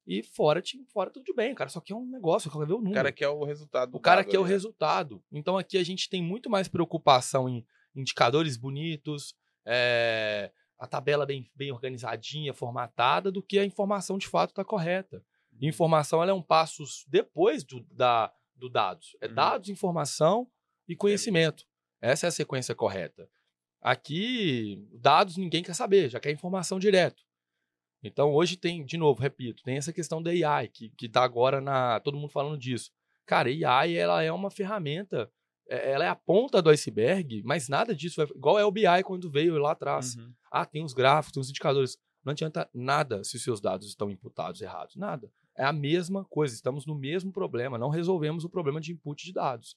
e 0.07 0.23
fora, 0.23 0.62
fora 0.92 1.11
tudo 1.11 1.35
bem, 1.35 1.55
cara. 1.55 1.70
Só 1.70 1.81
que 1.81 1.92
é 1.94 1.97
um 1.97 2.05
negócio, 2.05 2.51
quer 2.51 2.59
ver 2.66 2.75
o 2.75 2.77
número. 2.77 2.90
O 2.90 2.94
cara 2.94 3.12
quer 3.12 3.29
o 3.29 3.44
resultado. 3.44 3.97
O 3.97 4.01
cara 4.01 4.23
quer 4.23 4.38
o 4.38 4.42
né? 4.42 4.49
resultado. 4.49 5.25
Então 5.33 5.57
aqui 5.57 5.79
a 5.79 5.85
gente 5.85 6.11
tem 6.11 6.23
muito 6.23 6.51
mais 6.51 6.68
preocupação 6.68 7.49
em 7.49 7.66
indicadores 7.94 8.57
bonitos, 8.59 9.35
é, 9.64 10.53
a 10.79 10.87
tabela 10.87 11.25
bem, 11.25 11.51
bem 11.55 11.73
organizadinha, 11.73 12.53
formatada, 12.53 13.33
do 13.33 13.42
que 13.42 13.59
a 13.59 13.64
informação 13.64 14.18
de 14.18 14.29
fato 14.29 14.51
está 14.51 14.64
correta. 14.64 15.25
Informação 15.61 16.23
ela 16.23 16.31
é 16.31 16.35
um 16.35 16.43
passo 16.43 16.85
depois 17.09 17.64
do, 17.64 17.81
da, 17.90 18.33
do 18.55 18.69
dados. 18.69 19.17
É 19.21 19.27
uhum. 19.27 19.35
dados, 19.35 19.69
informação 19.69 20.51
e 20.88 20.97
conhecimento. 20.97 21.64
Essa 22.01 22.27
é 22.27 22.29
a 22.29 22.33
sequência 22.33 22.75
correta. 22.75 23.29
Aqui, 23.81 24.87
dados 24.93 25.37
ninguém 25.37 25.62
quer 25.62 25.75
saber, 25.75 26.09
já 26.09 26.19
quer 26.19 26.31
informação 26.31 26.79
direto. 26.79 27.23
Então 28.03 28.33
hoje 28.33 28.57
tem, 28.57 28.85
de 28.85 28.99
novo, 28.99 29.21
repito, 29.21 29.62
tem 29.62 29.77
essa 29.77 29.93
questão 29.93 30.23
da 30.23 30.31
AI, 30.31 30.69
que, 30.69 30.90
que 30.90 31.09
tá 31.09 31.23
agora 31.23 31.61
na. 31.61 31.99
todo 32.01 32.17
mundo 32.17 32.31
falando 32.31 32.59
disso. 32.59 32.90
Cara, 33.27 33.49
AI 33.49 33.97
ela 33.97 34.23
é 34.23 34.31
uma 34.31 34.51
ferramenta, 34.51 35.31
é, 35.67 35.93
ela 35.93 36.05
é 36.05 36.09
a 36.09 36.14
ponta 36.14 36.61
do 36.61 36.69
iceberg, 36.69 37.43
mas 37.45 37.69
nada 37.69 37.95
disso, 37.95 38.17
vai, 38.17 38.27
igual 38.37 38.59
é 38.59 38.64
o 38.64 38.71
BI 38.71 39.03
quando 39.05 39.31
veio 39.31 39.57
lá 39.57 39.73
atrás. 39.73 40.17
Uhum. 40.17 40.33
Ah, 40.51 40.67
tem 40.67 40.85
os 40.85 40.93
gráficos, 40.93 41.33
tem 41.33 41.40
os 41.40 41.49
indicadores. 41.49 41.99
Não 42.23 42.33
adianta 42.33 42.69
nada 42.73 43.25
se 43.25 43.37
os 43.37 43.43
seus 43.43 43.61
dados 43.61 43.87
estão 43.88 44.11
imputados 44.11 44.61
errados, 44.61 44.97
nada. 44.97 45.31
É 45.57 45.64
a 45.64 45.73
mesma 45.73 46.25
coisa, 46.25 46.55
estamos 46.55 46.87
no 46.87 46.95
mesmo 46.95 47.33
problema, 47.33 47.79
não 47.79 47.88
resolvemos 47.88 48.45
o 48.45 48.49
problema 48.49 48.81
de 48.81 48.93
input 48.93 49.25
de 49.25 49.33
dados. 49.33 49.77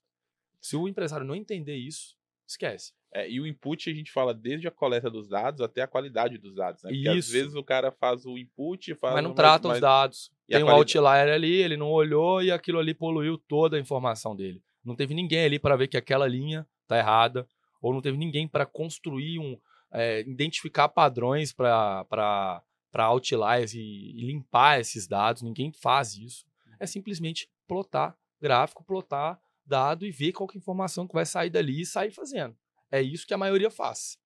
Se 0.60 0.76
o 0.76 0.88
empresário 0.88 1.26
não 1.26 1.36
entender 1.36 1.76
isso, 1.76 2.16
esquece. 2.48 2.94
É, 3.14 3.30
e 3.30 3.40
o 3.40 3.48
input 3.48 3.90
a 3.90 3.94
gente 3.94 4.12
fala 4.12 4.34
desde 4.34 4.68
a 4.68 4.72
coleta 4.72 5.10
dos 5.10 5.28
dados 5.28 5.62
até 5.62 5.82
a 5.82 5.88
qualidade 5.88 6.38
dos 6.38 6.56
dados, 6.56 6.84
né? 6.84 6.90
Porque 6.90 7.10
Isso. 7.10 7.30
às 7.30 7.32
vezes 7.32 7.56
o 7.56 7.64
cara 7.64 7.92
faz 7.92 8.26
o 8.26 8.38
input, 8.38 8.94
faz 8.96 9.14
mas 9.14 9.24
não 9.24 9.34
trata 9.34 9.70
os 9.70 9.80
dados. 9.80 10.32
Tem 10.48 10.64
um 10.64 10.70
outlier 10.70 11.30
ali, 11.30 11.54
ele 11.54 11.78
não 11.78 11.90
olhou 11.90 12.42
e 12.42 12.52
aquilo 12.52 12.80
ali 12.80 12.94
poluiu 12.94 13.38
toda 13.38 13.78
a 13.78 13.80
informação 13.80 14.36
dele. 14.36 14.62
Não 14.84 14.96
teve 14.96 15.14
ninguém 15.14 15.46
ali 15.46 15.60
para 15.60 15.76
ver 15.76 15.88
que 15.88 15.98
aquela 15.98 16.28
linha 16.28 16.68
tá 16.88 16.98
errada, 16.98 17.48
ou 17.82 17.94
não 17.94 18.02
teve 18.02 18.18
ninguém 18.18 18.48
para 18.48 18.66
construir 18.66 19.40
um, 19.40 19.58
é, 19.92 20.22
identificar 20.22 20.88
padrões 20.90 21.54
para 21.54 22.64
para 22.92 23.06
outliers 23.06 23.74
e, 23.74 23.80
e 23.80 24.26
limpar 24.26 24.80
esses 24.80 25.08
dados. 25.08 25.42
Ninguém 25.42 25.72
faz 25.72 26.16
isso. 26.16 26.46
É 26.80 26.86
simplesmente 26.86 27.50
plotar 27.68 28.18
gráfico, 28.42 28.84
plotar 28.84 29.40
dado 29.66 30.06
e 30.06 30.12
ver 30.12 30.32
qual 30.32 30.50
é 30.50 30.56
a 30.56 30.58
informação 30.58 31.08
que 31.08 31.14
vai 31.14 31.26
sair 31.26 31.50
dali 31.50 31.82
e 31.82 31.86
sair 31.86 32.12
fazendo. 32.12 32.56
É 32.92 33.02
isso 33.02 33.28
que 33.28 33.34
a 33.34 33.38
maioria 33.38 33.70
faz. 33.70 34.18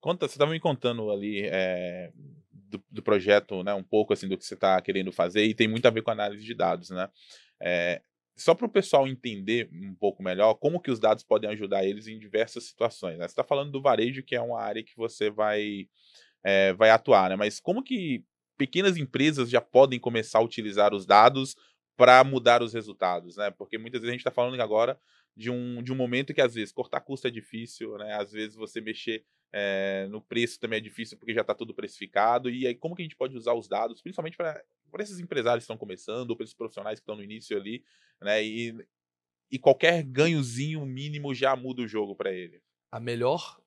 Conta, 0.00 0.26
você 0.26 0.34
estava 0.34 0.52
me 0.52 0.60
contando 0.60 1.10
ali 1.10 1.42
é, 1.44 2.10
do, 2.50 2.82
do, 2.90 3.02
projeto, 3.02 3.62
né, 3.62 3.74
um 3.74 3.82
pouco 3.82 4.12
assim 4.12 4.28
do 4.28 4.36
que 4.38 4.44
você 4.44 4.54
está 4.54 4.80
querendo 4.80 5.12
fazer 5.12 5.44
e 5.44 5.54
tem 5.54 5.68
muito 5.68 5.86
a 5.86 5.90
ver 5.90 6.02
com 6.02 6.10
análise 6.10 6.44
de 6.44 6.54
dados, 6.54 6.90
né? 6.90 7.10
É, 7.60 8.00
só 8.36 8.54
para 8.54 8.66
o 8.66 8.70
pessoal 8.70 9.08
entender 9.08 9.68
um 9.72 9.94
pouco 9.94 10.22
melhor 10.22 10.54
como 10.54 10.80
que 10.80 10.90
os 10.90 11.00
dados 11.00 11.24
podem 11.24 11.48
ajudar 11.50 11.84
eles 11.84 12.06
em 12.06 12.18
diversas 12.18 12.64
situações. 12.64 13.18
Né? 13.18 13.26
Você 13.26 13.32
está 13.32 13.42
falando 13.42 13.72
do 13.72 13.80
varejo, 13.80 14.22
que 14.22 14.36
é 14.36 14.40
uma 14.40 14.60
área 14.60 14.82
que 14.82 14.94
você 14.94 15.30
vai, 15.30 15.88
é, 16.48 16.72
vai 16.74 16.90
atuar, 16.90 17.30
né? 17.30 17.34
Mas 17.34 17.58
como 17.58 17.82
que 17.82 18.24
pequenas 18.56 18.96
empresas 18.96 19.50
já 19.50 19.60
podem 19.60 19.98
começar 19.98 20.38
a 20.38 20.44
utilizar 20.44 20.94
os 20.94 21.04
dados 21.04 21.56
para 21.96 22.22
mudar 22.22 22.62
os 22.62 22.72
resultados, 22.72 23.36
né? 23.36 23.50
Porque 23.50 23.76
muitas 23.76 24.00
vezes 24.00 24.10
a 24.10 24.12
gente 24.12 24.20
está 24.20 24.30
falando 24.30 24.60
agora 24.62 24.96
de 25.36 25.50
um, 25.50 25.82
de 25.82 25.92
um 25.92 25.96
momento 25.96 26.32
que 26.32 26.40
às 26.40 26.54
vezes 26.54 26.72
cortar 26.72 27.00
custo 27.00 27.26
é 27.26 27.30
difícil, 27.32 27.98
né? 27.98 28.14
Às 28.14 28.30
vezes 28.30 28.54
você 28.54 28.80
mexer 28.80 29.24
é, 29.52 30.06
no 30.08 30.22
preço 30.22 30.60
também 30.60 30.76
é 30.76 30.80
difícil 30.80 31.18
porque 31.18 31.34
já 31.34 31.40
está 31.40 31.52
tudo 31.52 31.74
precificado. 31.74 32.48
E 32.48 32.64
aí, 32.64 32.76
como 32.76 32.94
que 32.94 33.02
a 33.02 33.04
gente 33.04 33.16
pode 33.16 33.36
usar 33.36 33.54
os 33.54 33.66
dados, 33.66 34.00
principalmente 34.00 34.36
para 34.36 34.62
esses 35.00 35.18
empresários 35.18 35.62
que 35.62 35.64
estão 35.64 35.76
começando, 35.76 36.30
ou 36.30 36.36
para 36.36 36.44
esses 36.44 36.54
profissionais 36.54 37.00
que 37.00 37.02
estão 37.02 37.16
no 37.16 37.24
início 37.24 37.56
ali, 37.56 37.82
né? 38.22 38.44
E, 38.44 38.72
e 39.50 39.58
qualquer 39.58 40.04
ganhozinho 40.04 40.86
mínimo 40.86 41.34
já 41.34 41.56
muda 41.56 41.82
o 41.82 41.88
jogo 41.88 42.14
para 42.14 42.32
ele. 42.32 42.62
A 42.92 43.00
melhor 43.00 43.60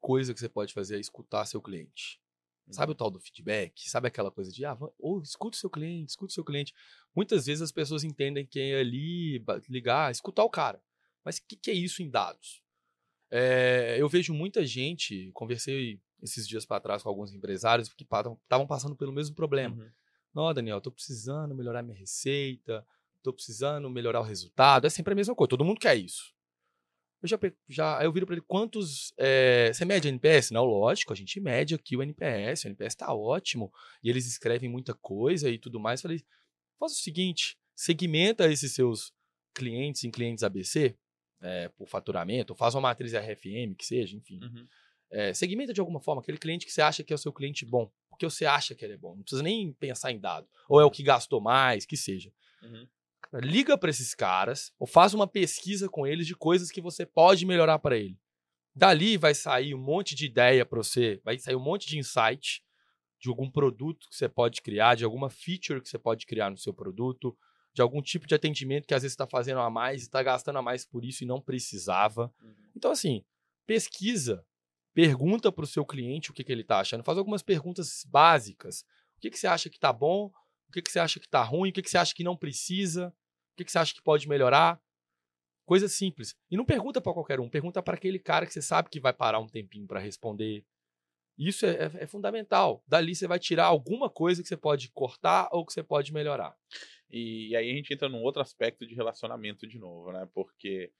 coisa 0.00 0.32
que 0.32 0.40
você 0.40 0.48
pode 0.48 0.72
fazer 0.72 0.96
é 0.96 1.00
escutar 1.00 1.44
seu 1.44 1.60
cliente. 1.60 2.21
Sabe 2.70 2.90
o 2.90 2.92
uhum. 2.92 2.96
tal 2.96 3.10
do 3.10 3.20
feedback? 3.20 3.88
Sabe 3.88 4.08
aquela 4.08 4.30
coisa 4.30 4.50
de, 4.50 4.64
ah, 4.64 4.78
ou 4.98 5.20
escuta 5.20 5.56
o 5.56 5.60
seu 5.60 5.68
cliente, 5.68 6.10
escuta 6.10 6.30
o 6.30 6.34
seu 6.34 6.44
cliente. 6.44 6.72
Muitas 7.14 7.46
vezes 7.46 7.60
as 7.60 7.72
pessoas 7.72 8.04
entendem 8.04 8.46
que 8.46 8.58
é 8.60 8.80
ali 8.80 9.44
ligar, 9.68 10.10
escutar 10.10 10.44
o 10.44 10.50
cara. 10.50 10.82
Mas 11.24 11.38
o 11.38 11.46
que, 11.46 11.56
que, 11.56 11.70
é 11.70 11.74
isso 11.74 12.02
em 12.02 12.10
dados? 12.10 12.62
É, 13.30 13.96
eu 13.98 14.08
vejo 14.08 14.32
muita 14.32 14.64
gente, 14.64 15.30
conversei 15.32 16.00
esses 16.22 16.46
dias 16.46 16.64
para 16.64 16.80
trás 16.80 17.02
com 17.02 17.08
alguns 17.08 17.32
empresários 17.32 17.92
que 17.92 18.04
estavam 18.04 18.66
passando 18.66 18.96
pelo 18.96 19.12
mesmo 19.12 19.34
problema. 19.34 19.76
Uhum. 19.76 19.90
Não, 20.34 20.54
Daniel, 20.54 20.78
estou 20.78 20.92
precisando 20.92 21.54
melhorar 21.54 21.82
minha 21.82 21.96
receita, 21.96 22.86
estou 23.18 23.32
precisando 23.32 23.88
melhorar 23.90 24.20
o 24.20 24.24
resultado. 24.24 24.86
É 24.86 24.90
sempre 24.90 25.12
a 25.12 25.16
mesma 25.16 25.34
coisa, 25.34 25.50
todo 25.50 25.64
mundo 25.64 25.80
quer 25.80 25.96
isso. 25.96 26.34
Eu 27.22 27.28
já, 27.28 27.38
já 27.68 28.04
eu 28.04 28.12
viro 28.12 28.26
para 28.26 28.34
ele 28.34 28.44
quantos. 28.46 29.14
É, 29.16 29.72
você 29.72 29.84
mede 29.84 30.08
NPS? 30.08 30.50
Não, 30.50 30.64
lógico, 30.64 31.12
a 31.12 31.16
gente 31.16 31.40
mede 31.40 31.74
aqui 31.74 31.96
o 31.96 32.02
NPS, 32.02 32.64
o 32.64 32.68
NPS 32.68 32.94
está 32.94 33.14
ótimo. 33.14 33.72
E 34.02 34.10
eles 34.10 34.26
escrevem 34.26 34.68
muita 34.68 34.92
coisa 34.92 35.48
e 35.48 35.56
tudo 35.56 35.78
mais. 35.78 36.00
Eu 36.00 36.02
falei, 36.02 36.24
faz 36.80 36.92
o 36.92 36.96
seguinte: 36.96 37.56
segmenta 37.74 38.50
esses 38.50 38.74
seus 38.74 39.12
clientes 39.54 40.02
em 40.02 40.10
clientes 40.10 40.42
ABC, 40.42 40.96
é, 41.40 41.68
por 41.68 41.86
faturamento, 41.86 42.54
faz 42.54 42.74
uma 42.74 42.80
matriz 42.80 43.12
RFM, 43.12 43.74
que 43.78 43.86
seja, 43.86 44.16
enfim. 44.16 44.40
Uhum. 44.42 44.66
É, 45.10 45.32
segmenta 45.34 45.72
de 45.72 45.80
alguma 45.80 46.00
forma 46.00 46.22
aquele 46.22 46.38
cliente 46.38 46.66
que 46.66 46.72
você 46.72 46.80
acha 46.80 47.04
que 47.04 47.12
é 47.12 47.16
o 47.16 47.18
seu 47.18 47.32
cliente 47.32 47.66
bom, 47.66 47.92
porque 48.08 48.24
você 48.24 48.46
acha 48.46 48.74
que 48.74 48.84
ele 48.84 48.94
é 48.94 48.96
bom. 48.96 49.14
Não 49.14 49.22
precisa 49.22 49.42
nem 49.42 49.72
pensar 49.74 50.10
em 50.10 50.18
dado. 50.18 50.48
Ou 50.68 50.80
é 50.80 50.84
o 50.84 50.90
que 50.90 51.02
gastou 51.02 51.40
mais, 51.40 51.86
que 51.86 51.96
seja. 51.96 52.32
Uhum 52.62 52.86
liga 53.40 53.78
para 53.78 53.90
esses 53.90 54.14
caras 54.14 54.72
ou 54.78 54.86
faz 54.86 55.14
uma 55.14 55.26
pesquisa 55.26 55.88
com 55.88 56.06
eles 56.06 56.26
de 56.26 56.34
coisas 56.34 56.70
que 56.70 56.80
você 56.80 57.06
pode 57.06 57.46
melhorar 57.46 57.78
para 57.78 57.96
ele. 57.96 58.18
Dali 58.74 59.16
vai 59.16 59.34
sair 59.34 59.74
um 59.74 59.82
monte 59.82 60.14
de 60.14 60.26
ideia 60.26 60.64
para 60.64 60.78
você, 60.78 61.20
vai 61.24 61.38
sair 61.38 61.56
um 61.56 61.62
monte 61.62 61.88
de 61.88 61.98
insight 61.98 62.62
de 63.20 63.28
algum 63.28 63.50
produto 63.50 64.08
que 64.08 64.16
você 64.16 64.28
pode 64.28 64.60
criar, 64.62 64.96
de 64.96 65.04
alguma 65.04 65.30
feature 65.30 65.80
que 65.80 65.88
você 65.88 65.98
pode 65.98 66.26
criar 66.26 66.50
no 66.50 66.58
seu 66.58 66.74
produto, 66.74 67.36
de 67.74 67.80
algum 67.80 68.02
tipo 68.02 68.26
de 68.26 68.34
atendimento 68.34 68.86
que 68.86 68.94
às 68.94 69.02
vezes 69.02 69.12
está 69.12 69.26
fazendo 69.26 69.60
a 69.60 69.70
mais, 69.70 70.02
está 70.02 70.22
gastando 70.22 70.58
a 70.58 70.62
mais 70.62 70.84
por 70.84 71.04
isso 71.04 71.22
e 71.22 71.26
não 71.26 71.40
precisava. 71.40 72.32
Uhum. 72.42 72.54
Então, 72.76 72.90
assim, 72.90 73.24
pesquisa, 73.66 74.44
pergunta 74.92 75.52
para 75.52 75.64
o 75.64 75.68
seu 75.68 75.84
cliente 75.84 76.30
o 76.30 76.34
que, 76.34 76.44
que 76.44 76.52
ele 76.52 76.62
está 76.62 76.80
achando, 76.80 77.04
faz 77.04 77.16
algumas 77.16 77.42
perguntas 77.42 78.04
básicas. 78.08 78.80
O 79.16 79.20
que, 79.20 79.30
que 79.30 79.38
você 79.38 79.46
acha 79.46 79.70
que 79.70 79.76
está 79.76 79.92
bom? 79.92 80.30
O 80.68 80.72
que, 80.72 80.82
que 80.82 80.90
você 80.90 80.98
acha 80.98 81.20
que 81.20 81.26
está 81.26 81.42
ruim? 81.42 81.70
O 81.70 81.72
que, 81.72 81.82
que 81.82 81.90
você 81.90 81.98
acha 81.98 82.14
que 82.14 82.24
não 82.24 82.36
precisa? 82.36 83.14
O 83.52 83.56
que, 83.56 83.64
que 83.64 83.72
você 83.72 83.78
acha 83.78 83.94
que 83.94 84.02
pode 84.02 84.28
melhorar? 84.28 84.80
Coisa 85.64 85.88
simples. 85.88 86.34
E 86.50 86.56
não 86.56 86.64
pergunta 86.64 87.00
para 87.00 87.12
qualquer 87.12 87.38
um, 87.40 87.48
pergunta 87.48 87.82
para 87.82 87.94
aquele 87.94 88.18
cara 88.18 88.46
que 88.46 88.52
você 88.52 88.62
sabe 88.62 88.88
que 88.90 89.00
vai 89.00 89.12
parar 89.12 89.38
um 89.38 89.46
tempinho 89.46 89.86
para 89.86 90.00
responder. 90.00 90.64
Isso 91.38 91.64
é, 91.64 91.70
é, 91.70 91.90
é, 92.00 92.06
fundamental. 92.06 92.82
Dali 92.86 93.14
você 93.14 93.26
vai 93.26 93.38
tirar 93.38 93.66
alguma 93.66 94.10
coisa 94.10 94.42
que 94.42 94.48
você 94.48 94.56
pode 94.56 94.90
cortar 94.90 95.48
ou 95.52 95.64
que 95.64 95.72
você 95.72 95.82
pode 95.82 96.12
melhorar. 96.12 96.54
E, 97.10 97.54
aí 97.56 97.70
a 97.70 97.74
gente 97.74 97.92
entra 97.92 98.08
num 98.08 98.22
outro 98.22 98.42
aspecto 98.42 98.86
de 98.86 98.94
relacionamento 98.94 99.66
de 99.66 99.78
novo, 99.78 100.12
né? 100.12 100.28
Porque 100.34 100.90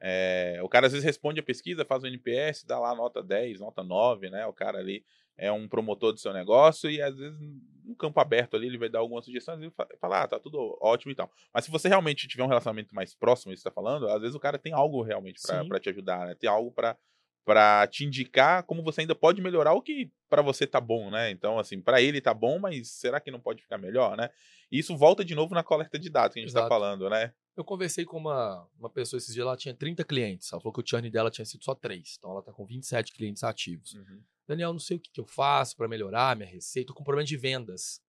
é, 0.00 0.60
o 0.62 0.68
cara 0.68 0.86
às 0.86 0.92
vezes 0.92 1.04
responde 1.04 1.40
a 1.40 1.42
pesquisa, 1.42 1.84
faz 1.84 2.02
o 2.02 2.06
NPS, 2.06 2.64
dá 2.64 2.78
lá 2.78 2.94
nota 2.94 3.22
10, 3.22 3.60
nota 3.60 3.82
9, 3.82 4.30
né? 4.30 4.46
O 4.46 4.52
cara 4.52 4.78
ali 4.78 5.04
é 5.36 5.50
um 5.52 5.68
promotor 5.68 6.12
do 6.12 6.18
seu 6.18 6.32
negócio 6.32 6.90
e 6.90 7.00
às 7.00 7.16
vezes 7.16 7.38
no 7.84 7.94
campo 7.94 8.18
aberto 8.18 8.56
ali 8.56 8.66
ele 8.66 8.78
vai 8.78 8.88
dar 8.88 8.98
algumas 8.98 9.24
sugestões 9.24 9.62
e 9.62 9.70
fala, 10.00 10.22
ah, 10.22 10.28
tá 10.28 10.40
tudo 10.40 10.76
ótimo 10.80 11.12
e 11.12 11.14
tal. 11.14 11.30
Mas 11.52 11.64
se 11.64 11.70
você 11.70 11.88
realmente 11.88 12.26
tiver 12.26 12.42
um 12.42 12.48
relacionamento 12.48 12.94
mais 12.94 13.14
próximo, 13.14 13.52
isso 13.52 13.60
está 13.60 13.70
falando, 13.70 14.08
às 14.08 14.20
vezes 14.20 14.34
o 14.34 14.40
cara 14.40 14.58
tem 14.58 14.72
algo 14.72 15.02
realmente 15.02 15.40
para 15.68 15.80
te 15.80 15.88
ajudar, 15.90 16.26
né? 16.26 16.34
Tem 16.34 16.48
algo 16.48 16.72
para 16.72 16.96
para 17.44 17.86
te 17.86 18.04
indicar 18.04 18.64
como 18.64 18.82
você 18.82 19.02
ainda 19.02 19.14
pode 19.14 19.40
melhorar 19.40 19.72
o 19.72 19.80
que 19.80 20.10
para 20.28 20.42
você 20.42 20.66
tá 20.66 20.80
bom, 20.80 21.10
né? 21.12 21.30
Então, 21.30 21.60
assim, 21.60 21.80
para 21.80 22.02
ele 22.02 22.20
tá 22.20 22.34
bom, 22.34 22.58
mas 22.58 22.90
será 22.90 23.20
que 23.20 23.30
não 23.30 23.38
pode 23.38 23.62
ficar 23.62 23.78
melhor, 23.78 24.16
né? 24.16 24.30
E 24.68 24.80
isso 24.80 24.96
volta 24.96 25.24
de 25.24 25.32
novo 25.32 25.54
na 25.54 25.62
coleta 25.62 25.96
de 25.96 26.10
dados 26.10 26.34
que 26.34 26.40
a 26.40 26.42
gente 26.42 26.48
está 26.48 26.66
falando, 26.66 27.08
né? 27.08 27.32
Eu 27.56 27.64
conversei 27.64 28.04
com 28.04 28.18
uma, 28.18 28.68
uma 28.76 28.90
pessoa 28.90 29.18
esses 29.18 29.32
dias, 29.32 29.46
ela 29.46 29.56
tinha 29.56 29.72
30 29.72 30.02
clientes. 30.04 30.52
Ela 30.52 30.60
falou 30.60 30.72
que 30.74 30.80
o 30.80 30.84
churn 30.84 31.08
dela 31.08 31.30
tinha 31.30 31.44
sido 31.44 31.62
só 31.62 31.72
3. 31.72 32.16
Então 32.18 32.32
ela 32.32 32.42
tá 32.42 32.52
com 32.52 32.66
27 32.66 33.12
clientes 33.12 33.44
ativos. 33.44 33.94
Uhum. 33.94 34.20
Daniel, 34.46 34.72
não 34.72 34.78
sei 34.78 34.96
o 34.96 35.00
que, 35.00 35.10
que 35.10 35.20
eu 35.20 35.26
faço 35.26 35.76
para 35.76 35.88
melhorar 35.88 36.36
minha 36.36 36.48
receita. 36.48 36.88
Tô 36.88 36.94
com 36.94 37.04
problema 37.04 37.26
de 37.26 37.36
vendas. 37.36 38.00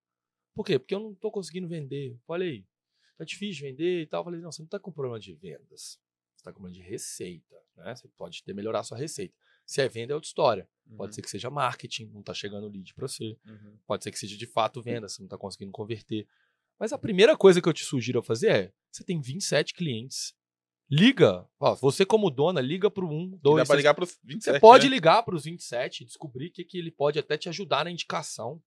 Por 0.54 0.64
quê? 0.64 0.78
Porque 0.78 0.94
eu 0.94 1.00
não 1.00 1.14
tô 1.14 1.32
conseguindo 1.32 1.68
vender. 1.68 2.18
Falei, 2.26 2.66
tá 3.18 3.24
difícil 3.24 3.56
de 3.56 3.72
vender 3.72 4.02
e 4.02 4.08
tal. 4.08 4.24
falei, 4.24 4.40
não, 4.40 4.52
você 4.52 4.62
não 4.62 4.70
tá 4.70 4.80
com 4.80 4.92
problema 4.92 5.20
de 5.20 5.34
vendas. 5.34 6.00
Você 6.36 6.44
tá 6.44 6.52
com 6.52 6.60
problema 6.60 6.74
de 6.74 6.82
receita. 6.82 7.56
Né? 7.76 7.96
Você 7.96 8.08
pode 8.10 8.44
ter 8.44 8.54
melhorar 8.54 8.80
a 8.80 8.84
sua 8.84 8.98
receita. 8.98 9.34
Se 9.66 9.82
é 9.82 9.90
venda, 9.90 10.14
é 10.14 10.16
outra 10.16 10.28
história. 10.28 10.70
Uhum. 10.86 10.98
Pode 10.98 11.16
ser 11.16 11.22
que 11.22 11.30
seja 11.30 11.50
marketing, 11.50 12.06
não 12.06 12.24
tá 12.24 12.34
chegando 12.34 12.68
lead 12.68 12.94
para 12.94 13.08
você. 13.08 13.38
Uhum. 13.46 13.78
Pode 13.86 14.04
ser 14.04 14.12
que 14.12 14.20
seja 14.20 14.38
de 14.38 14.46
fato 14.46 14.82
venda, 14.82 15.10
você 15.10 15.22
não 15.22 15.28
tá 15.28 15.38
conseguindo 15.38 15.72
converter. 15.72 16.28
Mas 16.80 16.94
a 16.94 16.98
primeira 16.98 17.36
coisa 17.36 17.62
que 17.62 17.68
eu 17.68 17.74
te 17.74 17.84
sugiro 17.84 18.20
a 18.20 18.24
fazer 18.24 18.50
é: 18.50 18.74
você 18.92 19.04
tem 19.04 19.20
27 19.20 19.74
clientes. 19.74 20.34
Liga. 20.90 21.46
Ó, 21.60 21.76
você, 21.76 22.06
como 22.06 22.30
dona, 22.30 22.62
liga 22.62 22.90
para 22.90 23.04
o 23.04 23.10
1, 23.10 23.40
2. 23.42 23.58
Dá 23.58 23.66
para 23.66 23.76
ligar 23.76 23.94
para 23.94 24.04
os 24.06 24.18
27. 24.24 24.54
Você 24.54 24.60
pode 24.60 24.86
né? 24.86 24.96
ligar 24.96 25.24
para 25.24 25.36
os 25.36 25.44
27 25.44 26.02
e 26.02 26.06
descobrir 26.06 26.50
que, 26.50 26.64
que 26.64 26.78
ele 26.78 26.92
pode 26.92 27.20
até 27.20 27.38
te 27.38 27.50
ajudar 27.50 27.84
na 27.84 27.92
indicação. 27.92 28.62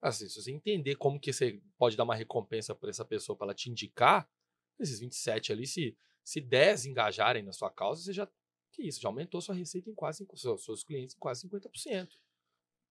Assim, 0.00 0.28
se 0.28 0.40
você 0.40 0.52
entender 0.52 0.96
como 0.96 1.20
que 1.20 1.32
você 1.32 1.60
pode 1.76 1.96
dar 1.96 2.04
uma 2.04 2.14
recompensa 2.14 2.74
para 2.74 2.88
essa 2.88 3.04
pessoa 3.04 3.36
para 3.36 3.48
ela 3.48 3.54
te 3.54 3.68
indicar, 3.68 4.28
esses 4.78 5.00
27 5.00 5.52
ali, 5.52 5.66
se, 5.66 5.96
se 6.24 6.40
10 6.40 6.86
engajarem 6.86 7.42
na 7.42 7.52
sua 7.52 7.70
causa, 7.70 8.02
você 8.02 8.12
já. 8.12 8.28
Que 8.70 8.82
isso, 8.82 9.00
já 9.00 9.08
aumentou 9.08 9.40
sua 9.40 9.54
receita 9.54 9.90
em 9.90 9.94
quase. 9.94 10.26
Seus, 10.34 10.64
seus 10.64 10.84
clientes 10.84 11.14
em 11.14 11.18
quase 11.18 11.46
50%. 11.48 12.08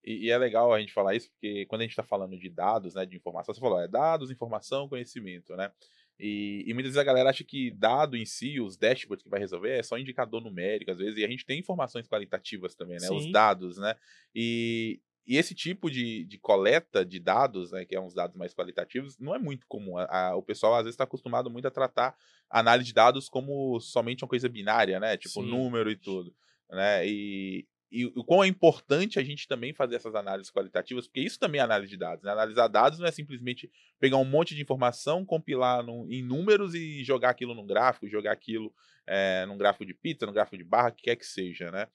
E, 0.04 0.26
e, 0.26 0.30
é 0.30 0.38
legal 0.38 0.72
a 0.72 0.80
gente 0.80 0.94
falar 0.94 1.16
isso, 1.16 1.30
porque 1.32 1.66
quando 1.66 1.82
a 1.82 1.84
gente 1.84 1.92
está 1.92 2.04
falando 2.04 2.38
de 2.38 2.50
dados, 2.50 2.94
né, 2.94 3.06
de 3.06 3.18
informação, 3.18 3.54
você 3.54 3.60
falou, 3.60 3.80
é 3.80 3.88
dados, 3.88 4.32
informação, 4.32 4.88
conhecimento, 4.88 5.56
né? 5.56 5.72
E, 6.20 6.64
e, 6.66 6.74
muitas 6.74 6.94
vezes 6.94 6.98
a 6.98 7.04
galera 7.04 7.30
acha 7.30 7.44
que 7.44 7.70
dado 7.72 8.18
em 8.18 8.26
si, 8.26 8.60
os 8.60 8.76
dashboards 8.76 9.24
que 9.24 9.30
vai 9.30 9.40
resolver, 9.40 9.78
é 9.78 9.84
só 9.84 9.98
indicador 9.98 10.42
numérico, 10.42 10.90
às 10.90 10.98
vezes, 10.98 11.18
e 11.18 11.24
a 11.24 11.28
gente 11.28 11.46
tem 11.46 11.60
informações 11.60 12.08
qualitativas 12.08 12.74
também, 12.74 12.98
né? 13.00 13.08
Sim. 13.08 13.18
Os 13.18 13.32
dados, 13.32 13.78
né? 13.78 13.96
E, 14.34 15.00
e 15.28 15.38
esse 15.38 15.54
tipo 15.54 15.92
de, 15.92 16.24
de 16.24 16.38
coleta 16.38 17.06
de 17.06 17.20
dados, 17.20 17.72
né, 17.72 17.86
que 17.86 17.96
é 17.96 18.00
uns 18.00 18.14
dados 18.14 18.36
mais 18.36 18.54
qualitativos, 18.54 19.18
não 19.20 19.36
é 19.36 19.38
muito 19.38 19.68
comum. 19.68 19.98
A, 19.98 20.30
a, 20.30 20.36
o 20.36 20.42
pessoal 20.42 20.74
às 20.76 20.84
vezes 20.84 20.94
está 20.94 21.04
acostumado 21.04 21.52
muito 21.52 21.68
a 21.68 21.72
tratar 21.72 22.16
a 22.50 22.60
análise 22.60 22.88
de 22.88 22.94
dados 22.94 23.28
como 23.28 23.80
somente 23.80 24.24
uma 24.24 24.30
coisa 24.30 24.48
binária, 24.48 25.00
né? 25.00 25.18
Tipo 25.18 25.42
Sim. 25.42 25.50
número 25.50 25.92
e 25.92 25.98
tudo. 25.98 26.34
Né? 26.70 27.08
E, 27.08 27.68
e 27.92 28.06
o 28.06 28.24
quão 28.24 28.44
é 28.44 28.48
importante 28.48 29.18
a 29.18 29.24
gente 29.24 29.48
também 29.48 29.74
fazer 29.74 29.96
essas 29.96 30.14
análises 30.14 30.52
qualitativas, 30.52 31.08
porque 31.08 31.22
isso 31.22 31.40
também 31.40 31.60
é 31.60 31.64
análise 31.64 31.90
de 31.90 31.98
dados. 31.98 32.24
Né? 32.24 32.32
Analisar 32.32 32.68
dados 32.68 33.00
não 33.00 33.08
é 33.08 33.12
simplesmente 33.12 33.72
pegar 34.00 34.18
um 34.18 34.26
monte 34.26 34.54
de 34.54 34.62
informação, 34.62 35.26
compilar 35.26 35.82
num, 35.84 36.06
em 36.12 36.22
números 36.22 36.76
e 36.76 37.04
jogar 37.04 37.30
aquilo 37.30 37.56
num 37.56 37.66
gráfico, 37.66 38.10
jogar 38.10 38.34
aquilo 38.34 38.74
é, 39.06 39.46
num 39.46 39.58
gráfico 39.58 39.86
de 39.86 39.94
pizza, 39.94 40.26
num 40.26 40.34
gráfico 40.34 40.58
de 40.58 40.66
barra, 40.66 40.92
que 40.92 41.04
quer 41.04 41.16
que 41.16 41.26
seja. 41.26 41.72
Né? 41.72 41.88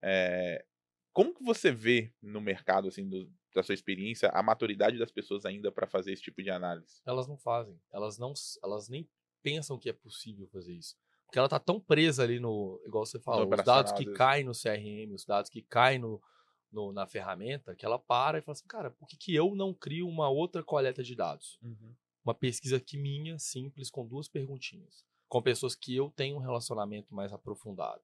É, 0.00 0.64
como 1.12 1.34
que 1.34 1.42
você 1.42 1.72
vê 1.72 2.12
no 2.22 2.40
mercado, 2.40 2.86
assim, 2.86 3.08
do, 3.08 3.28
da 3.52 3.62
sua 3.62 3.74
experiência, 3.74 4.28
a 4.28 4.42
maturidade 4.42 4.98
das 4.98 5.10
pessoas 5.10 5.44
ainda 5.44 5.72
para 5.72 5.86
fazer 5.86 6.12
esse 6.12 6.22
tipo 6.22 6.42
de 6.42 6.50
análise? 6.50 7.02
Elas 7.04 7.26
não 7.26 7.36
fazem. 7.36 7.76
Elas, 7.92 8.18
não, 8.18 8.32
elas 8.62 8.88
nem 8.88 9.08
pensam 9.42 9.78
que 9.78 9.88
é 9.88 9.92
possível 9.92 10.46
fazer 10.46 10.74
isso. 10.74 10.96
Porque 11.30 11.38
ela 11.38 11.48
tá 11.48 11.60
tão 11.60 11.78
presa 11.78 12.24
ali 12.24 12.40
no, 12.40 12.82
igual 12.84 13.06
você 13.06 13.20
falou, 13.20 13.48
os 13.48 13.64
dados 13.64 13.92
que 13.92 14.04
caem 14.14 14.42
no 14.42 14.50
CRM, 14.50 15.14
os 15.14 15.24
dados 15.24 15.48
que 15.48 15.62
caem 15.62 16.00
no, 16.00 16.20
no, 16.72 16.92
na 16.92 17.06
ferramenta, 17.06 17.72
que 17.76 17.86
ela 17.86 18.00
para 18.00 18.38
e 18.38 18.42
fala 18.42 18.52
assim, 18.52 18.66
cara, 18.66 18.90
por 18.90 19.06
que, 19.06 19.16
que 19.16 19.32
eu 19.32 19.54
não 19.54 19.72
crio 19.72 20.08
uma 20.08 20.28
outra 20.28 20.60
coleta 20.64 21.04
de 21.04 21.14
dados? 21.14 21.56
Uhum. 21.62 21.94
Uma 22.24 22.34
pesquisa 22.34 22.78
aqui 22.78 22.98
minha, 22.98 23.38
simples, 23.38 23.92
com 23.92 24.04
duas 24.04 24.28
perguntinhas. 24.28 25.06
Com 25.28 25.40
pessoas 25.40 25.76
que 25.76 25.94
eu 25.94 26.10
tenho 26.10 26.34
um 26.36 26.40
relacionamento 26.40 27.14
mais 27.14 27.32
aprofundado. 27.32 28.02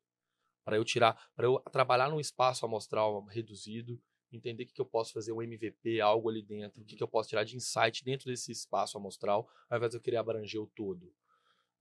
Para 0.65 0.77
eu 0.77 0.85
tirar, 0.85 1.21
para 1.35 1.47
eu 1.47 1.59
trabalhar 1.73 2.09
num 2.09 2.21
espaço 2.21 2.65
amostral 2.65 3.25
reduzido, 3.25 4.01
entender 4.31 4.63
o 4.63 4.67
que, 4.69 4.75
que 4.75 4.81
eu 4.81 4.87
posso 4.87 5.13
fazer 5.13 5.33
um 5.33 5.43
MVP, 5.43 6.01
algo 6.01 6.31
ali 6.31 6.43
dentro, 6.43 6.81
o 6.81 6.85
que, 6.85 6.95
que 6.95 7.03
eu 7.03 7.09
posso 7.09 7.29
tirar 7.29 7.43
de 7.43 7.57
insight 7.57 8.05
dentro 8.05 8.31
desse 8.31 8.53
espaço 8.53 8.97
amostral, 8.97 9.49
ao 9.69 9.79
invés 9.79 9.91
de 9.91 9.97
eu 9.97 10.01
querer 10.01 10.19
abranger 10.19 10.63
o 10.63 10.69
todo. 10.69 11.13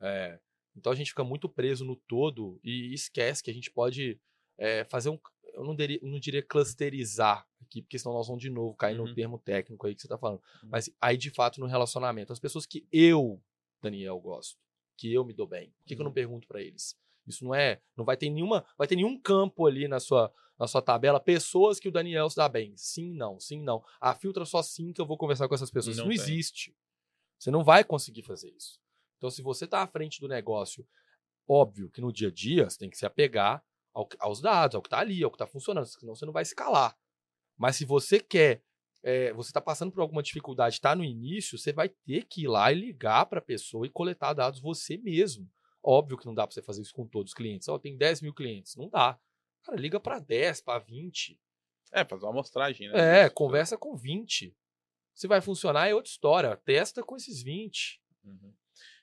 É, 0.02 0.40
então 0.76 0.92
a 0.92 0.96
gente 0.96 1.10
fica 1.10 1.24
muito 1.24 1.48
preso 1.48 1.86
no 1.86 1.96
todo 1.96 2.60
e 2.64 2.94
esquece 2.94 3.42
que 3.42 3.50
a 3.50 3.54
gente 3.54 3.72
pode 3.72 4.20
é, 4.58 4.84
fazer 4.86 5.10
um. 5.10 5.20
Eu 5.54 5.64
não, 5.64 5.76
diria, 5.76 6.00
não 6.04 6.20
diria 6.20 6.44
clusterizar 6.44 7.48
aqui, 7.62 7.82
porque 7.82 7.98
senão 7.98 8.14
nós 8.14 8.28
vamos 8.28 8.42
de 8.42 8.50
novo 8.50 8.76
cair 8.76 9.00
uhum. 9.00 9.08
no 9.08 9.16
termo 9.16 9.40
técnico 9.40 9.88
aí 9.88 9.96
que 9.96 10.02
você 10.02 10.08
está 10.08 10.18
falando. 10.18 10.42
Uhum. 10.64 10.70
Mas 10.70 10.90
aí, 11.00 11.16
de 11.18 11.30
fato, 11.30 11.60
no 11.60 11.66
relacionamento. 11.66 12.34
As 12.34 12.40
pessoas 12.40 12.66
que 12.66 12.86
eu, 12.92 13.42
Daniel, 13.82 14.20
gosto, 14.20 14.60
que 14.98 15.14
eu 15.14 15.24
me 15.24 15.34
dou 15.34 15.48
bem, 15.48 15.70
por 15.70 15.86
que, 15.86 15.94
uhum. 15.94 15.98
que 15.98 16.02
eu 16.02 16.04
não 16.04 16.12
uhum. 16.12 16.14
pergunto 16.14 16.48
para 16.48 16.62
eles? 16.62 16.98
Isso 17.26 17.44
não 17.44 17.56
é. 17.56 17.82
Não 17.96 18.06
vai 18.06 18.18
ter 18.18 18.30
nenhuma. 18.30 18.66
Vai 18.78 18.88
ter 18.88 18.96
nenhum 18.96 19.20
campo 19.20 19.66
ali 19.66 19.88
na 19.88 20.00
sua, 20.00 20.32
na 20.60 20.68
sua 20.68 20.82
tabela, 20.82 21.20
pessoas 21.20 21.80
que 21.80 21.88
o 21.88 21.92
Daniel 21.92 22.30
se 22.30 22.36
dá 22.36 22.48
bem. 22.48 22.74
Sim, 22.76 23.14
não, 23.14 23.40
sim, 23.40 23.62
não. 23.62 23.84
Ah, 24.00 24.14
filtra 24.14 24.46
só 24.46 24.62
sim 24.62 24.94
que 24.94 25.02
eu 25.02 25.06
vou 25.06 25.18
conversar 25.18 25.48
com 25.48 25.56
essas 25.56 25.72
pessoas. 25.72 25.98
Não 25.98 26.10
isso 26.10 26.20
não 26.20 26.26
tem. 26.26 26.34
existe. 26.36 26.76
Você 27.40 27.50
não 27.50 27.64
vai 27.64 27.84
conseguir 27.84 28.24
fazer 28.24 28.52
isso. 28.52 28.80
Então, 29.18 29.30
se 29.30 29.42
você 29.42 29.66
está 29.66 29.82
à 29.82 29.88
frente 29.88 30.20
do 30.20 30.28
negócio, 30.28 30.88
óbvio 31.48 31.90
que 31.90 32.02
no 32.02 32.12
dia 32.12 32.28
a 32.28 32.32
dia 32.32 32.70
você 32.70 32.78
tem 32.78 32.90
que 32.90 32.98
se 32.98 33.06
apegar 33.06 33.64
ao, 33.94 34.08
aos 34.20 34.42
dados, 34.42 34.76
ao 34.76 34.82
que 34.82 34.88
está 34.88 35.00
ali, 35.00 35.24
ao 35.24 35.32
que 35.32 35.36
está 35.36 35.48
funcionando, 35.48 35.86
senão 35.86 36.16
você 36.16 36.26
não 36.26 36.34
vai 36.34 36.44
escalar. 36.44 36.98
Mas 37.58 37.78
se 37.78 37.86
você 37.86 38.20
quer, 38.20 38.62
é, 39.02 39.32
você 39.34 39.50
está 39.50 39.62
passando 39.62 39.92
por 39.92 40.02
alguma 40.02 40.22
dificuldade, 40.22 40.76
está 40.76 40.96
no 40.96 41.04
início, 41.04 41.58
você 41.58 41.72
vai 41.72 41.90
ter 41.90 42.26
que 42.26 42.44
ir 42.44 42.48
lá 42.48 42.72
e 42.72 42.76
ligar 42.76 43.26
para 43.28 43.40
a 43.40 43.42
pessoa 43.42 43.86
e 43.86 43.90
coletar 43.90 44.34
dados 44.34 44.60
você 44.60 44.98
mesmo. 44.98 45.50
Óbvio 45.82 46.18
que 46.18 46.26
não 46.26 46.34
dá 46.34 46.46
para 46.46 46.54
você 46.54 46.62
fazer 46.64 46.82
isso 46.82 46.94
com 46.94 47.06
todos 47.06 47.32
os 47.32 47.36
clientes. 47.36 47.70
Ó, 47.70 47.76
oh, 47.76 47.80
tem 47.80 47.96
10 47.96 48.22
mil 48.22 48.34
clientes. 48.34 48.76
Não 48.76 48.90
dá. 48.90 49.20
Cara, 49.64 49.80
liga 49.80 50.00
para 50.00 50.20
10, 50.20 50.62
para 50.62 50.80
20. 50.80 51.40
É, 51.92 52.04
fazer 52.04 52.26
uma 52.26 52.32
amostragem, 52.32 52.90
né? 52.90 53.26
É, 53.26 53.30
conversa 53.30 53.78
com 53.78 53.96
20. 53.96 54.58
Se 55.14 55.28
vai 55.28 55.40
funcionar 55.42 55.88
é 55.88 55.94
outra 55.94 56.10
história. 56.10 56.58
Testa 56.58 57.04
com 57.04 57.16
esses 57.16 57.44
20. 57.44 58.02
Uhum. 58.24 58.54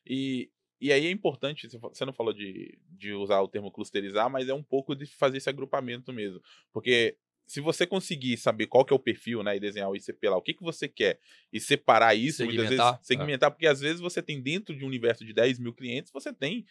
E, 0.07 0.51
e 0.81 0.93
aí 0.93 1.07
é 1.07 1.11
importante, 1.11 1.69
você 1.81 2.05
não 2.05 2.13
falou 2.13 2.33
de, 2.33 2.79
de 2.91 3.13
usar 3.13 3.41
o 3.41 3.49
termo 3.49 3.71
clusterizar, 3.71 4.29
mas 4.31 4.49
é 4.49 4.55
um 4.55 4.63
pouco 4.63 4.95
de 4.95 5.07
fazer 5.07 5.39
esse 5.39 5.49
agrupamento 5.49 6.13
mesmo. 6.13 6.41
Porque 6.73 7.17
se 7.47 7.61
você 7.61 7.87
conseguir 7.87 8.37
saber 8.37 8.67
qual 8.67 8.85
que 8.85 8.93
é 8.93 8.97
o 8.97 8.99
perfil, 8.99 9.43
né, 9.43 9.57
e 9.57 9.61
desenhar 9.61 9.91
o 9.91 9.97
ICP 9.97 10.29
lá, 10.29 10.37
o 10.37 10.43
que, 10.43 10.55
que 10.55 10.63
você 10.63 10.89
quer, 10.89 11.21
e 11.53 11.61
separar 11.61 12.15
isso, 12.15 12.39
segmentar, 12.39 12.69
muitas 12.69 12.87
vezes, 12.87 13.07
segmentar, 13.07 13.49
é. 13.49 13.51
porque 13.51 13.67
às 13.67 13.81
vezes 13.81 14.01
você 14.01 14.23
tem 14.23 14.41
dentro 14.41 14.75
de 14.75 14.85
um 14.85 14.89
universo 14.89 15.25
de 15.25 15.33
10 15.33 15.59
mil 15.59 15.73
clientes, 15.73 16.11
você 16.11 16.33
tem 16.33 16.65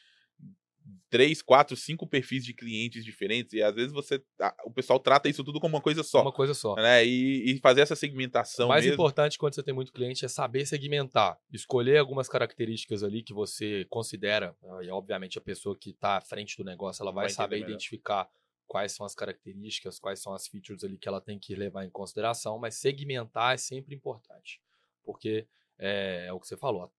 três, 1.09 1.41
quatro, 1.41 1.75
cinco 1.75 2.07
perfis 2.07 2.43
de 2.45 2.53
clientes 2.53 3.03
diferentes 3.03 3.53
e 3.53 3.61
às 3.61 3.75
vezes 3.75 3.91
você 3.91 4.23
o 4.65 4.71
pessoal 4.71 4.99
trata 4.99 5.27
isso 5.29 5.43
tudo 5.43 5.59
como 5.59 5.75
uma 5.75 5.81
coisa 5.81 6.03
só. 6.03 6.21
Uma 6.21 6.31
coisa 6.31 6.53
só. 6.53 6.75
Né? 6.75 7.05
E, 7.05 7.51
e 7.51 7.59
fazer 7.59 7.81
essa 7.81 7.95
segmentação. 7.95 8.67
O 8.67 8.69
mais 8.69 8.83
mesmo. 8.83 8.95
importante 8.95 9.37
quando 9.37 9.53
você 9.53 9.63
tem 9.63 9.73
muito 9.73 9.91
cliente 9.91 10.23
é 10.23 10.27
saber 10.27 10.65
segmentar, 10.65 11.37
escolher 11.51 11.97
algumas 11.97 12.29
características 12.29 13.03
ali 13.03 13.21
que 13.21 13.33
você 13.33 13.85
considera 13.89 14.55
e 14.81 14.89
obviamente 14.89 15.37
a 15.37 15.41
pessoa 15.41 15.77
que 15.77 15.91
está 15.91 16.17
à 16.17 16.21
frente 16.21 16.57
do 16.57 16.63
negócio 16.63 17.03
ela 17.03 17.11
vai, 17.11 17.25
vai 17.25 17.29
saber 17.29 17.59
identificar 17.59 18.29
quais 18.65 18.93
são 18.93 19.05
as 19.05 19.13
características, 19.13 19.99
quais 19.99 20.21
são 20.21 20.33
as 20.33 20.47
features 20.47 20.83
ali 20.83 20.97
que 20.97 21.07
ela 21.07 21.19
tem 21.19 21.37
que 21.37 21.53
levar 21.53 21.83
em 21.83 21.89
consideração, 21.89 22.57
mas 22.57 22.75
segmentar 22.75 23.53
é 23.53 23.57
sempre 23.57 23.93
importante 23.93 24.61
porque 25.03 25.47
é, 25.77 26.25
é 26.27 26.33
o 26.33 26.39
que 26.39 26.47
você 26.47 26.57
falou 26.57 26.91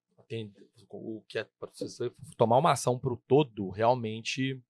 o 0.89 1.23
que 1.29 1.39
é 1.39 1.45
para 1.45 1.71
você 1.73 2.13
tomar 2.37 2.59
uma 2.59 2.73
ação 2.73 2.99
para 2.99 3.13
o 3.13 3.17
todo, 3.17 3.71
realmente 3.71 4.61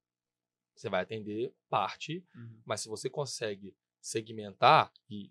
você 0.74 0.88
vai 0.88 1.02
atender 1.02 1.52
parte, 1.68 2.24
uhum. 2.34 2.60
mas 2.64 2.80
se 2.80 2.88
você 2.88 3.10
consegue 3.10 3.74
segmentar 4.00 4.92
e 5.08 5.30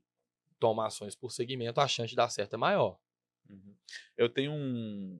tomar 0.60 0.88
ações 0.88 1.16
por 1.16 1.32
segmento, 1.32 1.82
a 1.82 1.88
chance 1.88 2.10
de 2.12 2.16
dar 2.16 2.30
certo 2.30 2.54
é 2.54 2.58
maior. 2.58 2.98
Uhum. 3.50 3.76
Eu 4.16 4.30
tenho 4.30 4.52
um, 4.52 5.20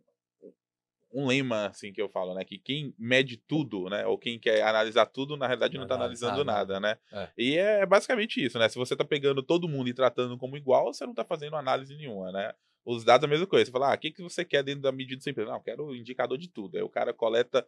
um 1.14 1.28
lema 1.28 1.68
assim 1.68 1.92
que 1.92 2.02
eu 2.02 2.08
falo, 2.08 2.34
né, 2.34 2.46
que 2.46 2.58
quem 2.58 2.94
mede 2.98 3.38
tudo, 3.38 3.90
né, 3.90 4.06
ou 4.06 4.18
quem 4.18 4.40
quer 4.40 4.62
analisar 4.62 5.06
tudo, 5.08 5.36
na 5.36 5.48
realidade 5.48 5.76
não 5.76 5.84
está 5.84 5.96
analisando 5.96 6.46
nada, 6.46 6.80
nada 6.80 6.80
né? 6.80 6.98
É. 7.12 7.30
E 7.38 7.58
é 7.58 7.86
basicamente 7.86 8.44
isso, 8.44 8.58
né? 8.60 8.70
Se 8.70 8.78
você 8.78 8.94
está 8.94 9.04
pegando 9.04 9.44
todo 9.44 9.68
mundo 9.68 9.90
e 9.90 9.94
tratando 9.94 10.38
como 10.38 10.56
igual, 10.56 10.94
você 10.94 11.04
não 11.04 11.12
está 11.12 11.26
fazendo 11.26 11.56
análise 11.56 11.96
nenhuma, 11.96 12.32
né? 12.32 12.54
Os 12.86 13.04
dados 13.04 13.24
é 13.24 13.28
a 13.28 13.30
mesma 13.30 13.46
coisa. 13.48 13.66
Você 13.66 13.72
fala, 13.72 13.92
ah, 13.92 13.96
o 13.96 13.98
que, 14.00 14.12
que 14.12 14.22
você 14.24 14.44
quer 14.44 14.64
dentro 14.64 14.82
da 14.82 14.92
medida 14.92 15.18
da 15.18 15.22
sua 15.24 15.30
empresa? 15.32 15.50
Não, 15.50 15.58
eu 15.58 15.64
quero 15.64 15.86
o 15.86 15.96
indicador 15.96 16.38
de 16.38 16.48
tudo. 16.50 16.78
Aí 16.78 16.84
o 16.84 16.90
cara 16.90 17.14
coleta 17.14 17.66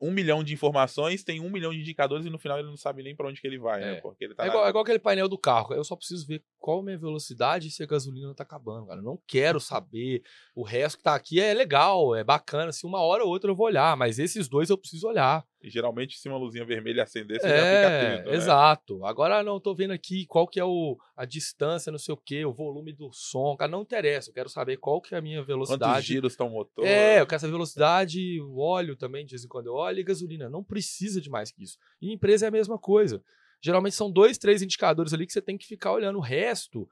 um 0.00 0.10
milhão 0.10 0.44
de 0.44 0.52
informações, 0.52 1.22
tem 1.24 1.40
um 1.40 1.48
milhão 1.48 1.72
de 1.72 1.80
indicadores 1.80 2.26
e 2.26 2.30
no 2.30 2.38
final 2.38 2.58
ele 2.58 2.68
não 2.68 2.76
sabe 2.76 3.02
nem 3.02 3.16
para 3.16 3.26
onde 3.28 3.40
que 3.40 3.46
ele 3.46 3.58
vai, 3.58 3.80
né? 3.80 3.94
É. 3.94 4.00
Porque 4.02 4.24
ele 4.24 4.34
tá 4.34 4.42
É 4.42 4.46
na- 4.46 4.52
igual, 4.52 4.66
é 4.66 4.68
igual 4.68 4.82
aquele 4.82 4.98
painel 4.98 5.28
do 5.28 5.38
carro. 5.38 5.72
Eu 5.72 5.84
só 5.84 5.96
preciso 5.96 6.26
ver 6.26 6.42
qual 6.58 6.80
a 6.80 6.82
minha 6.82 6.98
velocidade 6.98 7.68
e 7.68 7.70
se 7.70 7.82
a 7.82 7.86
gasolina 7.86 8.34
tá 8.34 8.42
acabando, 8.42 8.86
cara. 8.86 8.98
Eu 9.00 9.04
não 9.04 9.18
quero 9.26 9.58
saber. 9.60 10.22
O 10.54 10.62
resto 10.62 10.98
que 10.98 11.04
tá 11.04 11.14
aqui 11.14 11.40
é 11.40 11.54
legal, 11.54 12.14
é 12.14 12.22
bacana. 12.24 12.70
Se 12.72 12.84
uma 12.84 13.00
hora 13.00 13.24
ou 13.24 13.30
outra 13.30 13.50
eu 13.50 13.56
vou 13.56 13.66
olhar, 13.66 13.96
mas 13.96 14.18
esses 14.18 14.46
dois 14.48 14.68
eu 14.68 14.76
preciso 14.76 15.06
olhar. 15.08 15.42
E 15.64 15.70
geralmente, 15.70 16.18
se 16.18 16.28
uma 16.28 16.36
luzinha 16.36 16.62
vermelha 16.62 17.04
acender, 17.04 17.40
você 17.40 17.48
já 17.48 17.54
fica 17.54 17.66
É, 17.66 18.12
atento. 18.16 18.30
né? 18.30 18.36
exato. 18.36 19.04
Agora 19.06 19.42
não 19.42 19.58
tô 19.58 19.74
vendo 19.74 19.92
aqui 19.92 20.26
qual 20.26 20.46
que 20.46 20.60
é 20.60 20.64
o, 20.64 20.98
a 21.16 21.24
distância, 21.24 21.90
não 21.90 21.98
sei 21.98 22.12
o 22.12 22.18
que, 22.18 22.44
o 22.44 22.52
volume 22.52 22.92
do 22.92 23.10
som. 23.14 23.56
Cara, 23.56 23.70
não 23.70 23.80
interessa. 23.80 24.28
Eu 24.28 24.34
quero 24.34 24.50
saber 24.50 24.76
qual 24.76 25.00
que 25.00 25.14
é 25.14 25.18
a 25.18 25.22
minha 25.22 25.38
Quantos 25.38 25.46
velocidade. 25.46 26.06
giros 26.06 26.34
está 26.34 26.44
o 26.44 26.50
motor? 26.50 26.84
É, 26.84 27.18
eu 27.18 27.26
quero 27.26 27.40
saber 27.40 27.52
velocidade, 27.52 28.38
o 28.42 28.58
óleo 28.60 28.94
também, 28.94 29.24
de 29.24 29.30
vez 29.30 29.44
em 29.44 29.48
quando 29.48 29.68
eu 29.68 29.72
olho, 29.74 29.98
e 30.00 30.04
gasolina. 30.04 30.50
Não 30.50 30.62
precisa 30.62 31.18
de 31.18 31.30
mais 31.30 31.50
que 31.50 31.62
isso. 31.64 31.78
E 31.98 32.12
empresa 32.12 32.44
é 32.44 32.48
a 32.48 32.52
mesma 32.52 32.78
coisa. 32.78 33.22
Geralmente 33.62 33.94
são 33.96 34.12
dois, 34.12 34.36
três 34.36 34.60
indicadores 34.60 35.14
ali 35.14 35.26
que 35.26 35.32
você 35.32 35.40
tem 35.40 35.56
que 35.56 35.66
ficar 35.66 35.92
olhando. 35.92 36.18
O 36.18 36.20
resto, 36.20 36.86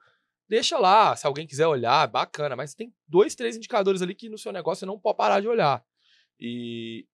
deixa 0.49 0.79
lá. 0.79 1.15
Se 1.15 1.27
alguém 1.27 1.45
quiser 1.45 1.67
olhar, 1.67 2.07
bacana. 2.07 2.55
Mas 2.55 2.73
tem 2.73 2.91
dois, 3.07 3.35
três 3.35 3.55
indicadores 3.55 4.01
ali 4.01 4.15
que 4.15 4.29
no 4.29 4.37
seu 4.39 4.51
negócio 4.51 4.79
você 4.79 4.85
não 4.87 4.97
pode 4.97 5.17
parar 5.17 5.39
de 5.41 5.47
olhar. 5.47 5.83
E, 6.39 7.05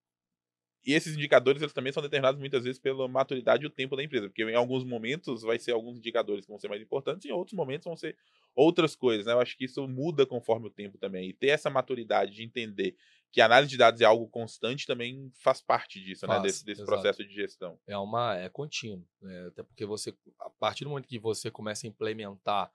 e 0.84 0.94
esses 0.94 1.14
indicadores 1.14 1.60
eles 1.60 1.74
também 1.74 1.92
são 1.92 2.02
determinados 2.02 2.40
muitas 2.40 2.64
vezes 2.64 2.78
pela 2.78 3.06
maturidade 3.06 3.64
e 3.64 3.66
o 3.66 3.70
tempo 3.70 3.96
da 3.96 4.02
empresa, 4.02 4.28
porque 4.28 4.42
em 4.42 4.54
alguns 4.54 4.84
momentos 4.84 5.42
vai 5.42 5.58
ser 5.58 5.72
alguns 5.72 5.98
indicadores 5.98 6.44
que 6.44 6.50
vão 6.50 6.58
ser 6.58 6.68
mais 6.68 6.80
importantes, 6.80 7.24
e 7.24 7.28
em 7.28 7.32
outros 7.32 7.54
momentos 7.54 7.84
vão 7.84 7.96
ser 7.96 8.16
outras 8.54 8.96
coisas, 8.96 9.26
né? 9.26 9.32
Eu 9.32 9.40
acho 9.40 9.56
que 9.56 9.64
isso 9.64 9.86
muda 9.86 10.26
conforme 10.26 10.66
o 10.66 10.70
tempo 10.70 10.98
também. 10.98 11.28
E 11.28 11.32
ter 11.32 11.48
essa 11.48 11.70
maturidade 11.70 12.32
de 12.32 12.42
entender 12.42 12.96
que 13.32 13.40
a 13.40 13.46
análise 13.46 13.70
de 13.70 13.76
dados 13.76 14.00
é 14.00 14.04
algo 14.04 14.28
constante 14.28 14.86
também 14.86 15.30
faz 15.34 15.60
parte 15.60 16.00
disso, 16.00 16.26
né? 16.26 16.34
Faz, 16.34 16.42
Desse, 16.42 16.64
desse 16.64 16.82
exato. 16.82 17.00
processo 17.00 17.24
de 17.24 17.32
gestão. 17.32 17.78
É 17.86 17.96
uma 17.96 18.36
é 18.36 18.48
contínuo, 18.48 19.06
né? 19.20 19.46
até 19.48 19.62
porque 19.62 19.86
você 19.86 20.14
a 20.40 20.50
partir 20.50 20.84
do 20.84 20.90
momento 20.90 21.06
que 21.06 21.18
você 21.18 21.50
começa 21.50 21.86
a 21.86 21.88
implementar 21.88 22.72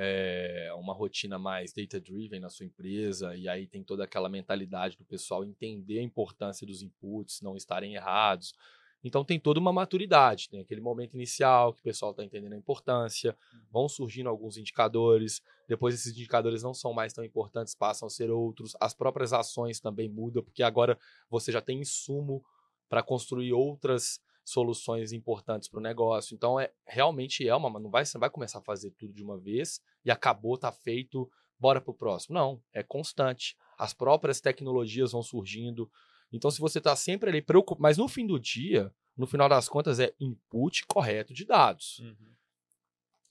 é, 0.00 0.70
uma 0.76 0.94
rotina 0.94 1.40
mais 1.40 1.72
data 1.72 2.00
driven 2.00 2.38
na 2.38 2.48
sua 2.48 2.64
empresa 2.64 3.34
e 3.34 3.48
aí 3.48 3.66
tem 3.66 3.82
toda 3.82 4.04
aquela 4.04 4.28
mentalidade 4.28 4.96
do 4.96 5.04
pessoal 5.04 5.44
entender 5.44 5.98
a 5.98 6.02
importância 6.02 6.64
dos 6.64 6.82
inputs, 6.82 7.42
não 7.42 7.56
estarem 7.56 7.96
errados. 7.96 8.54
Então 9.02 9.24
tem 9.24 9.40
toda 9.40 9.58
uma 9.58 9.72
maturidade, 9.72 10.48
tem 10.48 10.60
aquele 10.60 10.80
momento 10.80 11.14
inicial 11.14 11.72
que 11.72 11.80
o 11.80 11.82
pessoal 11.82 12.12
está 12.12 12.24
entendendo 12.24 12.52
a 12.52 12.56
importância, 12.56 13.36
vão 13.72 13.88
surgindo 13.88 14.28
alguns 14.28 14.56
indicadores, 14.56 15.42
depois 15.66 15.96
esses 15.96 16.12
indicadores 16.12 16.62
não 16.62 16.74
são 16.74 16.92
mais 16.92 17.12
tão 17.12 17.24
importantes, 17.24 17.74
passam 17.74 18.06
a 18.06 18.10
ser 18.10 18.30
outros, 18.30 18.76
as 18.80 18.94
próprias 18.94 19.32
ações 19.32 19.80
também 19.80 20.08
mudam, 20.08 20.44
porque 20.44 20.62
agora 20.62 20.96
você 21.28 21.50
já 21.50 21.60
tem 21.60 21.80
insumo 21.80 22.44
para 22.88 23.02
construir 23.02 23.52
outras 23.52 24.20
soluções 24.48 25.12
importantes 25.12 25.68
para 25.68 25.78
o 25.78 25.82
negócio. 25.82 26.34
Então, 26.34 26.58
é 26.58 26.72
realmente 26.86 27.46
é 27.46 27.54
uma. 27.54 27.78
Não 27.78 27.90
vai, 27.90 28.04
você 28.04 28.16
não 28.16 28.20
vai 28.20 28.30
começar 28.30 28.58
a 28.58 28.62
fazer 28.62 28.90
tudo 28.92 29.12
de 29.12 29.22
uma 29.22 29.38
vez 29.38 29.80
e 30.04 30.10
acabou, 30.10 30.56
tá 30.56 30.72
feito, 30.72 31.30
bora 31.58 31.80
pro 31.80 31.92
próximo. 31.92 32.34
Não, 32.34 32.62
é 32.72 32.82
constante. 32.82 33.56
As 33.78 33.92
próprias 33.92 34.40
tecnologias 34.40 35.12
vão 35.12 35.22
surgindo. 35.22 35.90
Então, 36.32 36.50
se 36.50 36.60
você 36.60 36.78
está 36.78 36.96
sempre 36.96 37.28
ali 37.28 37.42
preocupado, 37.42 37.82
mas 37.82 37.98
no 37.98 38.08
fim 38.08 38.26
do 38.26 38.38
dia, 38.38 38.92
no 39.16 39.26
final 39.26 39.48
das 39.48 39.68
contas, 39.68 40.00
é 40.00 40.14
input 40.18 40.86
correto 40.86 41.34
de 41.34 41.44
dados. 41.44 42.00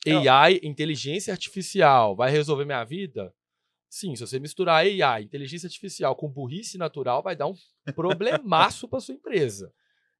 Não. 0.06 0.22
AI, 0.22 0.60
inteligência 0.64 1.34
artificial, 1.34 2.16
vai 2.16 2.32
resolver 2.32 2.64
minha 2.64 2.84
vida? 2.84 3.34
Sim, 3.90 4.16
se 4.16 4.26
você 4.26 4.40
misturar 4.40 4.86
AI, 4.86 5.24
inteligência 5.24 5.68
artificial 5.68 6.16
com 6.16 6.30
burrice 6.30 6.78
natural, 6.78 7.24
vai 7.24 7.36
dar 7.36 7.48
um 7.48 7.56
problemaço 7.96 8.88
para 8.88 9.00
sua 9.00 9.16
empresa. 9.16 9.74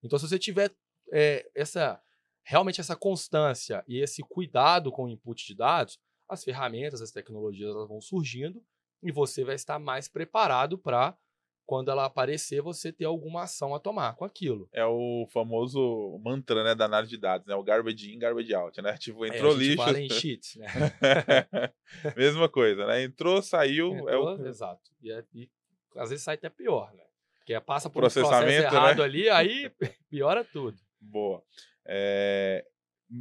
Então, 0.04 0.18
se 0.18 0.28
você 0.28 0.40
tiver 0.40 0.72
é, 1.12 1.50
essa 1.56 2.02
realmente 2.44 2.80
essa 2.80 2.96
constância 2.96 3.84
e 3.88 4.00
esse 4.00 4.22
cuidado 4.24 4.92
com 4.92 5.04
o 5.06 5.10
input 5.10 5.46
de 5.46 5.54
dados, 5.54 6.00
as 6.30 6.44
ferramentas, 6.44 7.02
as 7.02 7.12
tecnologias 7.12 7.70
elas 7.76 7.88
vão 7.88 8.00
surgindo 8.00 8.64
e 9.04 9.12
você 9.12 9.44
vai 9.44 9.56
estar 9.56 9.78
mais 9.80 10.08
preparado 10.08 10.78
para 10.78 11.18
quando 11.66 11.92
ela 11.92 12.06
aparecer 12.06 12.62
você 12.62 12.94
ter 12.94 13.04
alguma 13.04 13.44
ação 13.44 13.76
a 13.76 13.80
tomar 13.80 14.16
com 14.16 14.24
aquilo. 14.24 14.70
É 14.72 14.86
o 14.86 15.28
famoso 15.34 16.18
mantra, 16.24 16.64
né, 16.64 16.74
da 16.74 16.86
análise 16.86 17.10
de 17.10 17.18
dados, 17.18 17.46
né? 17.46 17.54
O 17.56 17.64
garbage 17.64 18.14
in, 18.14 18.18
garbage 18.18 18.54
out, 18.56 18.82
né? 18.82 18.96
Tipo, 18.98 19.26
entrou 19.26 19.52
é, 19.52 19.56
a 19.56 19.58
gente 19.58 19.68
lixo. 19.68 19.84
fala 19.84 20.00
em 20.00 20.10
shit, 20.10 20.58
né? 20.60 20.68
Mesma 22.16 22.48
coisa, 22.48 22.88
né? 22.88 23.04
Entrou, 23.04 23.42
saiu, 23.42 23.94
é 23.94 24.16
Entrou, 24.16 24.38
o 24.38 24.48
Exato. 24.48 24.90
E, 25.02 25.12
é- 25.12 25.26
e 25.34 25.50
às 25.98 26.10
vezes 26.10 26.24
sai 26.24 26.36
até 26.36 26.50
pior, 26.50 26.94
né? 26.94 27.04
Porque 27.40 27.60
passa 27.60 27.90
por 27.90 28.00
um 28.00 28.02
Processamento, 28.04 28.40
processo 28.46 28.74
né? 28.74 28.80
errado 28.80 29.04
ali, 29.04 29.30
aí 29.30 29.70
piora 30.10 30.46
tudo. 30.46 30.78
Boa. 31.00 31.44
É, 31.86 32.66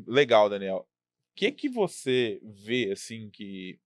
Legal, 0.06 0.48
Daniel. 0.48 0.78
O 0.78 0.86
que 1.36 1.52
que 1.52 1.68
você 1.68 2.40
vê, 2.42 2.90
assim, 2.92 3.30
que 3.30 3.78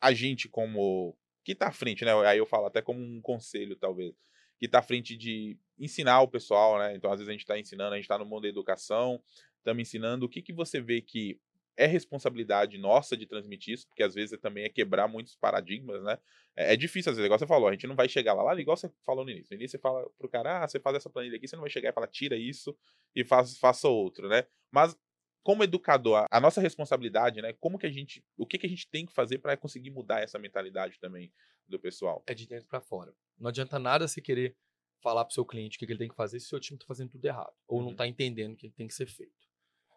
a 0.00 0.12
gente 0.12 0.48
como... 0.48 1.16
Que 1.44 1.54
tá 1.54 1.68
à 1.68 1.72
frente, 1.72 2.04
né? 2.04 2.12
Aí 2.26 2.38
eu 2.38 2.46
falo 2.46 2.66
até 2.66 2.82
como 2.82 3.00
um 3.00 3.20
conselho, 3.22 3.76
talvez. 3.76 4.14
Que 4.58 4.68
tá 4.68 4.80
à 4.80 4.82
frente 4.82 5.16
de 5.16 5.56
ensinar 5.78 6.20
o 6.20 6.28
pessoal, 6.28 6.78
né? 6.78 6.94
Então, 6.94 7.10
às 7.10 7.18
vezes 7.18 7.28
a 7.28 7.32
gente 7.32 7.46
tá 7.46 7.58
ensinando, 7.58 7.94
a 7.94 7.96
gente 7.96 8.08
tá 8.08 8.18
no 8.18 8.26
mundo 8.26 8.42
da 8.42 8.48
educação, 8.48 9.22
estamos 9.56 9.80
ensinando. 9.80 10.26
O 10.26 10.28
que 10.28 10.42
que 10.42 10.52
você 10.52 10.80
vê 10.80 11.00
que 11.00 11.40
é 11.78 11.86
responsabilidade 11.86 12.76
nossa 12.78 13.16
de 13.16 13.26
transmitir 13.26 13.74
isso, 13.74 13.86
porque 13.88 14.02
às 14.02 14.14
vezes 14.14 14.38
também 14.40 14.64
é 14.64 14.68
quebrar 14.68 15.08
muitos 15.08 15.36
paradigmas, 15.36 16.02
né? 16.02 16.18
É, 16.56 16.74
é 16.74 16.76
difícil, 16.76 17.10
às 17.10 17.16
vezes, 17.16 17.26
igual 17.26 17.38
você 17.38 17.46
falou, 17.46 17.68
a 17.68 17.72
gente 17.72 17.86
não 17.86 17.96
vai 17.96 18.08
chegar 18.08 18.34
lá, 18.34 18.42
lá 18.42 18.60
igual 18.60 18.76
você 18.76 18.90
falou 19.06 19.24
no 19.24 19.30
início. 19.30 19.54
No 19.54 19.60
início 19.60 19.78
você 19.78 19.82
fala 19.82 20.08
pro 20.18 20.28
cara, 20.28 20.64
ah, 20.64 20.68
você 20.68 20.80
faz 20.80 20.96
essa 20.96 21.08
planilha 21.10 21.36
aqui, 21.36 21.48
você 21.48 21.56
não 21.56 21.62
vai 21.62 21.70
chegar 21.70 21.90
e 21.90 21.92
falar, 21.92 22.08
tira 22.08 22.36
isso 22.36 22.76
e 23.14 23.24
faz, 23.24 23.56
faça 23.58 23.88
outro, 23.88 24.28
né? 24.28 24.44
Mas 24.70 24.96
como 25.42 25.64
educador, 25.64 26.16
a- 26.18 26.26
a 26.30 26.40
nossa 26.40 26.60
responsabilidade, 26.60 27.40
né? 27.40 27.52
Como 27.54 27.78
que 27.78 27.86
a 27.86 27.90
gente, 27.90 28.24
o 28.36 28.46
que 28.46 28.58
que 28.58 28.66
a 28.66 28.68
gente 28.68 28.88
tem 28.90 29.06
que 29.06 29.12
fazer 29.14 29.38
para 29.38 29.56
conseguir 29.56 29.90
mudar 29.90 30.20
essa 30.20 30.38
mentalidade 30.38 30.98
também 31.00 31.32
do 31.66 31.78
pessoal? 31.78 32.22
É 32.26 32.34
de 32.34 32.46
dentro 32.46 32.66
para 32.68 32.80
fora. 32.80 33.14
Não 33.38 33.48
adianta 33.48 33.78
nada 33.78 34.06
você 34.06 34.20
querer 34.20 34.56
falar 35.00 35.24
para 35.24 35.30
o 35.30 35.34
seu 35.34 35.46
cliente 35.46 35.76
o 35.76 35.78
que 35.78 35.86
que 35.86 35.92
ele 35.92 35.98
tem 36.00 36.08
que 36.08 36.14
fazer 36.16 36.40
se 36.40 36.46
o 36.46 36.48
seu 36.50 36.60
time 36.60 36.76
está 36.76 36.86
fazendo 36.86 37.10
tudo 37.10 37.24
errado. 37.24 37.52
Ou 37.66 37.78
não 37.80 37.86
Uhum. 37.86 37.92
está 37.92 38.06
entendendo 38.06 38.54
o 38.54 38.56
que 38.56 38.68
tem 38.70 38.86
que 38.88 38.94
ser 38.94 39.06
feito. 39.06 39.47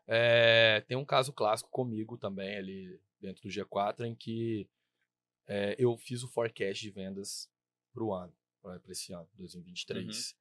É, 0.07 0.81
tem 0.87 0.97
um 0.97 1.05
caso 1.05 1.31
clássico 1.31 1.69
comigo 1.69 2.17
também 2.17 2.57
ali 2.57 2.99
dentro 3.19 3.43
do 3.43 3.49
G4 3.49 4.01
em 4.05 4.15
que 4.15 4.67
é, 5.47 5.75
eu 5.77 5.97
fiz 5.97 6.23
o 6.23 6.27
forecast 6.27 6.81
de 6.81 6.91
vendas 6.91 7.49
para 7.93 8.03
o 8.03 8.13
ano, 8.13 8.33
para 8.61 8.79
esse 8.89 9.13
ano, 9.13 9.27
2023. 9.35 10.35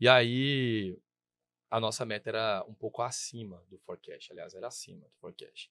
E 0.00 0.08
aí 0.08 0.98
a 1.70 1.80
nossa 1.80 2.04
meta 2.04 2.30
era 2.30 2.64
um 2.68 2.74
pouco 2.74 3.02
acima 3.02 3.62
do 3.68 3.78
forecast, 3.78 4.32
aliás, 4.32 4.54
era 4.54 4.68
acima 4.68 5.06
do 5.06 5.14
forecast. 5.20 5.70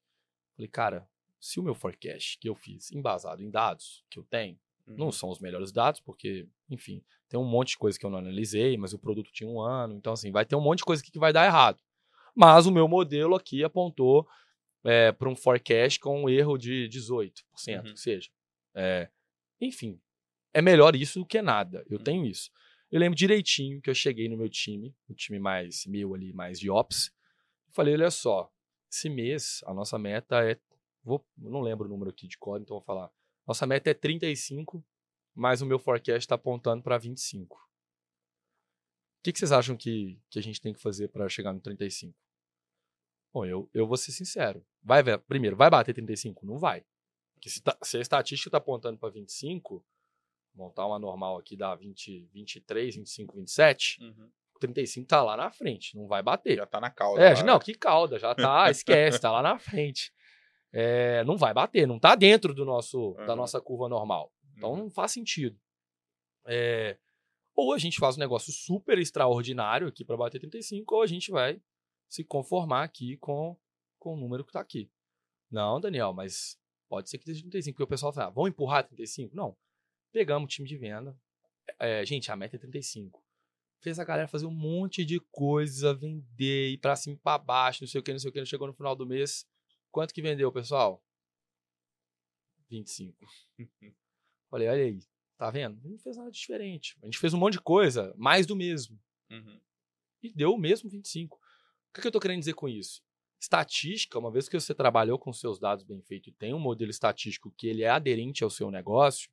Falei, 0.56 0.68
cara, 0.68 1.10
se 1.40 1.60
o 1.60 1.64
meu 1.64 1.76
forecast 1.76 2.38
que 2.40 2.50
eu 2.50 2.56
fiz, 2.56 2.92
embasado 2.92 3.42
em 3.42 3.50
dados 3.50 4.04
que 4.10 4.20
eu 4.20 4.24
tenho, 4.24 4.60
não 4.86 5.12
são 5.12 5.30
os 5.30 5.40
melhores 5.40 5.72
dados, 5.72 6.02
porque, 6.02 6.48
enfim, 6.70 7.04
tem 7.30 7.40
um 7.40 7.46
monte 7.46 7.70
de 7.70 7.78
coisa 7.78 7.98
que 7.98 8.06
eu 8.06 8.10
não 8.10 8.18
analisei, 8.18 8.78
mas 8.78 8.94
o 8.94 9.00
produto 9.00 9.32
tinha 9.32 9.50
um 9.50 9.62
ano, 9.62 9.96
então, 9.96 10.14
assim, 10.14 10.32
vai 10.32 10.46
ter 10.46 10.56
um 10.56 10.62
monte 10.62 10.80
de 10.80 10.86
coisa 10.86 11.02
aqui 11.02 11.12
que 11.12 11.20
vai 11.20 11.32
dar 11.32 11.46
errado. 11.46 11.82
Mas 12.36 12.66
o 12.66 12.72
meu 12.72 12.88
modelo 12.88 13.36
aqui 13.36 13.64
apontou 13.64 14.28
para 15.18 15.30
um 15.30 15.36
forecast 15.36 16.00
com 16.00 16.24
um 16.24 16.30
erro 16.30 16.58
de 16.58 16.88
18%, 16.90 17.86
Uhum. 17.86 17.94
que 17.94 18.00
seja. 18.00 18.30
É, 18.76 19.10
enfim, 19.62 20.00
é 20.54 20.62
melhor 20.62 20.96
isso 20.96 21.20
do 21.20 21.26
que 21.26 21.42
nada. 21.42 21.86
Eu 21.90 21.98
Uhum. 22.00 22.04
tenho 22.04 22.26
isso. 22.26 22.52
Eu 22.92 23.00
lembro 23.00 23.16
direitinho 23.18 23.82
que 23.82 23.90
eu 23.90 23.96
cheguei 23.96 24.28
no 24.28 24.38
meu 24.38 24.50
time, 24.50 24.96
o 25.08 25.14
time 25.14 25.40
mais 25.40 25.86
meu 25.86 26.14
ali, 26.14 26.34
mais 26.34 26.60
de 26.60 26.70
ops, 26.70 27.12
falei, 27.72 27.94
olha 27.94 28.12
só, 28.12 28.52
esse 28.92 29.10
mês 29.10 29.62
a 29.66 29.74
nossa 29.74 29.98
meta 29.98 30.44
é, 30.48 30.60
vou, 31.04 31.26
não 31.38 31.62
lembro 31.62 31.86
o 31.88 31.90
número 31.90 32.12
aqui 32.12 32.28
de 32.28 32.38
código, 32.38 32.64
então 32.66 32.78
vou 32.78 32.84
falar, 32.86 33.10
nossa 33.48 33.66
meta 33.66 33.90
é 33.90 33.94
35, 33.94 34.86
mas 35.34 35.62
o 35.62 35.66
meu 35.66 35.80
forecast 35.80 36.20
está 36.20 36.36
apontando 36.36 36.84
para 36.84 36.98
25. 36.98 37.56
O 37.58 37.60
que, 39.24 39.32
que 39.32 39.40
vocês 39.40 39.52
acham 39.52 39.76
que, 39.78 40.20
que 40.30 40.38
a 40.38 40.44
gente 40.44 40.60
tem 40.62 40.74
que 40.74 40.82
fazer 40.82 41.08
para 41.08 41.28
chegar 41.30 41.54
no 41.54 41.60
35? 41.62 42.14
Bom, 43.34 43.46
eu, 43.46 43.70
eu 43.74 43.88
vou 43.88 43.98
ser 43.98 44.12
sincero. 44.12 44.64
Vai, 44.84 45.02
ver- 45.02 45.18
primeiro, 45.20 45.56
vai 45.56 45.70
bater 45.70 45.94
35? 45.94 46.46
Não 46.46 46.58
vai. 46.58 46.86
Porque 47.34 47.50
se, 47.50 47.62
tá- 47.62 47.78
se 47.82 47.98
a 47.98 48.02
estatística 48.02 48.48
está 48.50 48.58
apontando 48.60 48.98
para 49.00 49.10
25, 49.10 49.84
montar 50.54 50.86
uma 50.86 51.00
normal 51.00 51.38
aqui 51.38 51.58
dá 51.58 51.74
20, 51.76 52.30
23, 52.32 52.96
25, 52.96 53.36
27, 53.36 53.98
Uhum. 54.04 54.30
35 54.60 55.08
tá 55.08 55.22
lá 55.24 55.36
na 55.36 55.52
frente, 55.52 55.98
não 55.98 56.08
vai 56.08 56.22
bater. 56.24 56.56
Já 56.58 56.66
tá 56.66 56.80
na 56.80 56.90
causa. 56.90 57.22
É, 57.22 57.34
lá, 57.34 57.44
não, 57.44 57.54
né? 57.56 57.60
que 57.60 57.74
calda, 57.74 58.18
já 58.20 58.34
tá, 58.36 58.70
esquece, 58.72 59.20
tá 59.20 59.32
lá 59.32 59.42
na 59.42 59.58
frente. 59.60 60.14
É, 60.72 61.24
não 61.26 61.36
vai 61.38 61.54
bater, 61.54 61.88
não 61.88 62.00
tá 62.00 62.16
dentro 62.16 62.54
do 62.54 62.64
nosso, 62.64 63.14
da 63.16 63.24
Aham. 63.26 63.36
nossa 63.36 63.60
curva 63.60 63.90
normal. 63.90 64.32
Então 64.56 64.72
Uhum. 64.72 64.78
não 64.78 64.90
faz 64.90 65.12
sentido. 65.12 65.60
É, 66.46 66.98
ou 67.56 67.74
a 67.74 67.78
gente 67.78 68.00
faz 68.00 68.16
um 68.16 68.20
negócio 68.20 68.52
super 68.54 68.98
extraordinário 68.98 69.88
aqui 69.88 70.04
para 70.06 70.18
bater 70.18 70.40
35, 70.40 70.96
ou 70.96 71.02
a 71.02 71.08
gente 71.08 71.30
vai 71.32 71.60
se 72.14 72.24
conformar 72.24 72.84
aqui 72.84 73.18
com, 73.18 73.58
com 73.98 74.14
o 74.14 74.18
número 74.18 74.46
que 74.46 74.52
tá 74.52 74.60
aqui. 74.60 74.88
Não, 75.50 75.82
Daniel, 75.82 76.14
mas 76.14 76.60
pode 76.88 77.10
ser 77.10 77.18
que 77.18 77.24
esteja 77.24 77.42
35, 77.42 77.74
porque 77.74 77.84
o 77.84 77.88
pessoal 77.88 78.14
fala, 78.14 78.28
ah, 78.28 78.30
vamos 78.30 78.52
empurrar 78.52 78.86
35? 78.86 79.36
Não. 79.36 79.58
Pegamos 80.12 80.46
o 80.46 80.48
time 80.48 80.68
de 80.68 80.78
venda. 80.78 81.20
É, 81.80 82.06
gente, 82.06 82.32
a 82.32 82.36
meta 82.36 82.56
é 82.56 82.60
35. 82.60 83.26
Fez 83.82 83.98
a 83.98 84.04
galera 84.04 84.28
fazer 84.28 84.46
um 84.46 84.54
monte 84.54 85.04
de 85.04 85.20
coisa, 85.32 85.92
vender, 85.92 86.74
ir 86.74 86.78
pra 86.78 86.96
cima 86.96 87.16
e 87.16 87.20
pra 87.20 87.40
baixo, 87.40 87.82
não 87.82 87.88
sei 87.88 88.00
o 88.00 88.04
que, 88.04 88.12
não 88.12 88.20
sei 88.20 88.30
o 88.30 88.34
que. 88.34 88.46
Chegou 88.46 88.68
no 88.68 88.76
final 88.76 88.96
do 88.96 89.08
mês. 89.08 89.48
Quanto 89.92 90.14
que 90.14 90.22
vendeu, 90.22 90.52
pessoal? 90.52 91.04
25. 92.70 93.26
Falei, 94.52 94.68
olha 94.68 94.84
aí, 94.84 95.00
tá 95.36 95.50
vendo? 95.50 95.82
Não 95.84 95.98
fez 95.98 96.16
nada 96.16 96.30
diferente. 96.30 96.96
A 97.02 97.06
gente 97.06 97.18
fez 97.18 97.34
um 97.34 97.40
monte 97.40 97.54
de 97.54 97.62
coisa, 97.62 98.14
mais 98.16 98.46
do 98.46 98.56
mesmo. 98.56 99.02
Uhum. 99.32 99.60
E 100.22 100.32
deu 100.32 100.54
o 100.54 100.60
mesmo 100.60 100.88
25. 100.92 101.42
O 101.96 102.02
que, 102.02 102.08
eu 102.08 102.12
tô 102.12 102.20
querendo 102.20 102.40
dizer 102.40 102.54
com 102.54 102.68
isso? 102.68 103.04
Estatística, 103.40 104.18
uma 104.18 104.32
vez 104.32 104.50
que 104.50 104.60
você 104.60 104.74
trabalhou 104.74 105.20
com 105.20 105.32
seus 105.32 105.60
dados 105.60 105.84
bem 105.84 106.02
feito 106.02 106.30
e 106.30 106.34
tem 106.34 106.54
um 106.54 106.60
modelo 106.60 106.90
estatístico 106.90 107.54
que 107.56 107.68
ele 107.68 107.84
é 107.84 107.90
aderente 107.90 108.44
ao 108.44 108.50
seu 108.50 108.72
negócio, 108.72 109.30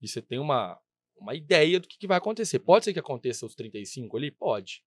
e 0.00 0.06
você 0.06 0.22
tem 0.22 0.38
uma, 0.38 0.80
uma 1.16 1.34
ideia 1.34 1.80
do 1.80 1.88
que, 1.88 1.98
que 1.98 2.06
vai 2.06 2.18
acontecer. 2.18 2.60
Pode 2.60 2.84
ser 2.84 2.92
que 2.92 3.00
aconteça 3.00 3.44
os 3.44 3.54
35 3.56 4.16
ali? 4.16 4.30
Pode. 4.30 4.84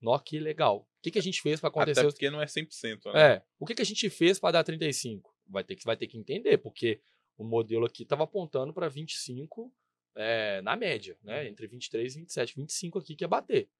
Nó, 0.00 0.18
que 0.18 0.38
legal. 0.38 0.80
O 0.80 1.02
que, 1.02 1.12
que 1.12 1.18
a 1.18 1.22
gente 1.22 1.40
fez 1.40 1.58
para 1.58 1.68
acontecer? 1.68 2.00
Até 2.00 2.08
os... 2.08 2.14
porque 2.14 2.28
não 2.28 2.42
é 2.42 2.46
100%, 2.46 3.12
né? 3.12 3.34
É. 3.34 3.44
O 3.58 3.64
que, 3.64 3.74
que 3.74 3.82
a 3.82 3.86
gente 3.86 4.10
fez 4.10 4.38
para 4.38 4.52
dar 4.52 4.64
35? 4.64 5.34
Vai 5.48 5.64
ter, 5.64 5.76
que, 5.76 5.84
vai 5.84 5.96
ter 5.96 6.06
que 6.06 6.18
entender, 6.18 6.58
porque 6.58 7.00
o 7.38 7.44
modelo 7.44 7.86
aqui 7.86 8.02
estava 8.02 8.24
apontando 8.24 8.74
para 8.74 8.88
25 8.88 9.72
é, 10.16 10.60
na 10.62 10.76
média, 10.76 11.16
né? 11.22 11.48
Entre 11.48 11.66
23 11.66 12.14
e 12.14 12.18
27. 12.18 12.56
25 12.56 12.98
aqui 12.98 13.16
que 13.16 13.24
ia 13.24 13.28
bater. 13.28 13.70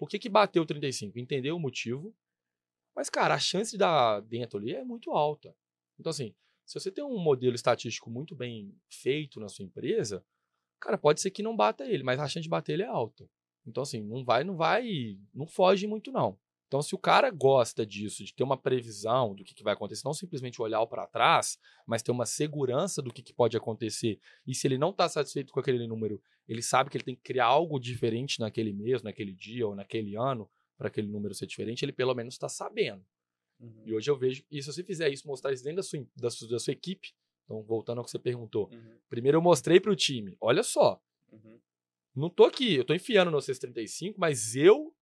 Por 0.00 0.08
que, 0.08 0.18
que 0.18 0.30
bateu 0.30 0.64
35? 0.64 1.18
Entender 1.18 1.52
o 1.52 1.58
motivo. 1.58 2.16
Mas, 2.96 3.10
cara, 3.10 3.34
a 3.34 3.38
chance 3.38 3.72
de 3.72 3.76
dar 3.76 4.20
dentro 4.22 4.58
ali 4.58 4.74
é 4.74 4.82
muito 4.82 5.10
alta. 5.10 5.54
Então, 5.98 6.08
assim, 6.08 6.34
se 6.64 6.80
você 6.80 6.90
tem 6.90 7.04
um 7.04 7.18
modelo 7.18 7.54
estatístico 7.54 8.08
muito 8.08 8.34
bem 8.34 8.74
feito 8.88 9.38
na 9.38 9.50
sua 9.50 9.62
empresa, 9.62 10.24
cara, 10.80 10.96
pode 10.96 11.20
ser 11.20 11.30
que 11.30 11.42
não 11.42 11.54
bata 11.54 11.84
ele, 11.84 12.02
mas 12.02 12.18
a 12.18 12.26
chance 12.26 12.44
de 12.44 12.48
bater 12.48 12.72
ele 12.72 12.82
é 12.82 12.86
alta. 12.86 13.28
Então, 13.66 13.82
assim, 13.82 14.00
não 14.02 14.24
vai, 14.24 14.42
não 14.42 14.56
vai, 14.56 15.18
não 15.34 15.46
foge 15.46 15.86
muito, 15.86 16.10
não. 16.10 16.38
Então, 16.66 16.80
se 16.80 16.94
o 16.94 16.98
cara 16.98 17.30
gosta 17.30 17.84
disso, 17.84 18.24
de 18.24 18.32
ter 18.32 18.42
uma 18.42 18.56
previsão 18.56 19.34
do 19.34 19.44
que, 19.44 19.54
que 19.54 19.62
vai 19.62 19.74
acontecer, 19.74 20.02
não 20.06 20.14
simplesmente 20.14 20.62
olhar 20.62 20.86
para 20.86 21.06
trás, 21.06 21.58
mas 21.84 22.02
ter 22.02 22.10
uma 22.10 22.24
segurança 22.24 23.02
do 23.02 23.12
que, 23.12 23.22
que 23.22 23.34
pode 23.34 23.54
acontecer, 23.54 24.18
e 24.46 24.54
se 24.54 24.66
ele 24.66 24.78
não 24.78 24.90
está 24.90 25.08
satisfeito 25.10 25.52
com 25.52 25.60
aquele 25.60 25.86
número, 25.86 26.22
ele 26.52 26.62
sabe 26.62 26.90
que 26.90 26.96
ele 26.96 27.04
tem 27.04 27.14
que 27.14 27.22
criar 27.22 27.46
algo 27.46 27.78
diferente 27.78 28.40
naquele 28.40 28.72
mês, 28.72 29.02
naquele 29.02 29.32
dia 29.32 29.66
ou 29.66 29.74
naquele 29.74 30.16
ano, 30.16 30.50
para 30.76 30.88
aquele 30.88 31.08
número 31.08 31.34
ser 31.34 31.46
diferente, 31.46 31.84
ele 31.84 31.92
pelo 31.92 32.14
menos 32.14 32.34
está 32.34 32.48
sabendo. 32.48 33.04
Uhum. 33.60 33.82
E 33.86 33.92
hoje 33.94 34.10
eu 34.10 34.16
vejo, 34.16 34.42
e 34.50 34.62
se 34.62 34.72
você 34.72 34.82
fizer 34.82 35.08
isso, 35.10 35.26
mostrar 35.28 35.52
isso 35.52 35.62
dentro 35.62 35.76
da 35.76 35.82
sua, 35.82 36.06
da 36.16 36.30
sua, 36.30 36.48
da 36.48 36.58
sua 36.58 36.72
equipe, 36.72 37.12
então 37.44 37.62
voltando 37.62 37.98
ao 37.98 38.04
que 38.04 38.10
você 38.10 38.18
perguntou, 38.18 38.68
Uhum. 38.72 38.98
primeiro 39.08 39.36
eu 39.38 39.42
mostrei 39.42 39.78
para 39.78 39.92
o 39.92 39.96
time, 39.96 40.36
olha 40.40 40.62
só, 40.62 41.00
Uhum. 41.30 41.60
não 42.14 42.30
tô 42.30 42.44
aqui, 42.44 42.74
eu 42.74 42.84
tô 42.84 42.94
enfiando 42.94 43.30
no 43.30 43.40
635, 43.40 44.18
mas 44.18 44.56
eu 44.56 44.94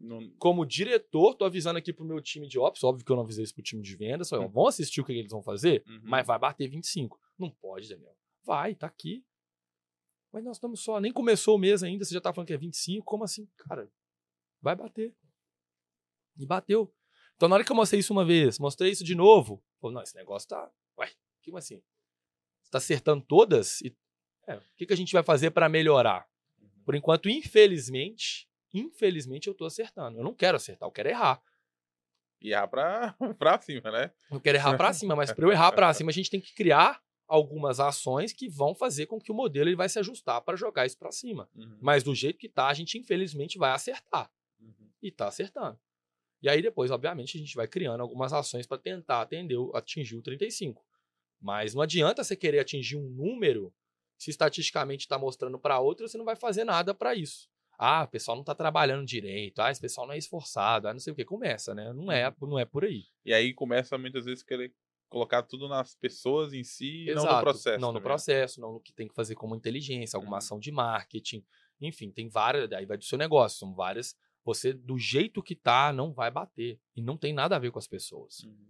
Não- 0.00 0.30
como 0.38 0.64
diretor, 0.64 1.34
tô 1.34 1.44
avisando 1.44 1.76
aqui 1.76 1.92
pro 1.92 2.04
meu 2.04 2.20
time 2.22 2.46
de 2.46 2.56
ops, 2.56 2.84
óbvio 2.84 3.04
que 3.04 3.10
eu 3.10 3.16
não 3.16 3.24
avisei 3.24 3.42
isso 3.42 3.52
pro 3.52 3.64
time 3.64 3.82
de 3.82 3.96
vendas, 3.96 4.28
só, 4.28 4.40
Uhum. 4.40 4.48
vão 4.48 4.66
assistir 4.68 5.00
o 5.00 5.04
que 5.04 5.10
eles 5.12 5.30
vão 5.32 5.42
fazer, 5.42 5.82
Uhum. 5.88 6.00
mas 6.04 6.24
vai 6.24 6.38
bater 6.38 6.68
25. 6.68 7.20
Não 7.36 7.50
pode, 7.50 7.88
Daniel. 7.88 8.16
Vai, 8.44 8.76
tá 8.76 8.86
aqui. 8.86 9.24
Mas 10.32 10.44
nós 10.44 10.56
estamos 10.56 10.80
só, 10.80 11.00
nem 11.00 11.12
começou 11.12 11.56
o 11.56 11.58
mês 11.58 11.82
ainda, 11.82 12.04
você 12.04 12.14
já 12.14 12.20
tá 12.20 12.32
falando 12.32 12.48
que 12.48 12.52
é 12.52 12.58
25, 12.58 13.04
como 13.04 13.24
assim? 13.24 13.48
Cara, 13.56 13.90
vai 14.60 14.76
bater. 14.76 15.14
E 16.36 16.46
bateu. 16.46 16.92
Então 17.36 17.48
na 17.48 17.56
hora 17.56 17.64
que 17.64 17.72
eu 17.72 17.76
mostrei 17.76 18.00
isso 18.00 18.12
uma 18.12 18.24
vez, 18.24 18.58
mostrei 18.58 18.90
isso 18.90 19.04
de 19.04 19.14
novo, 19.14 19.62
falei, 19.80 19.94
não, 19.94 20.02
esse 20.02 20.14
negócio 20.14 20.48
tá, 20.48 20.70
ué, 20.98 21.10
como 21.44 21.56
assim? 21.56 21.82
Você 22.62 22.70
tá 22.70 22.78
acertando 22.78 23.24
todas? 23.24 23.80
E, 23.80 23.96
é, 24.46 24.56
o 24.56 24.62
que, 24.76 24.86
que 24.86 24.92
a 24.92 24.96
gente 24.96 25.12
vai 25.12 25.22
fazer 25.22 25.50
para 25.50 25.68
melhorar? 25.68 26.28
Por 26.84 26.94
enquanto, 26.94 27.28
infelizmente, 27.28 28.48
infelizmente 28.72 29.48
eu 29.48 29.54
tô 29.54 29.64
acertando. 29.64 30.18
Eu 30.18 30.24
não 30.24 30.34
quero 30.34 30.56
acertar, 30.56 30.86
eu 30.86 30.92
quero 30.92 31.08
errar. 31.08 31.42
E 32.40 32.52
errar 32.52 32.68
pra, 32.68 33.16
pra 33.38 33.60
cima, 33.60 33.90
né? 33.90 34.12
Eu 34.30 34.40
quero 34.40 34.58
errar 34.58 34.76
para 34.76 34.92
cima, 34.92 35.16
mas 35.16 35.32
para 35.32 35.44
eu 35.44 35.52
errar 35.52 35.72
para 35.72 35.92
cima, 35.94 36.10
a 36.10 36.14
gente 36.14 36.30
tem 36.30 36.40
que 36.40 36.54
criar 36.54 37.02
algumas 37.28 37.78
ações 37.78 38.32
que 38.32 38.48
vão 38.48 38.74
fazer 38.74 39.06
com 39.06 39.20
que 39.20 39.30
o 39.30 39.34
modelo 39.34 39.68
ele 39.68 39.76
vai 39.76 39.88
se 39.88 39.98
ajustar 39.98 40.40
para 40.40 40.56
jogar 40.56 40.86
isso 40.86 40.98
para 40.98 41.12
cima. 41.12 41.48
Uhum. 41.54 41.78
Mas 41.80 42.02
do 42.02 42.14
jeito 42.14 42.38
que 42.38 42.48
tá, 42.48 42.68
a 42.68 42.74
gente 42.74 42.98
infelizmente 42.98 43.58
vai 43.58 43.70
acertar. 43.70 44.30
Uhum. 44.58 44.88
E 45.02 45.12
tá 45.12 45.28
acertando. 45.28 45.78
E 46.40 46.48
aí 46.48 46.62
depois, 46.62 46.90
obviamente, 46.90 47.36
a 47.36 47.40
gente 47.40 47.54
vai 47.54 47.68
criando 47.68 48.00
algumas 48.00 48.32
ações 48.32 48.66
para 48.66 48.78
tentar 48.78 49.20
atender, 49.20 49.58
atingir 49.74 50.16
o 50.16 50.22
35. 50.22 50.82
Mas 51.40 51.74
não 51.74 51.82
adianta 51.82 52.24
você 52.24 52.34
querer 52.34 52.60
atingir 52.60 52.96
um 52.96 53.08
número 53.08 53.72
se 54.16 54.30
estatisticamente 54.30 55.04
está 55.04 55.18
mostrando 55.18 55.58
para 55.58 55.78
outro, 55.78 56.08
você 56.08 56.18
não 56.18 56.24
vai 56.24 56.34
fazer 56.34 56.64
nada 56.64 56.92
para 56.92 57.14
isso. 57.14 57.48
Ah, 57.78 58.02
o 58.02 58.08
pessoal 58.08 58.36
não 58.36 58.42
está 58.42 58.56
trabalhando 58.56 59.06
direito, 59.06 59.60
ah, 59.60 59.70
esse 59.70 59.80
pessoal 59.80 60.04
não 60.04 60.14
é 60.14 60.18
esforçado, 60.18 60.88
ah, 60.88 60.92
não 60.92 60.98
sei 60.98 61.12
o 61.12 61.16
que. 61.16 61.24
Começa, 61.24 61.72
né? 61.72 61.92
Não 61.92 62.10
é, 62.10 62.34
não 62.40 62.58
é 62.58 62.64
por 62.64 62.84
aí. 62.84 63.04
E 63.24 63.32
aí 63.32 63.54
começa 63.54 63.96
muitas 63.96 64.24
vezes 64.24 64.42
querer 64.42 64.74
colocar 65.08 65.42
tudo 65.42 65.68
nas 65.68 65.94
pessoas 65.94 66.52
em 66.52 66.62
si 66.62 67.06
e 67.08 67.14
não 67.14 67.24
no 67.24 67.40
processo. 67.40 67.80
Não 67.80 67.88
no 67.88 67.94
também. 67.94 68.02
processo, 68.02 68.60
não 68.60 68.72
no 68.74 68.80
que 68.80 68.92
tem 68.92 69.08
que 69.08 69.14
fazer 69.14 69.34
como 69.34 69.54
inteligência, 69.56 70.16
alguma 70.16 70.32
Uhum. 70.34 70.38
ação 70.38 70.58
de 70.58 70.70
marketing. 70.70 71.44
Enfim, 71.80 72.10
tem 72.10 72.28
várias. 72.28 72.70
Aí 72.72 72.84
vai 72.86 72.96
do 72.98 73.04
seu 73.04 73.16
negócio, 73.18 73.58
são 73.58 73.74
várias. 73.74 74.16
Você, 74.44 74.72
do 74.72 74.98
jeito 74.98 75.42
que 75.42 75.54
tá, 75.54 75.92
não 75.92 76.12
vai 76.12 76.30
bater. 76.30 76.78
E 76.96 77.02
não 77.02 77.16
tem 77.16 77.32
nada 77.32 77.56
a 77.56 77.58
ver 77.58 77.70
com 77.70 77.78
as 77.78 77.86
pessoas. 77.86 78.40
Uhum. 78.44 78.68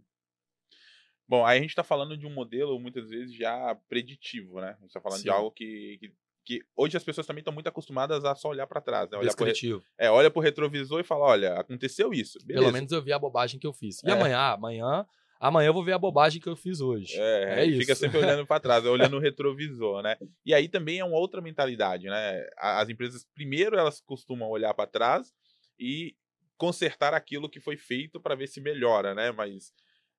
Bom, 1.27 1.45
aí 1.45 1.59
a 1.59 1.61
gente 1.63 1.75
tá 1.75 1.85
falando 1.85 2.17
de 2.17 2.27
um 2.27 2.33
modelo 2.33 2.79
muitas 2.81 3.09
vezes 3.11 3.35
já 3.35 3.75
preditivo, 3.89 4.61
né? 4.61 4.77
A 4.79 4.83
gente 4.83 4.93
tá 4.93 5.01
falando 5.01 5.19
de 5.19 5.25
Sim. 5.25 5.29
algo 5.31 5.51
que, 5.51 5.99
que, 6.01 6.13
que 6.45 6.65
hoje 6.75 6.97
as 6.97 7.05
pessoas 7.05 7.27
também 7.27 7.41
estão 7.43 7.53
muito 7.53 7.69
acostumadas 7.69 8.25
a 8.25 8.35
só 8.35 8.49
olhar 8.49 8.67
para 8.67 8.81
trás, 8.81 9.11
né? 9.11 9.19
Olhar 9.19 9.35
pro, 9.37 9.45
Descritivo. 9.45 9.85
é, 9.99 10.11
olha 10.11 10.31
pro 10.31 10.41
retrovisor 10.41 11.01
e 11.01 11.05
fala, 11.05 11.27
olha, 11.27 11.55
aconteceu 11.61 12.13
isso. 12.15 12.39
Beleza. 12.45 12.63
Pelo 12.65 12.73
menos 12.73 12.93
eu 12.93 13.03
vi 13.03 13.13
a 13.13 13.19
bobagem 13.19 13.61
que 13.61 13.67
eu 13.67 13.75
fiz. 13.75 14.03
E 14.03 14.09
É. 14.09 14.13
amanhã? 14.13 14.39
Amanhã. 14.39 15.07
Amanhã 15.41 15.69
eu 15.69 15.73
vou 15.75 15.85
ver 15.85 15.93
a 15.93 15.99
bobagem 15.99 16.41
que 16.41 16.49
eu 16.49 16.57
fiz 16.57 16.81
hoje. 16.81 17.15
É, 17.17 17.65
É 17.65 17.67
fica 17.79 17.93
isso. 17.93 18.01
sempre 18.01 18.19
olhando 18.19 18.47
para 18.47 18.61
trás, 18.61 18.85
olhando 18.87 19.17
o 19.17 19.21
retrovisor, 19.21 20.03
né? 20.03 20.17
E 20.45 20.53
aí 20.53 20.69
também 20.69 20.99
é 20.99 21.05
uma 21.05 21.17
outra 21.17 21.41
mentalidade, 21.41 22.07
né? 22.07 22.45
As 22.57 22.89
empresas, 22.89 23.25
primeiro, 23.35 23.77
elas 23.79 24.01
costumam 24.01 24.49
olhar 24.49 24.75
para 24.75 24.89
trás 24.89 25.33
e 25.79 26.17
consertar 26.57 27.15
aquilo 27.15 27.49
que 27.49 27.61
foi 27.61 27.77
feito 27.77 28.21
para 28.21 28.35
ver 28.35 28.49
se 28.49 28.61
melhora, 28.61 29.15
né? 29.15 29.31
Mas 29.31 29.73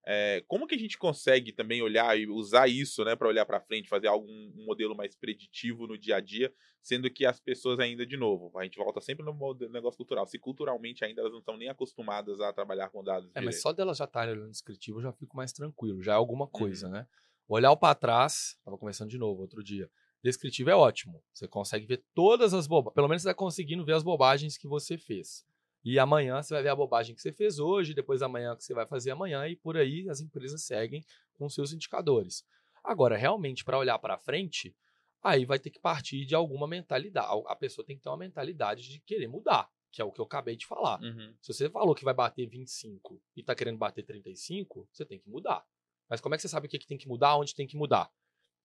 é, 0.05 0.43
como 0.47 0.65
que 0.65 0.75
a 0.75 0.77
gente 0.79 0.97
consegue 0.97 1.51
também 1.51 1.81
olhar 1.81 2.17
e 2.19 2.27
usar 2.27 2.67
isso, 2.67 3.03
né, 3.03 3.15
para 3.15 3.27
olhar 3.27 3.45
para 3.45 3.59
frente, 3.61 3.89
fazer 3.89 4.07
algum 4.07 4.31
um 4.31 4.65
modelo 4.65 4.95
mais 4.95 5.15
preditivo 5.15 5.85
no 5.85 5.97
dia 5.97 6.15
a 6.15 6.19
dia, 6.19 6.53
sendo 6.81 7.09
que 7.11 7.25
as 7.25 7.39
pessoas 7.39 7.79
ainda, 7.79 8.05
de 8.05 8.17
novo, 8.17 8.51
a 8.57 8.63
gente 8.63 8.77
volta 8.77 9.01
sempre 9.01 9.23
no 9.25 9.33
negócio 9.69 9.97
cultural. 9.97 10.25
Se 10.25 10.39
culturalmente 10.39 11.03
ainda 11.03 11.21
elas 11.21 11.31
não 11.31 11.39
estão 11.39 11.57
nem 11.57 11.69
acostumadas 11.69 12.39
a 12.41 12.51
trabalhar 12.53 12.89
com 12.89 13.03
dados 13.03 13.29
É, 13.35 13.41
mas 13.41 13.61
só 13.61 13.71
dela 13.73 13.93
já 13.93 14.05
estar 14.05 14.27
olhando 14.27 14.49
descritivo 14.49 14.99
eu 14.99 15.03
já 15.03 15.11
fico 15.13 15.35
mais 15.35 15.51
tranquilo. 15.51 16.01
Já 16.01 16.13
é 16.13 16.15
alguma 16.15 16.47
coisa, 16.47 16.87
Uhum. 16.87 16.93
né? 16.93 17.07
Olhar 17.47 17.75
para 17.75 17.95
trás, 17.95 18.57
tava 18.63 18.77
conversando 18.77 19.09
de 19.09 19.17
novo 19.17 19.41
outro 19.41 19.63
dia. 19.63 19.89
Descritivo 20.23 20.69
é 20.69 20.75
ótimo. 20.75 21.23
Você 21.33 21.47
consegue 21.47 21.85
ver 21.85 22.03
todas 22.13 22.53
as 22.53 22.67
bobagens. 22.67 22.93
Pelo 22.93 23.07
menos 23.07 23.21
você 23.23 23.29
está 23.29 23.35
conseguindo 23.37 23.85
ver 23.85 23.93
as 23.93 24.03
bobagens 24.03 24.57
que 24.57 24.67
você 24.67 24.97
fez. 24.97 25.45
E 25.84 25.97
amanhã 25.97 26.41
você 26.41 26.53
vai 26.53 26.63
ver 26.63 26.69
a 26.69 26.75
bobagem 26.75 27.15
que 27.15 27.21
você 27.21 27.32
fez 27.32 27.59
hoje, 27.59 27.93
depois 27.93 28.21
amanhã 28.21 28.55
que 28.55 28.63
você 28.63 28.73
vai 28.73 28.86
fazer 28.86 29.11
amanhã, 29.11 29.47
e 29.47 29.55
por 29.55 29.77
aí 29.77 30.09
as 30.09 30.19
empresas 30.19 30.63
seguem 30.63 31.03
com 31.38 31.49
seus 31.49 31.71
indicadores. 31.71 32.45
Agora, 32.84 33.17
realmente, 33.17 33.63
para 33.63 33.77
olhar 33.77 33.97
para 33.99 34.17
frente, 34.17 34.75
aí 35.21 35.45
vai 35.45 35.59
ter 35.59 35.69
que 35.69 35.80
partir 35.80 36.25
de 36.25 36.36
alguma 36.36 36.67
mentalidade. 36.67 37.43
A 37.47 37.55
pessoa 37.55 37.86
tem 37.86 37.95
que 37.95 38.03
ter 38.03 38.09
uma 38.09 38.17
mentalidade 38.17 38.89
de 38.89 38.99
querer 38.99 39.27
mudar, 39.27 39.69
que 39.91 40.01
é 40.01 40.05
o 40.05 40.11
que 40.11 40.19
eu 40.19 40.25
acabei 40.25 40.55
de 40.55 40.65
falar. 40.65 41.01
Uhum. 41.01 41.34
Se 41.41 41.53
você 41.53 41.69
falou 41.69 41.95
que 41.95 42.05
vai 42.05 42.13
bater 42.13 42.47
25 42.47 43.21
e 43.36 43.43
tá 43.43 43.55
querendo 43.55 43.77
bater 43.77 44.03
35, 44.03 44.88
você 44.91 45.05
tem 45.05 45.19
que 45.19 45.30
mudar. 45.30 45.65
Mas 46.09 46.19
como 46.19 46.36
é 46.36 46.38
que 46.38 46.41
você 46.41 46.49
sabe 46.49 46.67
o 46.67 46.69
que, 46.69 46.80
que 46.80 46.88
tem 46.88 46.97
que 46.97 47.07
mudar, 47.07 47.38
onde 47.38 47.53
tem 47.53 47.67
que 47.67 47.77
mudar? 47.77 48.11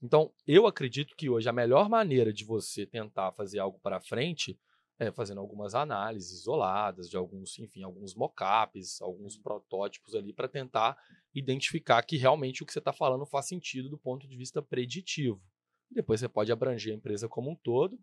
Então, 0.02 0.32
eu 0.46 0.66
acredito 0.66 1.16
que 1.16 1.30
hoje 1.30 1.48
a 1.48 1.52
melhor 1.52 1.88
maneira 1.88 2.32
de 2.32 2.44
você 2.44 2.84
tentar 2.84 3.32
fazer 3.32 3.58
algo 3.58 3.78
para 3.80 4.00
frente 4.00 4.58
é 4.98 5.10
fazendo 5.10 5.40
algumas 5.40 5.74
análises 5.74 6.40
isoladas 6.40 7.10
de 7.10 7.16
alguns, 7.16 7.58
enfim, 7.58 7.82
alguns 7.82 8.14
mockups, 8.14 9.02
alguns 9.02 9.36
protótipos 9.36 10.14
ali 10.14 10.32
para 10.32 10.48
tentar 10.48 10.96
identificar 11.34 12.02
que 12.02 12.16
realmente 12.16 12.62
o 12.62 12.66
que 12.66 12.72
você 12.72 12.78
está 12.78 12.92
falando 12.92 13.26
faz 13.26 13.46
sentido 13.46 13.88
do 13.88 13.98
ponto 13.98 14.26
de 14.26 14.36
vista 14.36 14.62
preditivo. 14.62 15.42
Depois 15.90 16.20
você 16.20 16.28
pode 16.28 16.52
abranger 16.52 16.92
a 16.92 16.96
empresa 16.96 17.28
como 17.28 17.50
um 17.50 17.56
todo, 17.56 17.98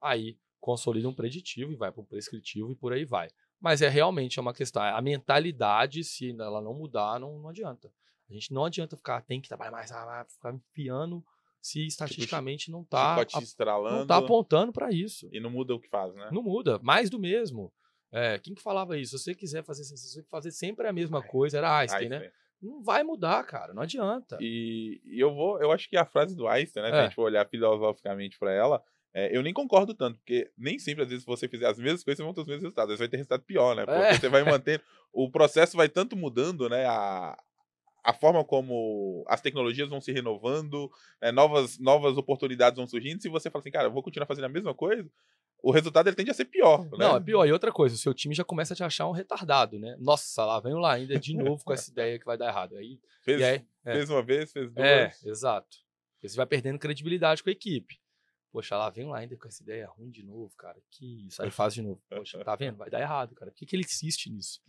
aí 0.00 0.38
consolida 0.60 1.08
um 1.08 1.14
preditivo 1.14 1.72
e 1.72 1.76
vai 1.76 1.90
para 1.90 2.00
um 2.00 2.04
prescritivo 2.04 2.72
e 2.72 2.76
por 2.76 2.92
aí 2.92 3.04
vai. 3.04 3.28
Mas 3.60 3.82
é 3.82 3.88
realmente 3.88 4.38
uma 4.38 4.52
questão. 4.52 4.82
A 4.82 5.00
mentalidade, 5.00 6.04
se 6.04 6.30
ela 6.30 6.60
não 6.60 6.74
mudar, 6.74 7.18
não, 7.18 7.38
não 7.38 7.48
adianta. 7.48 7.92
A 8.28 8.32
gente 8.32 8.52
não 8.52 8.64
adianta 8.64 8.96
ficar, 8.96 9.22
tem 9.22 9.40
que 9.40 9.48
trabalhar 9.48 9.70
mais, 9.70 9.92
ah, 9.92 10.26
ficar 10.28 10.52
enfiando 10.52 11.24
se 11.66 11.86
estatisticamente 11.86 12.70
não 12.70 12.82
está 12.82 13.16
não 13.90 14.06
tá 14.06 14.16
apontando 14.18 14.72
para 14.72 14.90
isso. 14.92 15.28
e 15.32 15.40
não 15.40 15.50
muda 15.50 15.74
o 15.74 15.80
que 15.80 15.88
faz, 15.88 16.14
né? 16.14 16.28
Não 16.32 16.42
muda, 16.42 16.78
mais 16.82 17.10
do 17.10 17.18
mesmo. 17.18 17.72
É, 18.12 18.38
quem 18.38 18.54
que 18.54 18.62
falava 18.62 18.96
isso? 18.96 19.18
Se 19.18 19.24
você 19.24 19.34
quiser 19.34 19.64
fazer, 19.64 19.82
se 19.84 19.96
você 19.96 20.22
fazer 20.30 20.52
sempre 20.52 20.86
a 20.86 20.92
mesma 20.92 21.22
coisa, 21.22 21.58
era 21.58 21.78
Einstein, 21.78 22.02
Aí, 22.04 22.08
né? 22.08 22.30
Não 22.62 22.82
vai 22.82 23.02
mudar, 23.02 23.44
cara. 23.44 23.74
Não 23.74 23.82
adianta. 23.82 24.38
E, 24.40 25.00
e 25.04 25.20
eu 25.20 25.34
vou, 25.34 25.60
eu 25.60 25.70
acho 25.72 25.88
que 25.90 25.96
a 25.96 26.06
frase 26.06 26.34
do 26.36 26.46
Einstein, 26.46 26.82
né? 26.84 26.90
Se 26.90 26.94
a 26.94 26.98
É. 27.00 27.04
gente 27.04 27.14
for 27.14 27.24
olhar 27.24 27.46
filosoficamente 27.48 28.38
pra 28.38 28.52
ela, 28.52 28.82
é, 29.12 29.36
eu 29.36 29.42
nem 29.42 29.52
concordo 29.52 29.92
tanto, 29.92 30.18
porque 30.18 30.50
nem 30.56 30.78
sempre, 30.78 31.02
às 31.02 31.08
vezes, 31.08 31.24
se 31.24 31.26
você 31.26 31.48
fizer 31.48 31.66
as 31.66 31.78
mesmas 31.78 32.04
coisas, 32.04 32.18
você 32.18 32.24
vai 32.24 32.32
ter 32.34 32.40
os 32.40 32.46
mesmos 32.46 32.62
resultados. 32.62 32.92
Às 32.92 32.98
vezes 32.98 33.00
vai 33.00 33.08
ter 33.08 33.16
resultado 33.18 33.42
pior, 33.44 33.74
né? 33.76 33.84
Porque 33.84 34.00
É. 34.00 34.14
você 34.14 34.28
vai 34.28 34.44
mantendo. 34.44 34.82
O 35.12 35.30
processo 35.30 35.76
vai 35.76 35.88
tanto 35.88 36.16
mudando, 36.16 36.68
né? 36.68 36.86
A, 36.86 37.36
a 38.06 38.12
forma 38.12 38.44
como 38.44 39.24
as 39.26 39.40
tecnologias 39.40 39.88
vão 39.88 40.00
se 40.00 40.12
renovando, 40.12 40.88
né, 41.20 41.32
novas, 41.32 41.76
novas 41.80 42.16
oportunidades 42.16 42.76
vão 42.76 42.86
surgindo. 42.86 43.20
Se 43.20 43.28
você 43.28 43.50
fala 43.50 43.60
assim, 43.60 43.70
cara, 43.70 43.88
eu 43.88 43.92
vou 43.92 44.00
continuar 44.00 44.26
fazendo 44.26 44.44
a 44.44 44.48
mesma 44.48 44.72
coisa, 44.72 45.10
o 45.60 45.72
resultado 45.72 46.06
ele 46.06 46.14
tende 46.14 46.30
a 46.30 46.34
ser 46.34 46.44
pior. 46.44 46.84
Né? 46.84 46.98
Não, 46.98 47.16
é 47.16 47.20
pior. 47.20 47.44
E 47.44 47.52
outra 47.52 47.72
coisa, 47.72 47.96
o 47.96 47.98
seu 47.98 48.14
time 48.14 48.32
já 48.32 48.44
começa 48.44 48.74
a 48.74 48.76
te 48.76 48.84
achar 48.84 49.08
um 49.08 49.12
retardado, 49.12 49.76
né? 49.76 49.96
Nossa, 49.98 50.44
lá 50.44 50.60
vem 50.60 50.74
lá 50.74 50.92
ainda 50.92 51.18
de 51.18 51.34
novo 51.34 51.64
com 51.64 51.72
essa 51.72 51.90
ideia 51.90 52.16
que 52.16 52.24
vai 52.24 52.38
dar 52.38 52.46
errado. 52.46 52.76
Aí, 52.76 53.00
Fez, 53.22 53.42
aí, 53.42 53.66
é. 53.84 53.92
fez 53.92 54.08
uma 54.08 54.22
vez, 54.22 54.52
fez 54.52 54.72
duas. 54.72 54.86
É, 54.86 55.12
exato. 55.24 55.76
Porque 56.14 56.28
você 56.28 56.36
vai 56.36 56.46
perdendo 56.46 56.78
credibilidade 56.78 57.42
com 57.42 57.50
a 57.50 57.52
equipe. 57.52 57.98
Poxa, 58.52 58.76
lá 58.76 58.88
vem 58.88 59.08
lá 59.08 59.18
ainda 59.18 59.36
com 59.36 59.48
essa 59.48 59.64
ideia 59.64 59.88
ruim 59.88 60.12
de 60.12 60.22
novo, 60.22 60.54
cara. 60.56 60.80
Que 60.92 61.26
isso. 61.26 61.42
Aí 61.42 61.50
faz 61.50 61.74
de 61.74 61.82
novo. 61.82 62.00
Poxa, 62.08 62.42
tá 62.44 62.54
vendo? 62.54 62.76
Vai 62.76 62.88
dar 62.88 63.00
errado, 63.00 63.34
cara. 63.34 63.50
Por 63.50 63.56
que, 63.56 63.66
que 63.66 63.74
ele 63.74 63.82
insiste 63.82 64.30
nisso? 64.30 64.62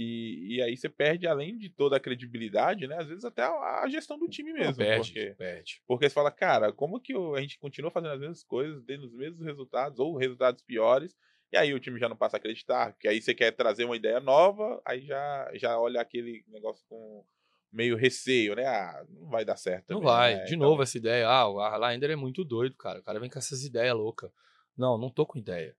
E, 0.00 0.54
e 0.54 0.62
aí 0.62 0.76
você 0.76 0.88
perde, 0.88 1.26
além 1.26 1.58
de 1.58 1.68
toda 1.68 1.96
a 1.96 2.00
credibilidade, 2.00 2.86
né? 2.86 2.96
Às 3.00 3.08
vezes 3.08 3.24
até 3.24 3.42
a, 3.42 3.82
a 3.82 3.88
gestão 3.88 4.16
do 4.16 4.28
time 4.28 4.52
mesmo. 4.52 4.66
Não, 4.68 4.76
perde, 4.76 5.12
porque, 5.12 5.34
perde. 5.36 5.82
porque 5.88 6.08
você 6.08 6.14
fala, 6.14 6.30
cara, 6.30 6.72
como 6.72 7.00
que 7.00 7.12
a 7.12 7.40
gente 7.40 7.58
continua 7.58 7.90
fazendo 7.90 8.12
as 8.12 8.20
mesmas 8.20 8.44
coisas, 8.44 8.80
tendo 8.84 9.06
os 9.06 9.12
mesmos 9.12 9.44
resultados, 9.44 9.98
ou 9.98 10.16
resultados 10.16 10.62
piores, 10.62 11.16
e 11.52 11.56
aí 11.56 11.74
o 11.74 11.80
time 11.80 11.98
já 11.98 12.08
não 12.08 12.14
passa 12.14 12.36
a 12.36 12.38
acreditar, 12.38 12.92
porque 12.92 13.08
aí 13.08 13.20
você 13.20 13.34
quer 13.34 13.50
trazer 13.50 13.86
uma 13.86 13.96
ideia 13.96 14.20
nova, 14.20 14.80
aí 14.84 15.00
já, 15.00 15.50
já 15.54 15.76
olha 15.76 16.00
aquele 16.00 16.44
negócio 16.46 16.84
com 16.88 17.24
meio 17.72 17.96
receio, 17.96 18.54
né? 18.54 18.66
Ah, 18.66 19.04
não 19.08 19.28
vai 19.28 19.44
dar 19.44 19.56
certo. 19.56 19.90
Não 19.90 19.98
também, 19.98 20.14
vai. 20.14 20.34
né? 20.36 20.44
De 20.44 20.54
Então, 20.54 20.68
novo 20.68 20.80
essa 20.80 20.96
ideia. 20.96 21.26
Ah, 21.26 21.48
o 21.48 21.58
Arlander 21.58 22.12
é 22.12 22.16
muito 22.16 22.44
doido, 22.44 22.76
cara. 22.76 23.00
O 23.00 23.02
cara 23.02 23.18
vem 23.18 23.28
com 23.28 23.38
essas 23.40 23.64
ideias 23.64 23.96
loucas. 23.96 24.30
Não, 24.76 24.96
não 24.96 25.10
tô 25.10 25.26
com 25.26 25.38
ideia. 25.38 25.76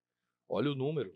Olha 0.50 0.70
o 0.70 0.76
número. 0.76 1.16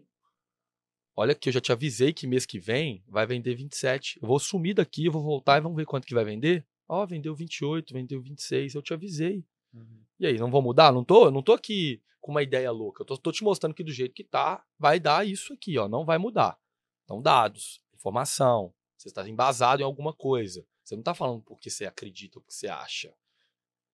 Olha 1.16 1.34
aqui, 1.34 1.49
eu 1.49 1.53
já 1.53 1.61
te 1.61 1.72
avisei 1.72 2.11
que 2.11 2.26
mês 2.26 2.45
que 2.45 2.59
vem 2.59 3.03
vai 3.07 3.26
vender 3.26 3.53
27. 3.55 4.20
Eu 4.22 4.28
vou 4.28 4.39
sumir 4.39 4.74
daqui, 4.74 5.05
eu 5.05 5.11
vou 5.11 5.22
voltar 5.22 5.57
e 5.57 5.61
vamos 5.61 5.78
ver 5.78 5.86
quanto 5.86 6.07
que 6.07 6.14
vai 6.14 6.26
vender. 6.26 6.66
Ó, 6.88 7.05
vendeu 7.05 7.36
28, 7.36 7.93
vendeu 7.93 8.22
26. 8.22 8.74
Eu 8.74 8.82
te 8.82 8.93
avisei. 8.93 9.45
Uhum. 9.74 10.01
E 10.20 10.26
aí, 10.26 10.38
não 10.38 10.49
vou 10.49 10.61
mudar? 10.61 10.91
Não 10.91 11.03
tô? 11.03 11.30
Não 11.30 11.43
tô 11.43 11.53
aqui 11.53 12.01
com 12.20 12.32
uma 12.32 12.41
ideia 12.41 12.72
louca. 12.72 13.03
Eu 13.03 13.05
tô, 13.05 13.18
tô 13.18 13.32
te 13.32 13.43
mostrando 13.43 13.76
que 13.76 13.84
do 13.84 13.91
jeito 13.91 14.14
que 14.14 14.24
tá, 14.24 14.64
vai 14.80 14.99
dar 14.99 15.28
isso 15.28 15.53
aqui, 15.53 15.78
ó. 15.78 15.88
Não 15.88 16.03
vai 16.03 16.18
mudar. 16.18 16.57
Então, 17.03 17.22
dados, 17.22 17.82
informação. 17.93 18.74
Você 18.97 19.09
está 19.09 19.28
embasado 19.28 19.82
em 19.82 19.86
alguma 19.86 20.14
coisa. 20.14 20.66
Você 20.84 20.95
não 20.95 21.03
tá 21.03 21.14
falando 21.14 21.41
porque 21.43 21.70
você 21.70 21.86
acredita 21.86 22.39
ou 22.39 22.41
porque 22.41 22.55
você 22.55 22.68
acha. 22.68 23.14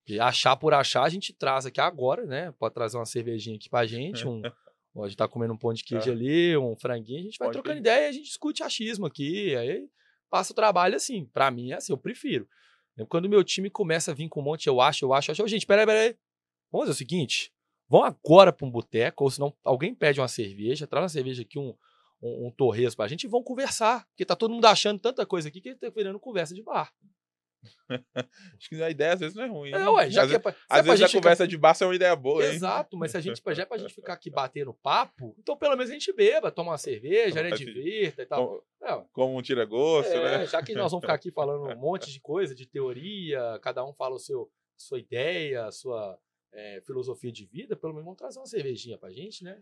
E 0.06 0.18
achar 0.18 0.56
por 0.56 0.72
achar, 0.72 1.02
a 1.02 1.08
gente 1.08 1.32
traz 1.32 1.66
aqui 1.66 1.80
agora, 1.80 2.24
né? 2.26 2.52
Pode 2.52 2.74
trazer 2.74 2.96
uma 2.96 3.06
cervejinha 3.06 3.56
aqui 3.56 3.68
pra 3.68 3.86
gente, 3.86 4.26
um. 4.26 4.42
ó, 4.94 5.04
A 5.04 5.08
gente 5.08 5.16
tá 5.16 5.28
comendo 5.28 5.52
um 5.52 5.56
pão 5.58 5.72
de 5.72 5.84
queijo 5.84 6.10
Ah. 6.10 6.12
ali, 6.12 6.56
um 6.56 6.76
franguinho, 6.76 7.20
a 7.20 7.22
gente 7.22 7.38
vai 7.38 7.46
Pão 7.46 7.52
de 7.52 7.54
trocando 7.54 7.82
queijo. 7.82 7.96
ideia 7.96 8.06
e 8.06 8.08
a 8.08 8.12
gente 8.12 8.24
discute 8.26 8.62
achismo 8.62 9.06
aqui. 9.06 9.54
Aí 9.56 9.88
passa 10.28 10.52
o 10.52 10.56
trabalho 10.56 10.96
assim. 10.96 11.24
Pra 11.26 11.50
mim 11.50 11.70
é 11.72 11.76
assim, 11.76 11.92
eu 11.92 11.98
prefiro. 11.98 12.48
Quando 13.08 13.24
o 13.24 13.28
meu 13.28 13.42
time 13.42 13.70
começa 13.70 14.10
a 14.10 14.14
vir 14.14 14.28
com 14.28 14.40
um 14.40 14.44
monte, 14.44 14.66
eu 14.66 14.80
acho, 14.80 15.04
eu 15.06 15.12
acho, 15.14 15.30
eu 15.30 15.32
acho. 15.32 15.48
Gente, 15.48 15.64
peraí, 15.66 15.86
peraí. 15.86 16.16
Vamos 16.70 16.86
fazer 16.86 16.90
o 16.92 16.98
seguinte: 16.98 17.50
vão 17.88 18.04
agora 18.04 18.52
pra 18.52 18.66
um 18.66 18.70
boteco, 18.70 19.24
ou 19.24 19.30
senão 19.30 19.56
alguém 19.64 19.94
pede 19.94 20.20
uma 20.20 20.28
cerveja, 20.28 20.86
traz 20.86 21.02
uma 21.04 21.08
cerveja 21.08 21.40
aqui, 21.42 21.58
um, 21.58 21.74
um, 22.20 22.48
um 22.48 22.50
torresmo 22.50 22.98
pra 22.98 23.08
gente 23.08 23.24
e 23.24 23.28
vão 23.28 23.42
conversar. 23.42 24.06
Porque 24.08 24.24
tá 24.26 24.36
todo 24.36 24.52
mundo 24.52 24.66
achando 24.66 25.00
tanta 25.00 25.24
coisa 25.24 25.48
aqui 25.48 25.60
que 25.62 25.74
tá 25.74 25.88
virando 25.88 26.20
conversa 26.20 26.54
de 26.54 26.62
bar. 26.62 26.92
Acho 28.58 28.68
que 28.68 28.82
a 28.82 28.90
ideia 28.90 29.12
às 29.12 29.20
vezes 29.20 29.34
não 29.34 29.44
é 29.44 29.46
ruim. 29.48 29.72
É, 29.72 29.88
ué, 29.88 30.10
já 30.10 30.22
às 30.22 30.28
que 30.28 30.34
é 30.34 30.38
vezes, 30.38 30.42
pra, 30.42 30.56
às 30.68 30.78
é 30.78 30.82
vezes 30.82 31.02
a 31.02 31.06
gente 31.06 31.16
conversa 31.16 31.46
de 31.46 31.58
bar 31.58 31.76
é 31.80 31.84
uma 31.84 31.94
ideia 31.94 32.16
boa, 32.16 32.44
hein? 32.44 32.54
Exato, 32.54 32.96
mas 32.96 33.10
se 33.10 33.16
a 33.16 33.20
gente, 33.20 33.42
já 33.52 33.62
é 33.62 33.66
pra 33.66 33.78
gente 33.78 33.94
ficar 33.94 34.14
aqui 34.14 34.30
batendo 34.30 34.72
papo, 34.74 35.34
então 35.38 35.56
pelo 35.56 35.76
menos 35.76 35.90
a 35.90 35.92
gente 35.92 36.12
beba, 36.12 36.50
toma 36.50 36.72
uma 36.72 36.78
cerveja, 36.78 37.42
né? 37.42 37.50
Divirta 37.50 38.22
e 38.22 38.26
tal. 38.26 38.46
Como, 38.46 38.62
É, 38.82 39.04
como 39.12 39.36
um 39.38 39.42
tira-gosto, 39.42 40.12
É, 40.12 40.38
né? 40.38 40.46
já 40.46 40.62
que 40.62 40.74
nós 40.74 40.90
vamos 40.90 41.02
ficar 41.04 41.14
aqui 41.14 41.30
falando 41.30 41.68
um 41.68 41.76
monte 41.80 42.10
de 42.12 42.20
coisa, 42.20 42.54
de 42.54 42.66
teoria, 42.66 43.58
cada 43.62 43.84
um 43.84 43.92
fala 43.92 44.14
o 44.14 44.18
seu, 44.18 44.50
sua 44.76 44.98
ideia, 44.98 45.66
a 45.66 45.72
sua 45.72 46.18
é, 46.52 46.80
filosofia 46.86 47.30
de 47.30 47.44
vida, 47.46 47.76
pelo 47.76 47.92
menos 47.92 48.04
vamos 48.04 48.18
trazer 48.18 48.38
uma 48.38 48.46
cervejinha 48.46 48.98
pra 48.98 49.10
gente, 49.10 49.44
né? 49.44 49.60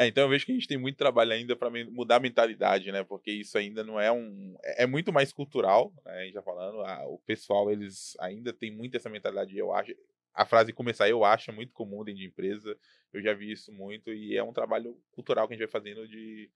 É, 0.00 0.06
então 0.06 0.22
eu 0.22 0.28
vejo 0.28 0.46
que 0.46 0.52
a 0.52 0.54
gente 0.54 0.68
tem 0.68 0.78
muito 0.78 0.96
trabalho 0.96 1.32
ainda 1.32 1.56
para 1.56 1.68
mudar 1.90 2.16
a 2.16 2.20
mentalidade, 2.20 2.92
né? 2.92 3.02
Porque 3.02 3.32
isso 3.32 3.58
ainda 3.58 3.82
não 3.82 3.98
é 4.00 4.12
um. 4.12 4.56
É 4.62 4.84
é 4.84 4.86
muito 4.86 5.12
mais 5.12 5.32
cultural, 5.32 5.92
né? 6.04 6.20
A 6.20 6.24
gente 6.24 6.34
tá 6.34 6.42
falando. 6.42 6.80
a- 6.82 7.04
o 7.08 7.18
pessoal, 7.18 7.68
eles 7.70 8.16
ainda 8.20 8.52
tem 8.52 8.70
muito 8.70 8.96
essa 8.96 9.10
mentalidade, 9.10 9.58
eu 9.58 9.72
acho. 9.72 9.92
A 10.32 10.46
frase 10.46 10.72
começar, 10.72 11.08
eu 11.08 11.24
acho, 11.24 11.50
é 11.50 11.54
muito 11.54 11.72
comum 11.72 12.04
dentro 12.04 12.20
de 12.20 12.26
empresa. 12.28 12.78
Eu 13.12 13.20
já 13.20 13.34
vi 13.34 13.50
isso 13.50 13.72
muito. 13.72 14.12
E 14.12 14.36
é 14.36 14.42
um 14.42 14.52
trabalho 14.52 15.02
cultural 15.10 15.48
que 15.48 15.54
a 15.54 15.56
gente 15.56 15.66
vai 15.66 15.72
fazendo 15.80 16.06
de, 16.06 16.48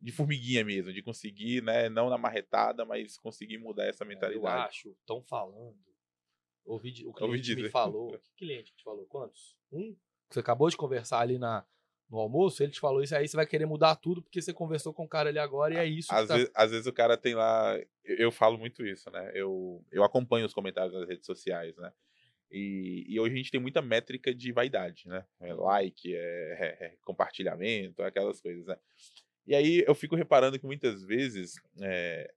de 0.00 0.10
formiguinha 0.10 0.64
mesmo, 0.64 0.92
de 0.92 1.02
conseguir, 1.02 1.62
né? 1.62 1.88
Não 1.88 2.10
na 2.10 2.18
marretada, 2.18 2.84
mas 2.84 3.16
conseguir 3.16 3.58
mudar 3.58 3.84
essa 3.86 4.02
Eu 4.02 4.08
mentalidade. 4.08 4.66
acho, 4.68 4.90
estão 4.98 5.22
falando. 5.22 5.76
Ouvi, 6.64 7.04
o 7.04 7.10
Ouvi 7.10 7.18
cliente 7.40 7.50
me 7.50 7.56
dizer. 7.56 7.70
falou. 7.70 8.18
Que 8.18 8.34
cliente 8.38 8.74
te 8.74 8.82
falou? 8.82 9.06
Quantos? 9.06 9.56
Um? 9.70 9.96
Você 10.30 10.40
acabou 10.40 10.68
de 10.68 10.76
conversar 10.76 11.20
ali 11.20 11.38
na, 11.38 11.64
no 12.12 12.18
almoço, 12.18 12.62
ele 12.62 12.70
te 12.72 12.78
falou 12.78 13.02
isso 13.02 13.16
aí, 13.16 13.26
você 13.26 13.34
vai 13.36 13.46
querer 13.46 13.64
mudar 13.64 13.96
tudo 13.96 14.20
porque 14.22 14.42
você 14.42 14.52
conversou 14.52 14.92
com 14.92 15.04
o 15.04 15.08
cara 15.08 15.30
ali 15.30 15.38
agora 15.38 15.72
e 15.74 15.78
é 15.78 15.86
isso. 15.86 16.12
Às, 16.14 16.28
tá- 16.28 16.34
vezes, 16.36 16.50
às 16.54 16.70
vezes 16.70 16.86
o 16.86 16.92
cara 16.92 17.16
tem 17.16 17.34
lá. 17.34 17.74
Eu, 18.04 18.16
eu 18.18 18.30
falo 18.30 18.58
muito 18.58 18.84
isso, 18.84 19.10
né? 19.10 19.32
Eu, 19.34 19.82
eu 19.90 20.04
acompanho 20.04 20.44
os 20.44 20.52
comentários 20.52 20.92
nas 20.92 21.08
redes 21.08 21.24
sociais, 21.24 21.74
né? 21.78 21.90
E, 22.50 23.06
e 23.08 23.18
hoje 23.18 23.32
a 23.32 23.36
gente 23.38 23.50
tem 23.50 23.58
muita 23.60 23.80
métrica 23.80 24.34
de 24.34 24.52
vaidade, 24.52 25.08
né? 25.08 25.24
É 25.40 25.54
like, 25.54 26.14
é, 26.14 26.18
é- 26.20 26.84
é 26.86 26.96
compartilhamento, 27.02 28.02
aquelas 28.02 28.42
coisas, 28.42 28.66
né? 28.66 28.76
E 29.46 29.54
aí 29.54 29.82
eu 29.86 29.94
fico 29.94 30.14
reparando 30.14 30.58
que 30.58 30.66
muitas 30.66 31.02
vezes, 31.02 31.54
é, 31.80 32.30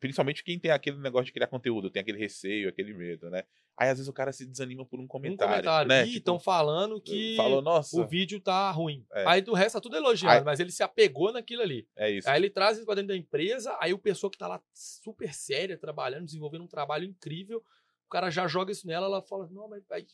principalmente 0.00 0.42
quem 0.42 0.58
tem 0.58 0.72
aquele 0.72 0.98
negócio 0.98 1.26
de 1.26 1.32
criar 1.32 1.46
conteúdo, 1.46 1.90
tem 1.90 2.02
aquele 2.02 2.18
receio, 2.18 2.68
aquele 2.68 2.92
medo, 2.92 3.30
né? 3.30 3.44
Aí 3.78 3.90
às 3.90 3.98
vezes 3.98 4.08
o 4.08 4.12
cara 4.12 4.32
se 4.32 4.46
desanima 4.46 4.86
por 4.86 4.98
um 4.98 5.02
um 5.02 5.06
comentário, 5.06 5.52
comentário. 5.54 5.88
né? 5.88 6.02
Ih, 6.02 6.06
Tipo, 6.06 6.18
estão 6.18 6.40
falando 6.40 6.98
que 7.00 7.34
falou, 7.36 7.60
nossa, 7.60 8.00
o 8.00 8.06
vídeo 8.06 8.40
tá 8.40 8.70
ruim. 8.70 9.04
É. 9.12 9.24
Aí 9.28 9.42
do 9.42 9.52
resto 9.52 9.74
tá 9.74 9.80
tudo 9.82 9.96
elogiando, 9.96 10.38
Aí- 10.38 10.44
mas 10.44 10.60
ele 10.60 10.70
se 10.72 10.82
apegou 10.82 11.30
naquilo 11.32 11.60
ali. 11.62 11.86
é 11.96 12.10
isso. 12.10 12.28
Aí 12.28 12.40
ele 12.40 12.48
traz 12.48 12.78
isso 12.78 12.86
pra 12.86 12.94
dentro 12.94 13.08
da 13.08 13.16
empresa, 13.16 13.76
aí 13.80 13.92
o 13.92 13.98
pessoa 13.98 14.30
que 14.30 14.38
tá 14.38 14.48
lá 14.48 14.62
super 14.72 15.32
séria, 15.34 15.76
trabalhando, 15.76 16.24
desenvolvendo 16.24 16.64
um 16.64 16.68
trabalho 16.68 17.04
incrível, 17.04 17.58
o 18.06 18.08
cara 18.08 18.30
já 18.30 18.46
joga 18.46 18.72
isso 18.72 18.86
nela, 18.86 19.06
ela 19.06 19.20
fala, 19.22 19.46
não, 19.50 19.68
mas. 19.68 19.82
aí- 19.90 20.06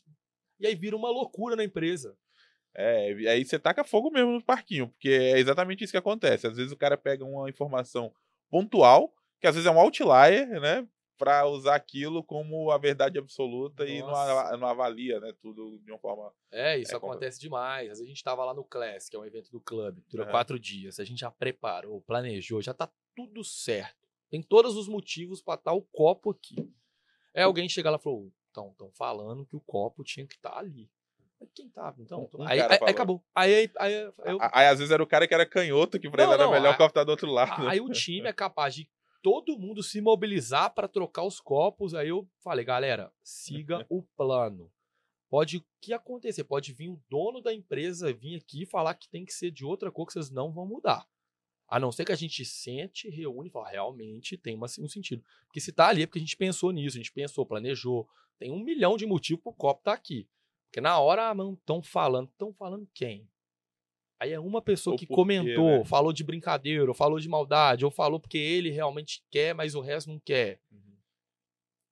E 0.58 0.66
aí 0.66 0.74
vira 0.74 0.96
uma 0.96 1.10
loucura 1.10 1.54
na 1.54 1.62
empresa. 1.64 2.16
É, 2.74 3.12
aí 3.28 3.44
você 3.44 3.58
taca 3.58 3.84
fogo 3.84 4.10
mesmo 4.10 4.32
no 4.32 4.42
parquinho, 4.42 4.88
porque 4.88 5.10
é 5.10 5.38
exatamente 5.38 5.84
isso 5.84 5.92
que 5.92 5.96
acontece. 5.98 6.46
Às 6.46 6.56
vezes 6.56 6.72
o 6.72 6.76
cara 6.76 6.96
pega 6.96 7.24
uma 7.24 7.48
informação 7.50 8.12
pontual, 8.50 9.12
que 9.40 9.46
às 9.46 9.54
vezes 9.54 9.66
é 9.66 9.70
um 9.70 9.78
outlier, 9.78 10.48
né? 10.60 10.86
Pra 11.22 11.46
usar 11.46 11.76
aquilo 11.76 12.20
como 12.24 12.72
a 12.72 12.78
verdade 12.78 13.16
absoluta 13.16 13.86
e 13.86 14.00
não, 14.00 14.08
Nossa. 14.08 14.54
a- 14.54 14.56
não 14.56 14.66
avalia, 14.66 15.20
né? 15.20 15.32
Tudo 15.40 15.78
de 15.78 15.92
uma 15.92 15.98
forma. 16.00 16.32
É, 16.50 16.76
isso 16.76 16.96
É, 16.96 16.98
como- 16.98 17.12
acontece 17.12 17.38
demais. 17.40 17.82
Às 17.84 17.98
vezes 17.98 18.06
a 18.06 18.08
gente 18.08 18.24
tava 18.24 18.44
lá 18.44 18.52
no 18.52 18.64
Class, 18.64 19.08
que 19.08 19.14
é 19.14 19.18
um 19.20 19.24
evento 19.24 19.48
do 19.52 19.60
clube, 19.60 20.02
dura 20.10 20.24
Aham. 20.24 20.32
quatro 20.32 20.58
dias. 20.58 20.98
A 20.98 21.04
gente 21.04 21.20
já 21.20 21.30
preparou, 21.30 22.00
planejou, 22.00 22.60
já 22.60 22.74
tá 22.74 22.90
tudo 23.14 23.44
certo. 23.44 24.08
Tem 24.28 24.42
todos 24.42 24.76
os 24.76 24.88
motivos 24.88 25.40
pra 25.40 25.54
estar 25.54 25.72
o 25.72 25.82
copo 25.82 26.30
aqui. 26.30 26.56
Aí 27.32 27.44
alguém 27.44 27.68
chega 27.68 27.88
lá 27.88 27.98
e 27.98 28.02
falou: 28.02 28.32
então, 28.50 28.70
estão 28.72 28.90
falando 28.90 29.46
que 29.46 29.54
o 29.54 29.60
copo 29.60 30.02
tinha 30.02 30.26
que 30.26 30.34
estar 30.34 30.58
ali. 30.58 30.90
Mas 31.38 31.50
Quem 31.54 31.68
tava? 31.68 32.02
Então, 32.02 32.28
Um 32.34 32.42
aí, 32.48 32.60
aí- 32.60 32.68
aí 32.82 32.90
acabou. 32.90 33.22
Aí, 33.32 33.54
aí, 33.54 33.70
aí 33.78 33.92
eu, 33.94 34.38
Aí 34.52 34.66
às 34.66 34.80
vezes 34.80 34.90
era 34.90 35.00
o 35.02 35.06
cara 35.06 35.28
que 35.28 35.34
era 35.34 35.46
canhoto, 35.46 36.00
que 36.00 36.10
pra 36.10 36.24
Não, 36.24 36.32
ele 36.32 36.42
era 36.42 36.50
não, 36.50 36.52
melhor 36.52 36.76
tá 36.90 37.04
do 37.04 37.10
outro 37.10 37.30
lado. 37.30 37.68
Aí 37.68 37.80
o 37.80 37.88
time 37.90 38.28
é 38.28 38.32
capaz 38.32 38.74
de 38.74 38.88
todo 39.22 39.58
mundo 39.58 39.82
se 39.82 40.00
mobilizar 40.00 40.74
para 40.74 40.88
trocar 40.88 41.24
os 41.24 41.40
copos. 41.40 41.94
Aí 41.94 42.08
eu 42.08 42.28
falei, 42.42 42.64
galera, 42.64 43.12
siga 43.22 43.86
o 43.88 44.02
plano. 44.02 44.70
Pode 45.30 45.58
o 45.58 45.64
que 45.80 45.94
acontecer? 45.94 46.44
Pode 46.44 46.72
vir 46.72 46.90
o 46.90 47.00
dono 47.08 47.40
da 47.40 47.54
empresa 47.54 48.12
vir 48.12 48.36
aqui 48.36 48.66
falar 48.66 48.94
que 48.94 49.08
tem 49.08 49.24
que 49.24 49.32
ser 49.32 49.50
de 49.50 49.64
outra 49.64 49.90
cor 49.90 50.06
que 50.06 50.12
vocês 50.12 50.30
não 50.30 50.52
vão 50.52 50.66
mudar. 50.66 51.08
A 51.66 51.80
não 51.80 51.90
ser 51.90 52.04
que 52.04 52.12
a 52.12 52.16
gente 52.16 52.44
sente, 52.44 53.08
reúne 53.08 53.48
e 53.48 53.50
fala, 53.50 53.70
realmente 53.70 54.36
tem 54.36 54.54
uma- 54.54 54.66
um 54.78 54.88
sentido. 54.88 55.24
Porque 55.46 55.58
se 55.58 55.72
tá 55.72 55.88
ali 55.88 56.02
é 56.02 56.06
porque 56.06 56.18
a 56.18 56.20
gente 56.20 56.36
pensou 56.36 56.70
nisso, 56.70 56.98
a 56.98 57.00
gente 57.00 57.12
pensou, 57.12 57.46
planejou. 57.46 58.06
Tem 58.38 58.50
um 58.50 58.58
milhão 58.62 58.94
de 58.98 59.06
motivos 59.06 59.42
pro 59.42 59.54
copo 59.54 59.80
estar 59.80 59.94
aqui. 59.94 60.28
Porque 60.66 60.82
na 60.82 60.98
hora, 60.98 61.30
ah, 61.30 61.34
não 61.34 61.54
estão 61.54 61.82
falando. 61.82 62.28
Estão 62.28 62.52
falando 62.52 62.86
quem? 62.92 63.26
Aí 64.22 64.30
é 64.30 64.38
uma 64.38 64.62
pessoa 64.62 64.94
Ou 64.94 64.98
que 64.98 65.04
por 65.04 65.14
quê, 65.14 65.16
comentou, 65.16 65.78
né? 65.78 65.84
falou 65.84 66.12
de 66.12 66.22
brincadeira, 66.22 66.86
ou 66.86 66.94
falou 66.94 67.18
de 67.18 67.28
maldade, 67.28 67.84
ou 67.84 67.90
falou 67.90 68.20
porque 68.20 68.38
ele 68.38 68.70
realmente 68.70 69.20
quer, 69.28 69.52
mas 69.52 69.74
o 69.74 69.80
resto 69.80 70.10
não 70.10 70.20
quer. 70.20 70.60
Uhum. 70.70 70.96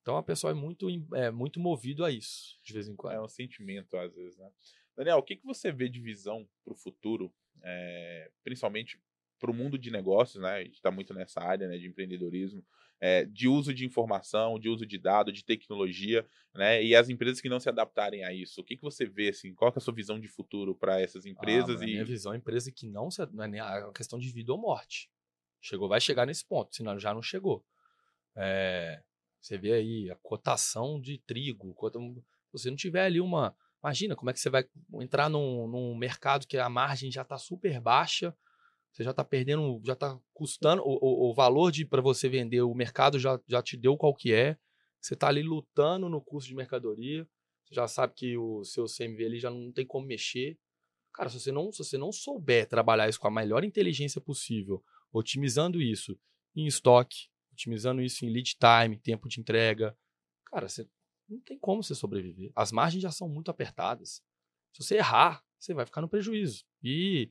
Então 0.01 0.17
a 0.17 0.23
pessoa 0.23 0.53
é 0.53 0.55
muito, 0.55 0.89
é, 1.13 1.29
muito 1.33 1.59
movido 1.59 2.05
a 2.05 2.11
isso, 2.13 2.57
de 2.63 2.73
vez 2.73 2.87
em 2.87 2.95
quando. 2.95 3.15
É 3.15 3.21
um 3.21 3.27
sentimento, 3.27 3.97
às 3.97 4.15
vezes, 4.15 4.39
né? 4.39 4.49
Daniel, 4.97 5.19
o 5.19 5.25
que, 5.25 5.35
que 5.35 5.45
você 5.45 5.73
vê 5.73 5.89
de 5.89 5.99
visão 5.99 6.49
para 6.65 6.73
o 6.73 6.77
futuro, 6.77 7.35
é, 7.65 8.31
principalmente 8.45 8.97
para 9.41 9.51
o 9.51 9.55
mundo 9.55 9.77
de 9.77 9.91
negócios, 9.91 10.41
né? 10.41 10.51
A 10.51 10.63
gente 10.63 10.75
está 10.75 10.93
muito 10.93 11.13
nessa 11.13 11.41
área 11.41 11.67
né, 11.67 11.79
de 11.79 11.89
empreendedorismo. 11.89 12.65
É, 13.01 13.25
de 13.25 13.49
uso 13.49 13.73
de 13.73 13.87
informação, 13.87 14.59
de 14.59 14.69
uso 14.69 14.85
de 14.85 14.99
dado, 14.99 15.33
de 15.33 15.45
tecnologia, 15.45 16.27
né? 16.55 16.83
E 16.85 16.95
as 16.95 17.09
empresas 17.09 17.41
que 17.41 17.49
não 17.49 17.59
se 17.59 17.69
adaptarem 17.69 18.25
a 18.25 18.33
isso, 18.33 18.61
o 18.61 18.65
que, 18.65 18.77
que 18.77 18.83
você 18.83 19.07
vê, 19.07 19.31
assim, 19.31 19.55
qual 19.55 19.73
é 19.75 19.79
a 19.79 19.81
sua 19.81 19.95
visão 19.95 20.21
de 20.21 20.29
futuro 20.29 20.75
para 20.75 21.01
essas 21.01 21.25
empresas? 21.25 21.81
Ah, 21.81 21.85
e... 21.85 21.93
Minha 21.93 22.05
visão 22.05 22.35
é 22.35 22.37
empresa 22.37 22.71
que 22.71 22.87
não 22.87 23.11
se, 23.11 23.25
não 23.33 23.45
é 23.45 23.49
nem 23.49 23.61
a 23.61 23.91
questão 23.93 24.19
de 24.19 24.31
vida 24.31 24.53
ou 24.53 24.59
morte. 24.59 25.11
Chegou, 25.63 25.89
vai 25.89 26.01
chegar 26.01 26.27
nesse 26.27 26.45
ponto, 26.47 26.75
senão 26.75 26.99
já 26.99 27.15
não 27.15 27.23
chegou. 27.23 27.65
É, 28.37 29.03
você 29.41 29.57
vê 29.57 29.73
aí 29.73 30.11
a 30.11 30.17
cotação 30.17 31.01
de 31.01 31.19
trigo, 31.19 31.75
se 31.93 32.53
você 32.53 32.71
não 32.71 32.77
tiver 32.77 33.05
ali 33.05 33.21
uma, 33.21 33.57
imagina 33.83 34.15
como 34.15 34.31
é 34.31 34.33
que 34.33 34.41
você 34.41 34.51
vai 34.51 34.67
entrar 34.95 35.29
num, 35.29 35.67
num 35.67 35.95
mercado 35.97 36.47
que 36.47 36.59
a 36.59 36.69
margem 36.69 37.11
já 37.11 37.23
está 37.23 37.39
super 37.39 37.81
baixa, 37.81 38.37
você 38.93 39.05
já 39.05 39.11
está 39.11 39.25
perdendo, 39.25 39.81
já 39.85 39.93
está 39.93 40.19
custando 40.33 40.83
o, 40.83 40.99
o, 41.01 41.31
o 41.31 41.35
valor 41.35 41.71
de 41.71 41.85
para 41.85 42.03
você 42.03 42.29
vender, 42.29 42.63
o 42.63 42.75
mercado 42.75 43.19
já, 43.19 43.41
já 43.47 43.63
te 43.63 43.77
deu 43.77 43.97
qual 43.97 44.15
que 44.15 44.33
é. 44.33 44.59
Você 45.01 45.15
está 45.15 45.29
ali 45.29 45.43
lutando 45.43 46.09
no 46.09 46.21
custo 46.21 46.49
de 46.49 46.55
mercadoria. 46.55 47.27
Você 47.65 47.75
já 47.75 47.89
sabe 47.89 48.15
que 48.15 48.37
o 48.37 48.65
seu 48.65 48.85
CMV 48.87 49.25
ali 49.25 49.39
já 49.39 49.51
não 49.51 49.73
tem 49.73 49.87
como 49.87 50.07
mexer. 50.07 50.59
Cara, 51.15 51.29
se 51.29 51.41
você 51.41 51.53
não, 51.53 51.73
se 51.73 51.79
você 51.79 51.97
não 51.97 52.13
souber 52.13 52.69
trabalhar 52.69 53.09
isso 53.09 53.19
com 53.19 53.29
a 53.29 53.31
melhor 53.31 53.65
inteligência 53.65 54.21
possível, 54.21 54.85
otimizando 55.13 55.81
isso 55.81 56.19
em 56.55 56.67
estoque, 56.67 57.29
otimizando 57.53 58.03
isso 58.03 58.25
em 58.25 58.31
lead 58.31 58.57
time, 58.57 58.99
tempo 58.99 59.29
de 59.29 59.41
entrega, 59.41 59.97
cara, 60.47 60.69
você 60.69 60.89
não 61.29 61.41
tem 61.41 61.59
como 61.59 61.83
você 61.83 61.95
sobreviver. 61.95 62.53
As 62.55 62.73
margens 62.73 63.03
já 63.03 63.11
são 63.11 63.29
muito 63.29 63.51
apertadas. 63.51 64.23
Se 64.73 64.83
você 64.83 64.97
errar, 64.97 65.45
você 65.59 65.75
vai 65.75 65.87
ficar 65.87 66.01
no 66.01 66.09
prejuízo. 66.09 66.65
E 66.83 67.31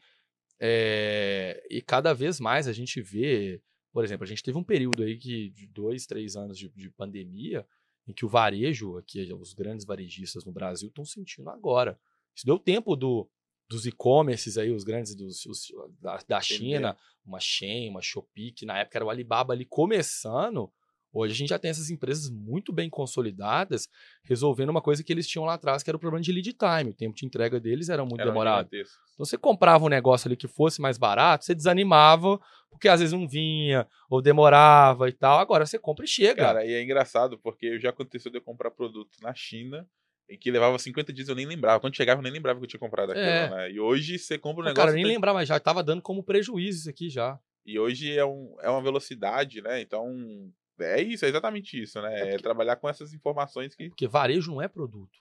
é, 0.60 1.66
e 1.70 1.82
cada 1.82 2.14
vez 2.14 2.40
mais 2.40 2.68
a 2.68 2.74
gente 2.74 3.02
vê, 3.02 3.62
por 3.92 4.04
exemplo, 4.04 4.24
a 4.24 4.28
gente 4.28 4.44
teve 4.44 4.58
um 4.58 4.64
período 4.64 5.04
aí 5.04 5.18
que, 5.18 5.50
de 5.52 5.68
dois, 5.68 6.06
três 6.06 6.36
anos 6.36 6.58
de, 6.58 6.70
de 6.70 6.90
pandemia, 6.90 7.66
em 8.08 8.14
que 8.14 8.26
o 8.26 8.30
varejo, 8.30 8.98
aqui, 8.98 9.32
os 9.34 9.54
grandes 9.54 9.86
varejistas 9.86 10.44
no 10.44 10.52
Brasil 10.52 10.90
estão 10.90 11.06
sentindo 11.06 11.50
agora. 11.50 12.00
Isso 12.36 12.46
deu 12.46 12.58
tempo 12.58 12.96
do, 12.96 13.30
dos 13.70 13.86
e-commerces 13.86 14.58
aí, 14.58 14.72
os 14.72 14.84
grandes 14.84 15.16
dos, 15.16 15.46
os, 15.46 15.68
da, 16.00 16.20
da 16.28 16.42
China, 16.42 16.98
uma 17.24 17.40
Shein, 17.40 17.90
uma 17.90 18.02
Shopee, 18.02 18.52
que 18.52 18.66
na 18.66 18.80
época 18.80 18.98
era 18.98 19.06
o 19.06 19.10
Alibaba 19.10 19.54
ali 19.54 19.64
começando, 19.64 20.72
Hoje 21.12 21.34
a 21.34 21.36
gente 21.36 21.50
já 21.50 21.60
tem 21.60 21.72
essas 21.72 21.90
empresas 21.90 22.30
muito 22.30 22.72
bem 22.72 22.90
consolidadas, 22.90 23.88
resolvendo 24.24 24.70
uma 24.70 24.82
coisa 24.82 25.04
que 25.04 25.12
eles 25.12 25.28
tinham 25.28 25.46
lá 25.46 25.56
atrás, 25.56 25.82
que 25.82 25.90
era 25.90 25.98
o 25.98 26.00
problema 26.00 26.22
de 26.22 26.32
lead 26.32 26.54
time. 26.54 26.92
O 26.92 26.94
tempo 26.94 27.16
de 27.16 27.26
entrega 27.26 27.60
deles 27.60 27.90
era 27.90 28.04
muito 28.04 28.22
era 28.22 28.30
demorado. 28.30 28.70
Então 28.72 29.26
você 29.26 29.38
comprava 29.38 29.84
um 29.86 29.90
negócio 29.90 30.28
ali 30.28 30.36
que 30.36 30.48
fosse 30.48 30.80
mais 30.80 30.98
barato, 30.98 31.46
você 31.46 31.56
desanimava, 31.56 32.40
porque 32.70 32.88
às 32.88 33.00
vezes 33.00 33.14
não 33.14 33.28
vinha, 33.28 33.88
ou 34.10 34.22
demorava 34.22 35.10
e 35.10 35.12
tal. 35.12 35.40
Agora 35.40 35.66
você 35.66 35.80
compra 35.80 36.06
e 36.06 36.08
chega. 36.08 36.44
Cara, 36.44 36.66
e 36.66 36.74
é 36.74 36.84
engraçado, 36.84 37.38
porque 37.40 37.80
já 37.80 37.90
aconteceu 37.90 38.32
de 38.32 38.38
eu 38.38 38.42
comprar 38.42 38.70
produto 38.70 39.18
na 39.22 39.34
China 39.34 39.88
e 40.30 40.38
que 40.38 40.52
levava 40.52 40.78
50 40.78 41.12
dias 41.12 41.28
eu 41.28 41.36
nem 41.36 41.48
lembrava. 41.48 41.80
Quando 41.80 41.96
chegava 41.96 42.20
eu 42.20 42.24
nem 42.24 42.32
lembrava 42.32 42.60
que 42.60 42.66
eu 42.66 42.70
tinha 42.70 42.80
comprado 42.80 43.12
aquilo, 43.12 43.26
é. 43.26 43.50
né? 43.50 43.72
E 43.72 43.80
hoje 43.80 44.20
você 44.20 44.38
compra 44.38 44.62
um 44.62 44.66
negócio... 44.66 44.76
Cara, 44.76 44.92
eu 44.92 44.96
nem 44.96 45.06
tem... 45.06 45.14
lembrava, 45.14 45.44
já 45.44 45.58
estava 45.58 45.84
dando 45.84 46.04
como 46.04 46.24
prejuízo 46.24 46.82
isso 46.82 46.90
aqui 46.90 47.10
já. 47.10 47.40
E 47.66 47.80
hoje 47.80 48.16
é, 48.16 48.24
um, 48.24 48.56
é 48.62 48.70
uma 48.70 48.82
velocidade, 48.82 49.62
né? 49.62 49.82
Então 49.82 50.52
é 50.80 51.02
isso, 51.02 51.26
é 51.26 51.30
exatamente 51.30 51.82
isso, 51.82 52.02
né? 52.02 52.14
É, 52.14 52.20
porque... 52.22 52.36
é 52.36 52.38
trabalhar 52.40 52.76
com 52.76 52.90
essas 52.90 53.14
informações 53.14 53.76
que. 53.76 53.90
Porque 53.90 54.08
varejo 54.08 54.52
não 54.52 54.62
é 54.62 54.68
produto. 54.68 55.20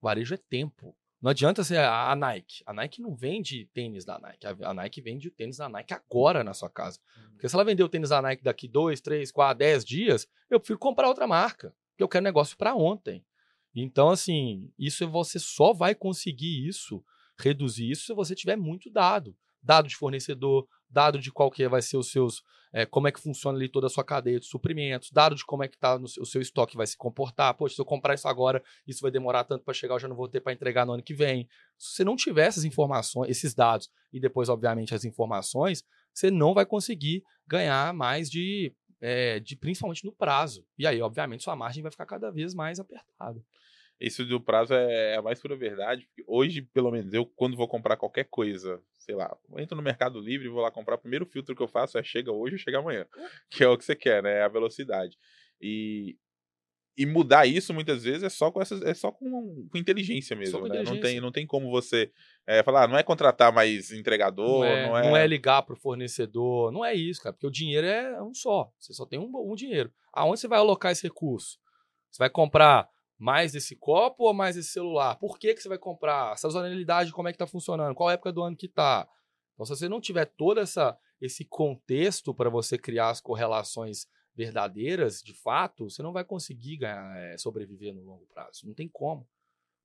Varejo 0.00 0.34
é 0.34 0.36
tempo. 0.36 0.96
Não 1.22 1.30
adianta 1.30 1.62
ser 1.62 1.78
a 1.78 2.16
Nike. 2.16 2.64
A 2.66 2.72
Nike 2.72 3.00
não 3.00 3.14
vende 3.14 3.66
tênis 3.72 4.04
da 4.04 4.18
Nike. 4.18 4.44
A 4.44 4.74
Nike 4.74 5.00
vende 5.00 5.28
o 5.28 5.30
tênis 5.30 5.58
da 5.58 5.68
Nike 5.68 5.94
agora 5.94 6.42
na 6.42 6.52
sua 6.52 6.68
casa. 6.68 6.98
Hum. 7.16 7.30
Porque 7.30 7.48
se 7.48 7.54
ela 7.54 7.64
vender 7.64 7.84
o 7.84 7.88
tênis 7.88 8.08
da 8.08 8.20
Nike 8.20 8.42
daqui 8.42 8.66
dois, 8.66 9.00
três, 9.00 9.30
quatro, 9.30 9.58
dez 9.60 9.84
dias, 9.84 10.26
eu 10.50 10.58
prefiro 10.58 10.80
comprar 10.80 11.06
outra 11.06 11.28
marca. 11.28 11.72
Porque 11.90 12.02
eu 12.02 12.08
quero 12.08 12.24
negócio 12.24 12.56
para 12.56 12.74
ontem. 12.74 13.24
Então, 13.72 14.10
assim, 14.10 14.68
isso 14.76 15.08
você 15.08 15.38
só 15.38 15.72
vai 15.72 15.94
conseguir 15.94 16.66
isso, 16.66 17.04
reduzir 17.38 17.88
isso, 17.88 18.06
se 18.06 18.14
você 18.14 18.34
tiver 18.34 18.56
muito 18.56 18.90
dado. 18.90 19.36
Dado 19.62 19.86
de 19.86 19.94
fornecedor, 19.94 20.66
dado 20.92 21.18
de 21.18 21.32
qual 21.32 21.50
que 21.50 21.66
vai 21.66 21.80
ser 21.80 21.96
os 21.96 22.10
seus, 22.10 22.42
é, 22.72 22.84
como 22.84 23.08
é 23.08 23.12
que 23.12 23.20
funciona 23.20 23.56
ali 23.56 23.68
toda 23.68 23.86
a 23.86 23.90
sua 23.90 24.04
cadeia 24.04 24.38
de 24.38 24.46
suprimentos, 24.46 25.10
dado 25.10 25.34
de 25.34 25.44
como 25.44 25.64
é 25.64 25.68
que 25.68 25.78
tá 25.78 25.98
no 25.98 26.04
o 26.04 26.26
seu 26.26 26.40
estoque 26.40 26.76
vai 26.76 26.86
se 26.86 26.96
comportar. 26.96 27.54
Poxa, 27.54 27.74
se 27.74 27.80
eu 27.80 27.84
comprar 27.84 28.14
isso 28.14 28.28
agora, 28.28 28.62
isso 28.86 29.00
vai 29.00 29.10
demorar 29.10 29.44
tanto 29.44 29.64
para 29.64 29.74
chegar, 29.74 29.94
eu 29.94 29.98
já 29.98 30.08
não 30.08 30.16
vou 30.16 30.28
ter 30.28 30.40
para 30.40 30.52
entregar 30.52 30.84
no 30.84 30.92
ano 30.92 31.02
que 31.02 31.14
vem. 31.14 31.48
Se 31.78 31.96
você 31.96 32.04
não 32.04 32.14
tiver 32.14 32.46
essas 32.46 32.64
informações, 32.64 33.30
esses 33.30 33.54
dados 33.54 33.90
e 34.12 34.20
depois, 34.20 34.48
obviamente, 34.48 34.94
as 34.94 35.04
informações, 35.04 35.84
você 36.12 36.30
não 36.30 36.52
vai 36.52 36.66
conseguir 36.66 37.24
ganhar 37.46 37.92
mais 37.94 38.30
de, 38.30 38.72
é, 39.00 39.40
de 39.40 39.56
principalmente 39.56 40.04
no 40.04 40.12
prazo. 40.12 40.64
E 40.78 40.86
aí, 40.86 41.00
obviamente, 41.00 41.42
sua 41.42 41.56
margem 41.56 41.82
vai 41.82 41.90
ficar 41.90 42.06
cada 42.06 42.30
vez 42.30 42.54
mais 42.54 42.78
apertada. 42.78 43.42
Isso 44.02 44.24
do 44.24 44.40
prazo 44.40 44.74
é, 44.74 45.12
é 45.12 45.16
a 45.16 45.22
mais 45.22 45.40
pura 45.40 45.54
verdade. 45.54 46.08
Hoje, 46.26 46.60
pelo 46.60 46.90
menos, 46.90 47.14
eu, 47.14 47.24
quando 47.24 47.56
vou 47.56 47.68
comprar 47.68 47.96
qualquer 47.96 48.24
coisa, 48.24 48.82
sei 48.98 49.14
lá, 49.14 49.36
entro 49.58 49.76
no 49.76 49.82
Mercado 49.82 50.20
Livre 50.20 50.48
e 50.48 50.50
vou 50.50 50.60
lá 50.60 50.70
comprar, 50.72 50.96
o 50.96 50.98
primeiro 50.98 51.24
filtro 51.24 51.54
que 51.54 51.62
eu 51.62 51.68
faço 51.68 51.96
é 51.96 52.02
chega 52.02 52.32
hoje 52.32 52.56
ou 52.56 52.58
chega 52.58 52.78
amanhã. 52.78 53.06
Que 53.48 53.62
é 53.62 53.68
o 53.68 53.78
que 53.78 53.84
você 53.84 53.94
quer, 53.94 54.22
né? 54.22 54.38
É 54.38 54.42
a 54.42 54.48
velocidade. 54.48 55.16
E, 55.60 56.16
e 56.96 57.06
mudar 57.06 57.46
isso 57.46 57.72
muitas 57.72 58.02
vezes 58.02 58.24
é 58.24 58.28
só 58.28 58.50
com 58.50 58.60
essas, 58.60 58.82
é 58.82 58.92
só 58.92 59.12
com, 59.12 59.68
com 59.70 59.78
inteligência 59.78 60.34
mesmo, 60.34 60.58
com 60.58 60.66
né? 60.66 60.80
Inteligência. 60.80 60.94
Não 60.94 61.00
tem, 61.00 61.20
não 61.20 61.32
tem 61.32 61.46
como 61.46 61.70
você 61.70 62.10
é, 62.44 62.62
falar, 62.64 62.84
ah, 62.84 62.88
não 62.88 62.98
é 62.98 63.04
contratar 63.04 63.52
mais 63.52 63.92
entregador, 63.92 64.60
não 64.60 64.64
é, 64.64 64.86
não 64.86 64.98
é... 64.98 65.02
Não 65.10 65.16
é 65.16 65.26
ligar 65.26 65.62
pro 65.62 65.76
fornecedor, 65.76 66.72
não 66.72 66.84
é 66.84 66.92
isso, 66.92 67.22
cara, 67.22 67.32
porque 67.32 67.46
o 67.46 67.52
dinheiro 67.52 67.86
é 67.86 68.20
um 68.20 68.34
só, 68.34 68.72
você 68.78 68.92
só 68.92 69.06
tem 69.06 69.18
um, 69.18 69.30
um 69.32 69.54
dinheiro. 69.54 69.92
Aonde 70.12 70.40
você 70.40 70.48
vai 70.48 70.58
alocar 70.58 70.90
esse 70.90 71.04
recurso? 71.04 71.58
Você 72.10 72.18
vai 72.18 72.28
comprar 72.28 72.91
mais 73.22 73.52
desse 73.52 73.76
copo 73.76 74.24
ou 74.24 74.34
mais 74.34 74.56
desse 74.56 74.70
celular? 74.70 75.14
Por 75.14 75.38
que, 75.38 75.54
que 75.54 75.62
você 75.62 75.68
vai 75.68 75.78
comprar? 75.78 76.32
A 76.32 76.36
sazonalidade, 76.36 77.12
como 77.12 77.28
é 77.28 77.32
que 77.32 77.36
está 77.36 77.46
funcionando? 77.46 77.94
Qual 77.94 78.10
época 78.10 78.32
do 78.32 78.42
ano 78.42 78.56
que 78.56 78.66
está? 78.66 79.08
Então, 79.54 79.64
se 79.64 79.76
você 79.76 79.88
não 79.88 80.00
tiver 80.00 80.24
todo 80.24 80.58
essa, 80.58 80.98
esse 81.20 81.44
contexto 81.44 82.34
para 82.34 82.50
você 82.50 82.76
criar 82.76 83.10
as 83.10 83.20
correlações 83.20 84.08
verdadeiras, 84.34 85.22
de 85.22 85.32
fato, 85.32 85.88
você 85.88 86.02
não 86.02 86.12
vai 86.12 86.24
conseguir 86.24 86.78
ganhar, 86.78 87.16
é, 87.16 87.38
sobreviver 87.38 87.94
no 87.94 88.02
longo 88.02 88.26
prazo. 88.26 88.66
Não 88.66 88.74
tem 88.74 88.88
como. 88.88 89.24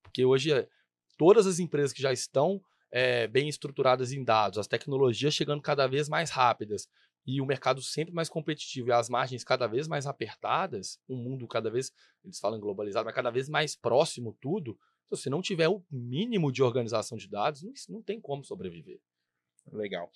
Porque 0.01 0.25
hoje, 0.25 0.67
todas 1.15 1.45
as 1.45 1.59
empresas 1.59 1.93
que 1.93 2.01
já 2.01 2.11
estão 2.11 2.59
é, 2.91 3.27
bem 3.27 3.47
estruturadas 3.47 4.11
em 4.11 4.23
dados, 4.23 4.57
as 4.57 4.67
tecnologias 4.67 5.35
chegando 5.35 5.61
cada 5.61 5.85
vez 5.85 6.09
mais 6.09 6.31
rápidas, 6.31 6.89
e 7.27 7.41
o 7.41 7.45
mercado 7.45 7.81
sempre 7.81 8.13
mais 8.13 8.29
competitivo 8.29 8.87
e 8.87 8.91
as 8.93 9.09
margens 9.09 9.43
cada 9.43 9.67
vez 9.67 9.85
mais 9.85 10.07
apertadas, 10.07 10.97
um 11.09 11.17
mundo 11.17 11.45
cada 11.45 11.69
vez, 11.69 11.91
eles 12.23 12.39
falam 12.39 12.57
globalizado, 12.57 13.05
mas 13.05 13.13
cada 13.13 13.29
vez 13.29 13.49
mais 13.49 13.75
próximo 13.75 14.35
tudo, 14.39 14.79
se 15.03 15.11
você 15.11 15.29
não 15.29 15.41
tiver 15.41 15.67
o 15.67 15.83
mínimo 15.91 16.51
de 16.51 16.63
organização 16.63 17.17
de 17.17 17.27
dados, 17.27 17.61
não, 17.61 17.73
não 17.89 18.01
tem 18.01 18.21
como 18.21 18.45
sobreviver. 18.45 19.01
Legal. 19.73 20.09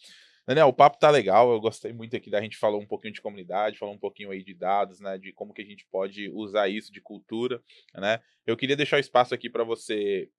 Daniel, 0.47 0.69
o 0.69 0.73
papo 0.73 0.97
tá 0.97 1.09
legal, 1.09 1.51
eu 1.51 1.59
gostei 1.59 1.91
muito 1.91 2.15
aqui 2.15 2.29
da 2.29 2.41
gente 2.41 2.57
falou 2.57 2.81
um 2.81 2.87
pouquinho 2.87 3.13
de 3.13 3.21
comunidade, 3.21 3.77
falou 3.77 3.93
um 3.93 3.99
pouquinho 3.99 4.31
aí 4.31 4.43
de 4.43 4.53
dados, 4.53 5.01
né, 5.01 5.17
de 5.17 5.33
como 5.33 5.53
que 5.53 5.61
a 5.61 5.65
gente 5.65 5.85
pode 5.91 6.29
usar 6.29 6.69
isso 6.69 6.91
de 6.91 7.01
cultura, 7.01 7.61
né? 7.93 8.21
Eu 8.45 8.57
queria 8.57 8.75
deixar 8.75 8.97
o 8.97 8.99
espaço 9.01 9.35
aqui 9.35 9.49
para 9.49 9.63
você 9.63 10.29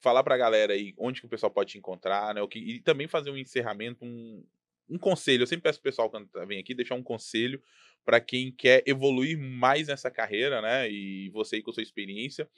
falar 0.00 0.22
para 0.22 0.36
a 0.36 0.38
galera 0.38 0.72
aí 0.72 0.94
onde 0.96 1.20
que 1.20 1.26
o 1.26 1.30
pessoal 1.30 1.50
pode 1.50 1.72
te 1.72 1.78
encontrar, 1.78 2.32
né? 2.34 2.40
O 2.40 2.48
que, 2.48 2.60
e 2.60 2.80
também 2.80 3.08
fazer 3.08 3.30
um 3.30 3.36
encerramento, 3.36 4.04
um, 4.04 4.42
um 4.88 4.98
conselho. 4.98 5.42
Eu 5.42 5.46
sempre 5.46 5.64
peço 5.64 5.80
pro 5.80 5.90
pessoal 5.90 6.10
quando 6.10 6.28
tá, 6.28 6.44
vem 6.44 6.58
aqui 6.58 6.74
deixar 6.74 6.94
um 6.94 7.02
conselho 7.02 7.62
para 8.04 8.20
quem 8.20 8.50
quer 8.50 8.82
evoluir 8.86 9.38
mais 9.38 9.88
nessa 9.88 10.10
carreira, 10.10 10.62
né? 10.62 10.90
E 10.90 11.28
você 11.30 11.56
aí 11.56 11.62
com 11.62 11.72
sua 11.72 11.82
experiência, 11.82 12.48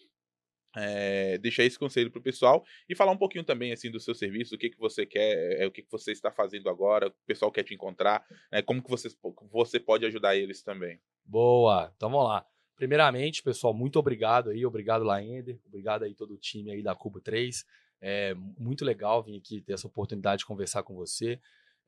é, 0.76 1.38
deixar 1.38 1.64
esse 1.64 1.78
conselho 1.78 2.10
para 2.10 2.20
o 2.20 2.22
pessoal 2.22 2.64
e 2.88 2.94
falar 2.94 3.12
um 3.12 3.16
pouquinho 3.16 3.44
também 3.44 3.72
assim 3.72 3.90
do 3.90 3.98
seu 3.98 4.14
serviço, 4.14 4.54
o 4.54 4.58
que 4.58 4.70
que 4.70 4.78
você 4.78 5.04
quer, 5.04 5.60
é, 5.60 5.66
o 5.66 5.70
que 5.70 5.82
que 5.82 5.90
você 5.90 6.12
está 6.12 6.30
fazendo 6.30 6.68
agora, 6.68 7.08
o 7.08 7.14
pessoal 7.26 7.50
quer 7.50 7.64
te 7.64 7.74
encontrar, 7.74 8.24
né, 8.52 8.62
como 8.62 8.82
que 8.82 8.90
você, 8.90 9.08
você 9.50 9.80
pode 9.80 10.06
ajudar 10.06 10.36
eles 10.36 10.62
também. 10.62 11.00
Boa, 11.24 11.92
então 11.96 12.10
vamos 12.10 12.28
lá. 12.28 12.46
Primeiramente, 12.76 13.42
pessoal, 13.42 13.74
muito 13.74 13.98
obrigado 13.98 14.50
aí, 14.50 14.64
obrigado 14.64 15.04
Laender, 15.04 15.58
obrigado 15.66 16.04
aí 16.04 16.14
todo 16.14 16.34
o 16.34 16.38
time 16.38 16.70
aí 16.70 16.82
da 16.82 16.94
Cubo 16.94 17.20
3. 17.20 17.66
É 18.00 18.34
muito 18.58 18.84
legal 18.84 19.22
vir 19.22 19.36
aqui 19.36 19.60
ter 19.60 19.74
essa 19.74 19.86
oportunidade 19.86 20.40
de 20.40 20.46
conversar 20.46 20.82
com 20.82 20.94
você. 20.94 21.38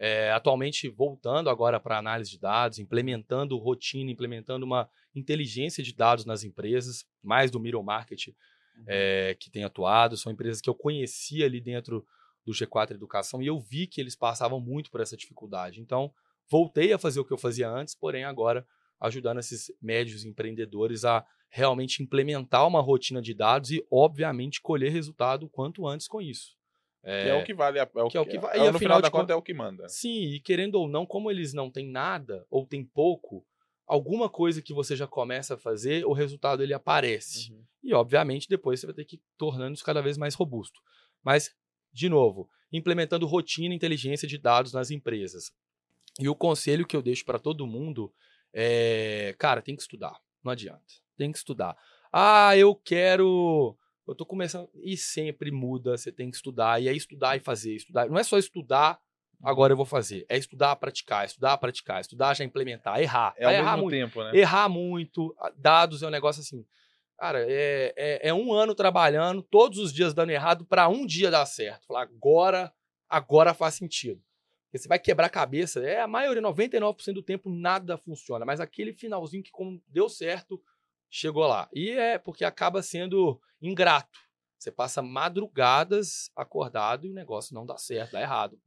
É, 0.05 0.33
atualmente, 0.33 0.89
voltando 0.89 1.49
agora 1.49 1.79
para 1.79 1.97
análise 1.97 2.29
de 2.29 2.37
dados, 2.37 2.81
implementando 2.81 3.57
rotina, 3.57 4.11
implementando 4.11 4.67
uma 4.67 4.91
inteligência 5.15 5.81
de 5.81 5.95
dados 5.95 6.25
nas 6.25 6.43
empresas, 6.43 7.07
mais 7.23 7.53
do 7.53 7.61
middle 7.61 7.85
market 7.85 8.27
uhum. 8.27 8.85
é, 8.89 9.37
que 9.39 9.49
tem 9.49 9.63
atuado. 9.63 10.17
São 10.17 10.33
empresas 10.33 10.61
que 10.61 10.69
eu 10.69 10.75
conhecia 10.75 11.47
ali 11.47 11.61
dentro 11.61 12.05
do 12.45 12.53
G4 12.53 12.91
Educação 12.91 13.41
e 13.41 13.47
eu 13.47 13.61
vi 13.61 13.87
que 13.87 14.01
eles 14.01 14.17
passavam 14.17 14.59
muito 14.59 14.91
por 14.91 15.01
essa 15.01 15.17
dificuldade. 15.17 15.81
Então, 15.81 16.13
voltei 16.51 16.93
a 16.93 16.99
fazer 16.99 17.21
o 17.21 17.25
que 17.25 17.33
eu 17.33 17.39
fazia 17.39 17.71
antes, 17.71 17.95
porém 17.95 18.25
agora 18.25 18.67
ajudando 19.01 19.39
esses 19.39 19.71
médios 19.81 20.25
empreendedores 20.25 21.05
a 21.05 21.25
realmente 21.49 22.03
implementar 22.03 22.67
uma 22.67 22.81
rotina 22.81 23.23
de 23.23 23.35
dados 23.35 23.71
e, 23.71 23.87
obviamente, 23.89 24.61
colher 24.61 24.91
resultado 24.91 25.49
quanto 25.49 25.87
antes 25.87 26.09
com 26.09 26.21
isso. 26.21 26.61
É, 27.03 27.25
que 27.25 27.29
é 27.31 27.35
o 27.35 27.45
que 27.45 27.55
vale. 27.55 27.79
É 27.79 27.83
o 27.83 28.09
que, 28.09 28.17
é 28.17 28.21
o 28.21 28.27
que 28.27 28.39
vale. 28.39 28.59
É, 28.59 28.71
no 28.71 28.79
final 28.79 29.01
da 29.01 29.11
conta 29.11 29.33
é 29.33 29.37
o 29.37 29.43
que 29.43 29.53
manda. 29.53 29.89
Sim, 29.89 30.35
e 30.35 30.41
querendo 30.41 30.77
ou 30.77 30.89
não, 30.89 31.05
como 31.05 31.31
eles 31.31 31.53
não 31.53 31.71
têm 31.71 31.89
nada, 31.89 32.47
ou 32.51 32.67
têm 32.67 32.85
pouco, 32.85 33.45
alguma 33.87 34.29
coisa 34.29 34.63
que 34.63 34.73
você 34.73 34.95
já 34.95 35.07
começa 35.07 35.55
a 35.55 35.59
fazer, 35.59 36.05
o 36.07 36.13
resultado 36.13 36.63
ele 36.63 36.75
aparece. 36.75 37.53
Uhum. 37.53 37.65
E, 37.83 37.95
obviamente, 37.95 38.49
depois 38.49 38.81
você 38.81 38.87
vai 38.87 38.95
ter 38.95 39.05
que 39.05 39.17
ir 39.17 39.23
tornando 39.37 39.75
isso 39.75 39.85
cada 39.85 40.01
vez 40.01 40.17
mais 40.17 40.35
robusto. 40.35 40.81
Mas, 41.23 41.55
de 41.93 42.09
novo, 42.09 42.49
implementando 42.73 43.27
rotina 43.27 43.75
e 43.75 43.77
inteligência 43.77 44.29
de 44.29 44.39
dados 44.39 44.73
nas 44.73 44.91
empresas. 44.91 45.53
E 46.21 46.29
o 46.29 46.35
conselho 46.35 46.87
que 46.87 46.97
eu 46.97 47.03
deixo 47.03 47.25
para 47.25 47.39
todo 47.39 47.67
mundo 47.67 48.13
é, 48.53 49.35
cara, 49.39 49.63
tem 49.63 49.75
que 49.75 49.83
estudar. 49.83 50.21
Não 50.45 50.53
adianta. 50.53 50.83
Tem 51.17 51.33
que 51.33 51.39
estudar. 51.39 51.77
Ah, 52.13 52.57
eu 52.57 52.75
quero. 52.75 53.77
Eu 54.07 54.15
tô 54.15 54.27
começando. 54.27 54.69
E 54.75 54.97
sempre 54.97 55.51
muda. 55.51 55.97
Você 55.97 56.11
tem 56.11 56.31
que 56.31 56.37
estudar. 56.37 56.81
E 56.83 56.89
é 56.89 56.93
estudar 56.93 57.37
e 57.37 57.41
fazer. 57.41 57.75
Estudar. 57.75 58.09
Não 58.09 58.19
é 58.19 58.25
só 58.25 58.39
estudar, 58.39 59.01
agora 59.43 59.73
eu 59.73 59.77
vou 59.77 59.87
fazer. 59.87 60.25
É 60.29 60.37
estudar, 60.37 60.75
praticar, 60.77 61.25
estudar, 61.25 61.57
praticar, 61.59 62.01
estudar, 62.01 62.35
já 62.35 62.45
implementar, 62.45 63.01
errar. 63.01 63.35
É 63.37 63.45
ao 63.45 63.53
errar 63.53 63.77
muito. 63.77 63.91
tempo, 63.91 64.23
né? 64.23 64.37
Errar 64.37 64.69
muito. 64.69 65.35
Dados 65.57 66.03
é 66.03 66.07
um 66.07 66.11
negócio 66.11 66.41
assim. 66.41 66.65
Cara, 67.19 67.45
é, 67.47 67.95
é, 67.97 68.29
é 68.29 68.35
um 68.35 68.53
ano 68.53 68.75
trabalhando, 68.75 69.43
todos 69.43 69.79
os 69.79 69.93
dias 69.93 70.13
dando 70.13 70.31
errado, 70.31 70.65
para 70.65 70.89
um 70.89 71.07
dia 71.07 71.31
dar 71.31 71.47
certo. 71.47 71.87
Falar, 71.87 72.03
agora, 72.03 72.73
agora 73.09 73.55
faz 73.55 73.75
sentido. 73.75 74.21
Porque 74.65 74.79
você 74.79 74.89
vai 74.89 74.99
quebrar 74.99 75.27
a 75.27 75.31
cabeça. 75.31 75.85
É 75.85 76.01
a 76.01 76.09
maioria, 76.09 76.43
99% 76.43 77.13
do 77.13 77.23
tempo, 77.23 77.51
nada 77.51 77.97
funciona. 77.97 78.45
Mas 78.45 78.59
aquele 78.59 78.93
finalzinho 78.93 79.43
que, 79.43 79.53
como 79.53 79.81
deu 79.87 80.09
certo, 80.09 80.61
chegou 81.13 81.47
lá. 81.47 81.69
E 81.75 81.91
é 81.91 82.19
porque 82.19 82.43
acaba 82.43 82.83
sendo 82.83 83.39
ingrato. 83.61 84.19
Você 84.59 84.73
passa 84.73 85.03
madrugadas 85.03 86.31
acordado 86.35 87.07
e 87.07 87.11
o 87.11 87.15
negócio 87.15 87.55
não 87.55 87.67
dá 87.67 87.77
certo, 87.77 88.13
dá 88.13 88.21
errado, 88.23 88.59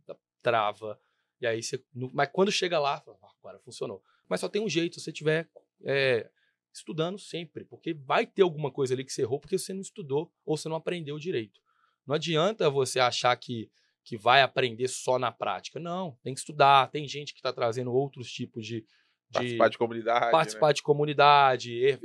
trava. 0.42 1.00
E 1.42 1.48
aí 1.48 1.64
você. 1.64 1.84
Mas 2.14 2.30
quando 2.32 2.52
chega 2.52 2.78
lá, 2.78 3.04
ah, 3.08 3.32
agora 3.40 3.60
funcionou. 3.60 4.04
Mas 4.30 4.42
só 4.42 4.48
tem 4.48 4.62
um 4.62 4.70
jeito, 4.70 4.96
se 4.96 5.02
você 5.02 5.12
tiver 5.12 5.50
é, 5.84 6.30
estudando 6.72 7.18
sempre, 7.18 7.66
porque 7.66 7.94
vai 7.94 8.26
ter 8.26 8.44
alguma 8.44 8.72
coisa 8.72 8.94
ali 8.94 9.04
que 9.04 9.12
você 9.12 9.24
errou 9.24 9.40
porque 9.40 9.58
você 9.58 9.74
não 9.74 9.82
estudou 9.82 10.32
ou 10.46 10.56
você 10.56 10.70
não 10.70 10.76
aprendeu 10.76 11.18
direito. 11.18 11.60
Não 12.06 12.16
adianta 12.16 12.70
você 12.70 13.00
achar 13.00 13.36
que, 13.38 13.72
que 14.04 14.18
vai 14.18 14.42
aprender 14.42 14.88
só 14.88 15.18
na 15.18 15.32
prática. 15.32 15.80
Não, 15.80 16.18
tem 16.22 16.34
que 16.34 16.40
estudar. 16.40 16.92
Tem 16.92 17.08
gente 17.08 17.34
que 17.34 17.40
está 17.40 17.52
trazendo 17.52 17.92
outros 17.92 18.32
tipos 18.32 18.66
de, 18.66 18.86
Participar 19.40 19.70
de 19.70 19.78
comunidade. 19.78 20.32
Participar 20.32 20.68
né? 20.68 20.74
de 20.74 20.84
comunidade, 20.84 22.00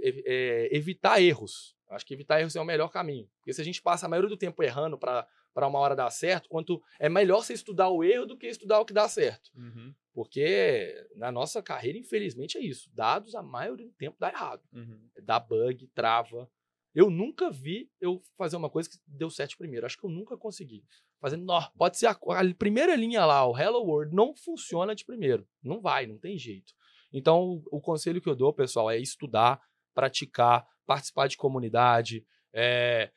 evitar 0.70 1.20
erros. 1.20 1.76
Acho 1.88 2.06
que 2.06 2.14
evitar 2.14 2.40
erros 2.40 2.54
é 2.54 2.60
o 2.60 2.64
melhor 2.64 2.88
caminho. 2.88 3.28
Porque 3.38 3.52
se 3.52 3.60
a 3.60 3.64
gente 3.64 3.82
passa 3.82 4.06
a 4.06 4.08
maioria 4.08 4.28
do 4.28 4.36
tempo 4.36 4.62
errando 4.62 4.96
para 4.96 5.26
uma 5.66 5.78
hora 5.78 5.96
dar 5.96 6.10
certo, 6.10 6.48
quanto 6.48 6.80
é 6.98 7.08
melhor 7.08 7.42
você 7.42 7.52
estudar 7.52 7.88
o 7.88 8.04
erro 8.04 8.26
do 8.26 8.36
que 8.36 8.46
estudar 8.46 8.80
o 8.80 8.84
que 8.84 8.92
dá 8.92 9.08
certo. 9.08 9.50
Uhum. 9.56 9.92
Porque 10.12 10.94
na 11.16 11.32
nossa 11.32 11.62
carreira, 11.62 11.98
infelizmente, 11.98 12.58
é 12.58 12.60
isso. 12.60 12.90
Dados, 12.94 13.34
a 13.34 13.42
maioria 13.42 13.86
do 13.86 13.92
tempo 13.92 14.16
dá 14.20 14.28
errado. 14.28 14.62
Uhum. 14.72 15.00
Dá 15.22 15.40
bug, 15.40 15.86
trava. 15.88 16.48
Eu 16.94 17.08
nunca 17.08 17.50
vi 17.50 17.88
eu 18.00 18.22
fazer 18.36 18.56
uma 18.56 18.68
coisa 18.70 18.88
que 18.88 18.98
deu 19.06 19.30
certo 19.30 19.56
primeiro. 19.56 19.86
Acho 19.86 19.98
que 19.98 20.04
eu 20.04 20.10
nunca 20.10 20.36
consegui. 20.36 20.84
Fazendo, 21.20 21.44
não, 21.44 21.60
pode 21.76 21.98
ser 21.98 22.06
a, 22.06 22.12
a 22.12 22.54
primeira 22.56 22.96
linha 22.96 23.24
lá, 23.24 23.46
o 23.46 23.56
Hello 23.56 23.82
World, 23.84 24.14
não 24.14 24.34
funciona 24.34 24.94
de 24.94 25.04
primeiro. 25.04 25.46
Não 25.62 25.80
vai, 25.80 26.06
não 26.06 26.18
tem 26.18 26.38
jeito. 26.38 26.72
Então, 27.12 27.62
o, 27.70 27.80
conselho 27.80 28.20
que 28.20 28.28
eu 28.28 28.36
dou, 28.36 28.52
pessoal, 28.52 28.90
é 28.90 28.98
estudar, 28.98 29.60
praticar, 29.94 30.66
participar 30.86 31.26
de 31.28 31.36
comunidade, 31.36 32.24
é, 32.52 33.10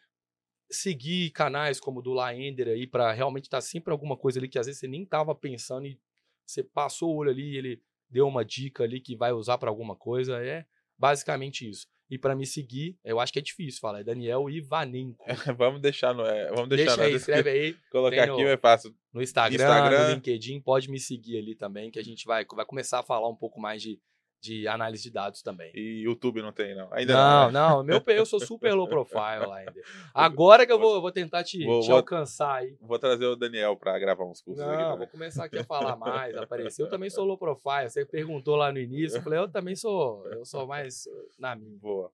seguir 0.70 1.30
canais 1.32 1.80
como 1.80 2.00
o 2.00 2.02
do 2.02 2.14
Laender 2.14 2.68
aí, 2.68 2.88
para 2.88 3.12
realmente 3.12 3.46
estar 3.46 3.58
tá 3.58 3.62
sempre 3.62 3.92
alguma 3.92 4.18
coisa 4.18 4.40
ali 4.40 4.50
que 4.50 4.58
às 4.58 4.66
vezes 4.66 4.80
você 4.80 4.88
nem 4.88 5.04
estava 5.04 5.34
pensando 5.36 5.86
e 5.86 6.00
você 6.46 6.64
passou 6.64 7.14
o 7.14 7.18
olho 7.18 7.30
ali 7.30 7.54
e 7.54 7.58
ele 7.58 7.82
deu 8.10 8.28
uma 8.28 8.44
dica 8.44 8.84
ali 8.84 9.00
que 9.00 9.16
vai 9.16 9.32
usar 9.32 9.58
para 9.58 9.70
alguma 9.70 9.96
coisa. 9.96 10.44
É 10.44 10.66
basicamente 10.98 11.70
isso. 11.70 11.88
E 12.14 12.18
para 12.20 12.36
me 12.36 12.46
seguir, 12.46 12.96
eu 13.04 13.20
acho 13.20 13.34
que 13.34 13.40
é 13.40 13.42
difícil 13.42 13.82
falar, 13.82 14.02
é 14.02 14.04
Daniel 14.04 14.48
Ivanenko. 14.48 15.26
vamos 15.58 15.82
deixar 15.82 16.14
no. 16.14 16.24
É, 16.24 16.48
vamos 16.50 16.70
deixar 16.70 16.96
Deixa 16.96 16.98
no, 16.98 17.04
aí, 17.08 17.14
escreve 17.16 17.50
aí. 17.50 17.76
Colocar 17.92 18.28
no, 18.28 18.34
aqui 18.36 18.44
é 18.44 18.56
fácil. 18.56 18.96
No 19.12 19.20
Instagram, 19.20 19.56
Instagram, 19.56 20.08
no 20.10 20.14
LinkedIn, 20.14 20.62
pode 20.62 20.92
me 20.92 21.00
seguir 21.00 21.40
ali 21.40 21.56
também, 21.56 21.90
que 21.90 21.98
a 21.98 22.04
gente 22.04 22.28
vai, 22.28 22.46
vai 22.46 22.66
começar 22.66 23.00
a 23.00 23.04
falar 23.04 23.28
um 23.28 23.36
pouco 23.36 23.60
mais 23.60 23.82
de, 23.82 24.00
de 24.44 24.68
análise 24.68 25.04
de 25.04 25.10
dados 25.10 25.42
também. 25.42 25.72
E 25.74 26.02
YouTube 26.02 26.42
não 26.42 26.52
tem, 26.52 26.76
não? 26.76 26.90
Ainda 26.92 27.14
não. 27.14 27.52
Não, 27.52 27.78
não. 27.78 27.84
Meu, 27.84 28.04
eu 28.08 28.26
sou 28.26 28.42
super 28.42 28.74
low 28.74 28.90
profile 28.90 29.50
ainda. 29.54 29.74
Agora 30.14 30.66
que 30.66 30.72
eu 30.74 30.78
vou, 30.78 31.02
vou 31.02 31.14
tentar 31.14 31.46
te, 31.46 31.64
vou, 31.64 31.80
te 31.80 31.90
alcançar 31.90 32.56
aí. 32.56 32.76
Vou 32.82 33.00
trazer 33.00 33.26
o 33.26 33.38
Daniel 33.38 33.78
para 33.78 33.98
gravar 33.98 34.26
uns 34.26 34.42
cursos 34.42 34.62
não, 34.62 34.70
aqui. 34.70 34.84
Também. 34.84 34.98
vou 34.98 35.08
começar 35.08 35.46
aqui 35.46 35.60
a 35.60 35.64
falar 35.64 35.96
mais, 35.96 36.36
aparecer. 36.36 36.82
Eu 36.82 36.90
também 36.90 37.10
sou 37.10 37.24
low 37.24 37.38
profile. 37.38 37.90
Você 37.90 38.06
perguntou 38.06 38.58
lá 38.58 38.70
no 38.70 38.80
início, 38.80 39.18
eu 39.18 39.22
falei, 39.22 39.40
eu 39.40 39.48
também 39.48 39.78
sou, 39.78 40.28
eu 40.28 40.44
sou 40.44 40.68
mais 40.68 41.08
na 41.40 41.56
minha. 41.56 41.80
Boa. 41.80 42.12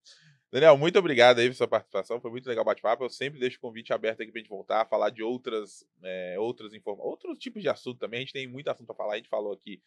Daniel, 0.52 0.78
muito 0.78 1.00
obrigado 1.00 1.40
aí 1.40 1.46
pela 1.46 1.56
sua 1.56 1.68
participação. 1.68 2.22
Foi 2.22 2.30
muito 2.30 2.48
legal 2.48 2.62
o 2.62 2.66
bate-papo. 2.66 3.04
Eu 3.04 3.10
sempre 3.10 3.40
deixo 3.40 3.58
o 3.58 3.62
convite 3.62 3.92
aberto 3.92 4.22
aqui 4.22 4.32
pra 4.32 4.40
gente 4.40 4.50
voltar, 4.50 4.86
falar 4.86 5.10
de 5.10 5.24
outras, 5.24 5.84
é, 6.04 6.36
outros 6.40 6.72
tipos 7.40 7.62
de 7.62 7.70
assunto 7.70 7.98
também. 7.98 8.20
A 8.20 8.22
gente 8.22 8.34
tem 8.34 8.48
muito 8.48 8.68
assunto 8.68 8.86
para 8.86 8.96
falar. 8.96 9.14
A 9.14 9.18
gente 9.18 9.30
falou 9.30 9.52
aqui 9.52 9.82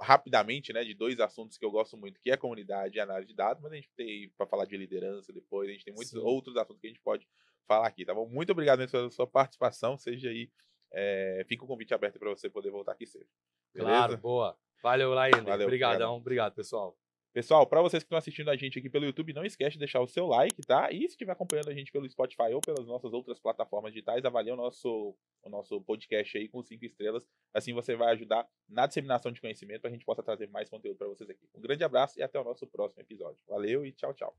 rapidamente, 0.00 0.72
né, 0.72 0.84
de 0.84 0.94
dois 0.94 1.18
assuntos 1.20 1.56
que 1.56 1.64
eu 1.64 1.70
gosto 1.70 1.96
muito, 1.96 2.20
que 2.20 2.30
é 2.30 2.34
a 2.34 2.38
comunidade 2.38 2.96
e 2.96 3.00
a 3.00 3.04
análise 3.04 3.28
de 3.28 3.34
dados, 3.34 3.62
mas 3.62 3.72
a 3.72 3.76
gente 3.76 3.90
tem 3.96 4.30
para 4.36 4.46
falar 4.46 4.66
de 4.66 4.76
liderança 4.76 5.32
depois, 5.32 5.68
a 5.68 5.72
gente 5.72 5.84
tem 5.84 5.94
muitos 5.94 6.12
Sim. 6.12 6.18
outros 6.18 6.56
assuntos 6.56 6.80
que 6.80 6.86
a 6.86 6.90
gente 6.90 7.02
pode 7.02 7.26
falar 7.66 7.86
aqui, 7.86 8.04
tá 8.04 8.14
bom? 8.14 8.28
Muito 8.28 8.52
obrigado 8.52 8.86
pela 8.88 9.10
sua 9.10 9.26
participação, 9.26 9.96
seja 9.96 10.28
aí, 10.28 10.50
é, 10.92 11.44
fica 11.48 11.64
o 11.64 11.68
convite 11.68 11.94
aberto 11.94 12.18
para 12.18 12.30
você 12.30 12.48
poder 12.48 12.70
voltar 12.70 12.92
aqui 12.92 13.06
cedo. 13.06 13.26
Beleza? 13.72 13.90
Claro, 13.90 14.16
boa. 14.18 14.58
Valeu, 14.82 15.12
Laíne. 15.14 15.50
Obrigadão, 15.50 16.16
obrigado, 16.16 16.54
pessoal. 16.54 16.96
Pessoal, 17.36 17.66
para 17.66 17.82
vocês 17.82 18.02
que 18.02 18.06
estão 18.06 18.16
assistindo 18.16 18.48
a 18.48 18.56
gente 18.56 18.78
aqui 18.78 18.88
pelo 18.88 19.04
YouTube, 19.04 19.34
não 19.34 19.44
esquece 19.44 19.72
de 19.72 19.80
deixar 19.80 20.00
o 20.00 20.06
seu 20.06 20.26
like, 20.26 20.58
tá? 20.62 20.90
E 20.90 21.00
se 21.00 21.08
estiver 21.08 21.32
acompanhando 21.32 21.68
a 21.68 21.74
gente 21.74 21.92
pelo 21.92 22.08
Spotify 22.08 22.54
ou 22.54 22.62
pelas 22.62 22.86
nossas 22.86 23.12
outras 23.12 23.38
plataformas 23.38 23.92
digitais, 23.92 24.24
avalie 24.24 24.50
o 24.50 24.56
nosso, 24.56 25.14
o 25.42 25.50
nosso 25.50 25.78
podcast 25.82 26.38
aí 26.38 26.48
com 26.48 26.62
cinco 26.62 26.86
estrelas. 26.86 27.28
Assim 27.52 27.74
você 27.74 27.94
vai 27.94 28.14
ajudar 28.14 28.48
na 28.66 28.86
disseminação 28.86 29.30
de 29.30 29.38
conhecimento 29.38 29.82
para 29.82 29.90
a 29.90 29.92
gente 29.92 30.06
possa 30.06 30.22
trazer 30.22 30.48
mais 30.48 30.70
conteúdo 30.70 30.96
para 30.96 31.08
vocês 31.08 31.28
aqui. 31.28 31.46
Um 31.54 31.60
grande 31.60 31.84
abraço 31.84 32.18
e 32.18 32.22
até 32.22 32.40
o 32.40 32.44
nosso 32.44 32.66
próximo 32.66 33.02
episódio. 33.02 33.36
Valeu 33.46 33.84
e 33.84 33.92
tchau, 33.92 34.14
tchau. 34.14 34.34